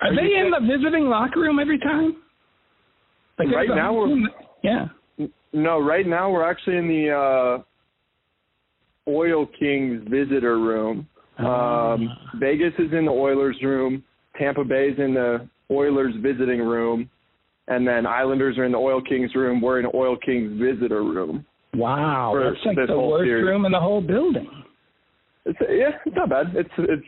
Are 0.00 0.08
Are 0.08 0.14
they 0.16 0.34
in 0.34 0.50
the 0.50 0.60
visiting 0.60 1.08
locker 1.08 1.40
room 1.40 1.58
every 1.60 1.78
time? 1.78 2.16
Like 3.38 3.48
Right 3.54 3.68
now 3.68 3.94
we're- 3.94 4.28
yeah. 4.62 4.88
No, 5.52 5.80
right 5.80 6.06
now 6.06 6.30
we're 6.30 6.48
actually 6.48 6.76
in 6.76 6.88
the 6.88 7.10
uh 7.10 7.62
Oil 9.08 9.46
Kings 9.58 10.02
visitor 10.08 10.58
room. 10.58 11.08
Um, 11.38 12.08
Vegas 12.38 12.74
is 12.78 12.92
in 12.92 13.06
the 13.06 13.10
Oilers 13.10 13.56
room. 13.62 14.04
Tampa 14.38 14.62
Bay's 14.62 14.98
in 14.98 15.14
the 15.14 15.48
Oilers 15.70 16.14
visiting 16.20 16.60
room, 16.60 17.08
and 17.68 17.86
then 17.86 18.06
Islanders 18.06 18.58
are 18.58 18.64
in 18.64 18.72
the 18.72 18.78
Oil 18.78 19.00
Kings 19.00 19.34
room. 19.34 19.60
We're 19.60 19.78
in 19.78 19.86
the 19.86 19.96
Oil 19.96 20.16
Kings 20.18 20.52
visitor 20.60 21.02
room. 21.02 21.44
Wow, 21.74 22.34
that's 22.36 22.64
like 22.66 22.76
the 22.86 22.98
worst 22.98 23.26
series. 23.26 23.44
room 23.46 23.64
in 23.64 23.72
the 23.72 23.80
whole 23.80 24.00
building. 24.00 24.48
It's 25.46 25.58
yeah, 25.60 25.90
it's 26.04 26.16
not 26.16 26.28
bad. 26.28 26.46
It's 26.54 26.70
it's 26.78 27.02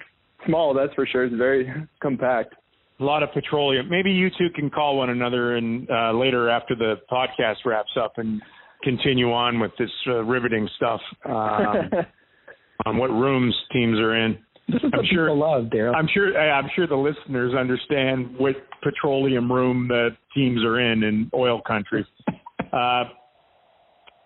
small, 0.46 0.74
that's 0.74 0.92
for 0.94 1.06
sure. 1.06 1.24
It's 1.24 1.34
very 1.36 1.72
compact. 2.00 2.54
A 3.00 3.04
lot 3.04 3.22
of 3.22 3.30
petroleum. 3.32 3.88
Maybe 3.88 4.10
you 4.10 4.28
two 4.38 4.48
can 4.54 4.70
call 4.70 4.96
one 4.98 5.10
another 5.10 5.56
and 5.56 5.88
uh, 5.90 6.12
later 6.12 6.48
after 6.48 6.74
the 6.74 6.96
podcast 7.10 7.56
wraps 7.64 7.90
up 8.00 8.14
and 8.16 8.40
continue 8.82 9.32
on 9.32 9.58
with 9.60 9.72
this 9.78 9.90
uh, 10.06 10.22
riveting 10.24 10.68
stuff 10.76 11.00
um, 11.24 11.90
on 12.86 12.96
what 12.98 13.10
rooms 13.10 13.54
teams 13.72 13.98
are 13.98 14.16
in. 14.16 14.38
This 14.68 14.76
is 14.76 14.90
I'm 14.92 14.98
what 14.98 15.06
sure- 15.12 15.26
people 15.26 15.38
love, 15.38 15.64
Daryl. 15.66 15.94
I'm 15.96 16.08
sure 16.12 16.38
I'm 16.38 16.70
sure 16.74 16.86
the 16.86 16.96
listeners 16.96 17.54
understand 17.54 18.36
what 18.38 18.54
petroleum 18.82 19.50
room 19.50 19.88
the 19.88 20.10
teams 20.34 20.62
are 20.64 20.80
in 20.80 21.02
in 21.02 21.30
oil 21.34 21.60
country. 21.66 22.06
Uh, 22.72 23.04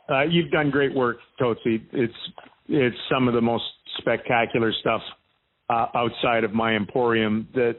uh, 0.09 0.23
you've 0.23 0.53
done 0.53 0.71
great 0.71 0.95
work, 0.95 1.17
Totsi. 1.41 1.83
It's 1.93 2.15
it's 2.69 2.97
some 3.11 3.27
of 3.27 3.35
the 3.35 3.41
most 3.41 3.65
spectacular 3.99 4.73
stuff 4.81 5.03
uh, 5.71 5.87
outside 5.95 6.45
of 6.45 6.53
my 6.53 6.75
emporium 6.75 7.49
that 7.55 7.77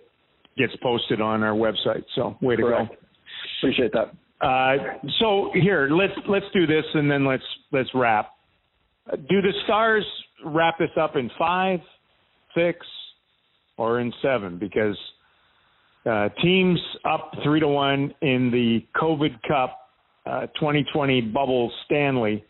gets 0.58 0.74
posted 0.82 1.22
on 1.22 1.44
our 1.44 1.54
website. 1.54 2.04
So 2.16 2.38
way 2.42 2.56
to 2.56 2.64
Correct. 2.64 2.90
go. 2.90 2.98
Appreciate 3.62 3.92
that. 3.94 4.46
Uh, 4.46 4.78
so 5.20 5.52
here, 5.54 5.90
let's 5.92 6.14
let's 6.28 6.46
do 6.54 6.68
this 6.68 6.86
and 6.94 7.10
then 7.10 7.26
let's 7.26 7.44
let's 7.72 7.90
wrap. 7.94 8.32
Do 9.12 9.42
the 9.42 9.54
Stars 9.64 10.06
wrap 10.46 10.78
this 10.78 10.90
up 11.00 11.16
in 11.16 11.32
five, 11.40 11.80
six, 12.54 12.86
or 13.78 14.00
in 14.00 14.14
seven? 14.22 14.58
Because 14.60 14.98
Uh, 16.08 16.30
teams 16.42 16.80
up 17.04 17.32
three 17.44 17.60
to 17.60 17.68
one 17.68 18.14
in 18.22 18.50
the 18.50 18.80
COVID 18.96 19.36
Cup 19.46 19.90
uh, 20.26 20.48
2020 20.56 21.20
Bubble 21.22 21.70
Stanley. 21.86 22.46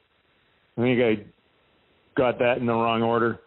I 0.77 0.81
think 0.81 1.01
I 1.01 1.25
got 2.15 2.37
that 2.37 2.59
in 2.59 2.67
the 2.67 2.73
wrong 2.73 3.01
order. 3.01 3.39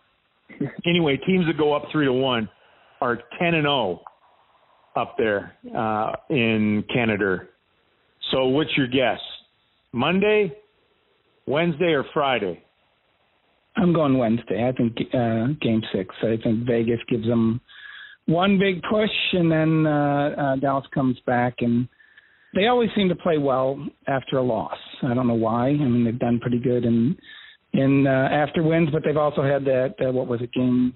Anyway, 0.87 1.17
teams 1.27 1.47
that 1.47 1.59
go 1.59 1.75
up 1.75 1.85
three 1.93 2.07
to 2.07 2.13
one 2.13 2.49
are 3.01 3.17
10 3.39 3.55
and 3.55 3.65
0 3.65 4.01
up 4.97 5.17
there 5.19 5.55
uh, 5.77 6.13
in 6.29 6.85
Canada. 6.93 7.39
So, 8.31 8.47
what's 8.47 8.71
your 8.77 8.87
guess? 8.87 9.21
Monday, 9.93 10.53
Wednesday, 11.47 11.93
or 11.93 12.05
Friday? 12.13 12.63
I'm 13.77 13.93
going 13.93 14.19
Wednesday. 14.19 14.69
I 14.69 14.73
think 14.73 14.97
uh, 15.15 15.55
Game 15.61 15.83
Six. 15.93 16.15
I 16.23 16.37
think 16.43 16.67
Vegas 16.67 17.01
gives 17.09 17.27
them 17.27 17.61
one 18.27 18.59
big 18.59 18.83
push, 18.91 19.11
and 19.33 19.51
then 19.51 19.87
uh, 19.87 20.31
uh, 20.37 20.57
Dallas 20.57 20.87
comes 20.93 21.19
back, 21.27 21.57
and 21.61 21.89
they 22.55 22.67
always 22.67 22.91
seem 22.95 23.09
to 23.09 23.17
play 23.17 23.39
well 23.39 23.85
after 24.07 24.39
a 24.39 24.43
loss. 24.43 24.77
I 25.03 25.15
don't 25.15 25.27
know 25.27 25.35
why. 25.35 25.69
I 25.69 25.77
mean, 25.77 26.05
they've 26.05 26.19
done 26.19 26.41
pretty 26.41 26.59
good 26.59 26.85
in 26.85 27.17
in 27.73 28.07
uh, 28.07 28.29
after 28.33 28.63
wins, 28.63 28.89
but 28.93 29.03
they've 29.05 29.17
also 29.17 29.43
had 29.43 29.65
that 29.65 29.95
uh, 30.01 30.13
what 30.13 30.27
was 30.27 30.41
it, 30.41 30.53
Game 30.53 30.95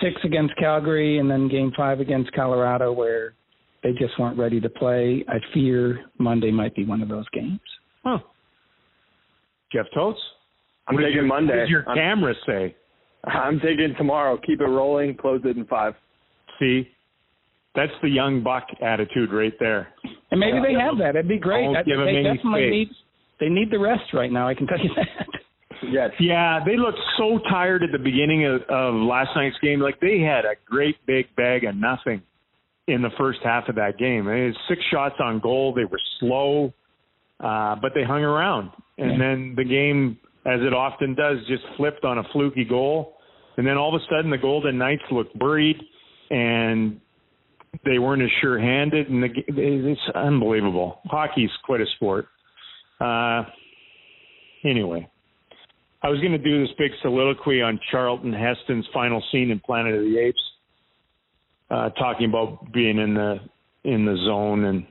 Six 0.00 0.16
against 0.24 0.56
Calgary, 0.56 1.18
and 1.18 1.30
then 1.30 1.48
Game 1.48 1.72
Five 1.76 2.00
against 2.00 2.32
Colorado, 2.32 2.92
where 2.92 3.34
they 3.82 3.92
just 3.92 4.18
weren't 4.18 4.38
ready 4.38 4.60
to 4.60 4.68
play. 4.68 5.24
I 5.28 5.38
fear 5.52 6.04
Monday 6.18 6.50
might 6.50 6.74
be 6.74 6.84
one 6.84 7.02
of 7.02 7.08
those 7.08 7.28
games. 7.32 7.60
Huh. 8.04 8.18
Jeff 9.72 9.86
Totes? 9.94 10.18
I'm 10.88 10.94
what 10.94 11.02
taking 11.02 11.16
your, 11.16 11.26
Monday. 11.26 11.54
What 11.54 11.60
does 11.60 11.68
your 11.68 11.88
I'm, 11.88 11.96
camera 11.96 12.34
say? 12.46 12.76
I'm 13.24 13.60
taking 13.60 13.94
tomorrow. 13.96 14.38
Keep 14.44 14.60
it 14.60 14.64
rolling. 14.64 15.16
Close 15.16 15.40
it 15.44 15.56
in 15.56 15.66
five. 15.66 15.94
See, 16.58 16.88
that's 17.74 17.92
the 18.02 18.08
young 18.08 18.42
buck 18.42 18.66
attitude 18.82 19.32
right 19.32 19.54
there. 19.60 19.88
And 20.30 20.40
maybe 20.40 20.58
they 20.66 20.74
have 20.74 20.98
that. 20.98 21.10
It'd 21.10 21.28
be 21.28 21.38
great. 21.38 21.64
Don't 21.64 21.86
give 21.86 21.98
them 21.98 22.06
they 22.06 22.16
any 22.16 22.36
definitely 22.36 22.60
space. 22.60 22.70
need 22.70 22.88
they 23.38 23.48
need 23.48 23.70
the 23.70 23.78
rest 23.78 24.12
right 24.12 24.30
now. 24.30 24.48
I 24.48 24.54
can 24.54 24.66
tell 24.66 24.78
you 24.78 24.90
that. 24.96 25.40
Yes. 25.88 26.10
Yeah, 26.20 26.60
they 26.64 26.76
looked 26.76 26.98
so 27.16 27.38
tired 27.48 27.82
at 27.82 27.90
the 27.92 27.98
beginning 27.98 28.44
of, 28.46 28.62
of 28.68 28.94
last 28.94 29.30
night's 29.34 29.56
game. 29.62 29.80
Like 29.80 29.98
they 30.00 30.20
had 30.20 30.44
a 30.44 30.54
great 30.66 30.96
big 31.06 31.34
bag 31.36 31.64
of 31.64 31.74
nothing 31.76 32.22
in 32.86 33.02
the 33.02 33.10
first 33.16 33.38
half 33.44 33.68
of 33.68 33.76
that 33.76 33.98
game. 33.98 34.26
They 34.26 34.44
had 34.46 34.54
six 34.68 34.82
shots 34.90 35.14
on 35.22 35.38
goal. 35.40 35.72
They 35.74 35.84
were 35.84 36.00
slow, 36.18 36.72
uh, 37.38 37.76
but 37.80 37.92
they 37.94 38.02
hung 38.04 38.22
around. 38.22 38.70
And 38.98 39.12
Yeah. 39.12 39.18
then 39.18 39.54
the 39.56 39.64
game, 39.64 40.18
as 40.44 40.60
it 40.60 40.74
often 40.74 41.14
does, 41.14 41.38
just 41.46 41.62
flipped 41.76 42.04
on 42.04 42.18
a 42.18 42.24
fluky 42.32 42.64
goal. 42.64 43.16
And 43.56 43.66
then 43.66 43.76
all 43.76 43.94
of 43.94 44.00
a 44.00 44.04
sudden, 44.10 44.30
the 44.30 44.38
Golden 44.38 44.76
Knights 44.78 45.02
looked 45.10 45.34
worried, 45.36 45.76
and 46.30 47.00
they 47.84 47.98
weren't 47.98 48.22
as 48.22 48.30
sure-handed. 48.40 49.08
And 49.08 49.22
the, 49.22 49.28
g- 49.28 49.44
it's 49.48 50.00
unbelievable. 50.14 51.00
Hockey's 51.06 51.50
quite 51.64 51.80
a 51.80 51.86
sport. 51.96 52.26
Uh, 53.00 53.44
anyway, 54.64 55.08
I 56.02 56.08
was 56.08 56.18
going 56.20 56.32
to 56.32 56.38
do 56.38 56.60
this 56.62 56.74
big 56.78 56.92
soliloquy 57.02 57.60
on 57.62 57.78
Charlton 57.90 58.32
Heston's 58.32 58.86
final 58.92 59.22
scene 59.30 59.50
in 59.50 59.60
Planet 59.60 59.94
of 59.94 60.00
the 60.02 60.18
Apes, 60.18 60.40
uh, 61.70 61.90
talking 61.90 62.28
about 62.28 62.72
being 62.72 62.98
in 62.98 63.14
the 63.14 63.36
in 63.84 64.04
the 64.04 64.16
zone 64.26 64.64
and 64.64 64.86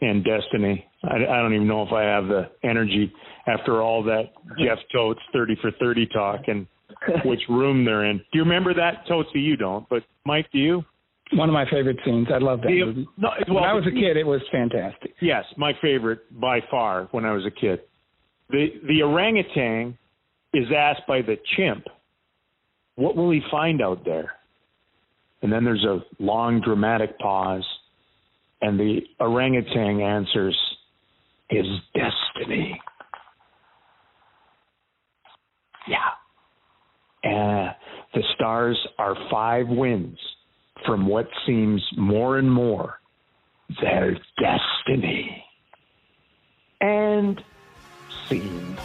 and 0.00 0.24
destiny. 0.24 0.84
I, 1.02 1.16
I 1.16 1.40
don't 1.40 1.54
even 1.54 1.66
know 1.66 1.82
if 1.82 1.92
I 1.92 2.02
have 2.02 2.26
the 2.26 2.50
energy 2.62 3.12
after 3.46 3.82
all 3.82 4.02
that 4.04 4.32
Jeff 4.58 4.78
Totes 4.92 5.20
thirty 5.32 5.56
for 5.60 5.70
thirty 5.80 6.06
talk 6.06 6.40
and 6.46 6.66
which 7.24 7.40
room 7.48 7.84
they're 7.84 8.04
in. 8.04 8.18
Do 8.18 8.24
you 8.38 8.42
remember 8.42 8.74
that, 8.74 9.06
Totesy? 9.08 9.40
You 9.40 9.56
don't, 9.56 9.88
but 9.88 10.02
Mike, 10.26 10.46
do 10.52 10.58
you? 10.58 10.84
One 11.32 11.48
of 11.48 11.54
my 11.54 11.64
favorite 11.70 11.98
scenes. 12.04 12.28
I 12.32 12.38
love 12.38 12.60
that 12.60 12.68
The- 12.68 12.84
movie. 12.84 13.08
no, 13.16 13.30
when 13.48 13.64
I 13.64 13.72
was 13.72 13.84
a 13.86 13.90
kid, 13.90 14.16
it 14.18 14.26
was 14.26 14.42
fantastic. 14.52 15.14
Yes, 15.22 15.44
my 15.56 15.72
favorite 15.80 16.20
by 16.38 16.60
far 16.70 17.08
when 17.12 17.24
I 17.24 17.32
was 17.32 17.44
a 17.46 17.50
kid. 17.50 17.80
The 18.50 18.66
the 18.86 19.02
orangutan 19.02 19.96
is 20.54 20.72
asked 20.72 21.06
by 21.06 21.20
the 21.22 21.36
chimp, 21.56 21.88
"What 22.94 23.16
will 23.16 23.30
he 23.30 23.42
find 23.50 23.82
out 23.82 24.04
there?" 24.04 24.38
And 25.42 25.52
then 25.52 25.64
there's 25.64 25.84
a 25.84 26.04
long 26.18 26.60
dramatic 26.60 27.18
pause, 27.18 27.66
and 28.62 28.78
the 28.80 29.06
orangutan 29.20 30.00
answers, 30.00 30.56
"His 31.50 31.66
destiny." 31.92 32.80
Yeah. 35.86 36.10
The 38.12 38.22
stars 38.34 38.78
are 38.96 39.16
five 39.28 39.68
winds 39.68 40.20
from 40.86 41.06
what 41.06 41.28
seems 41.44 41.82
more 41.96 42.38
and 42.38 42.50
more 42.50 43.00
their 43.80 44.16
destiny. 44.38 45.44
And 46.80 47.42
scene. 48.28 48.76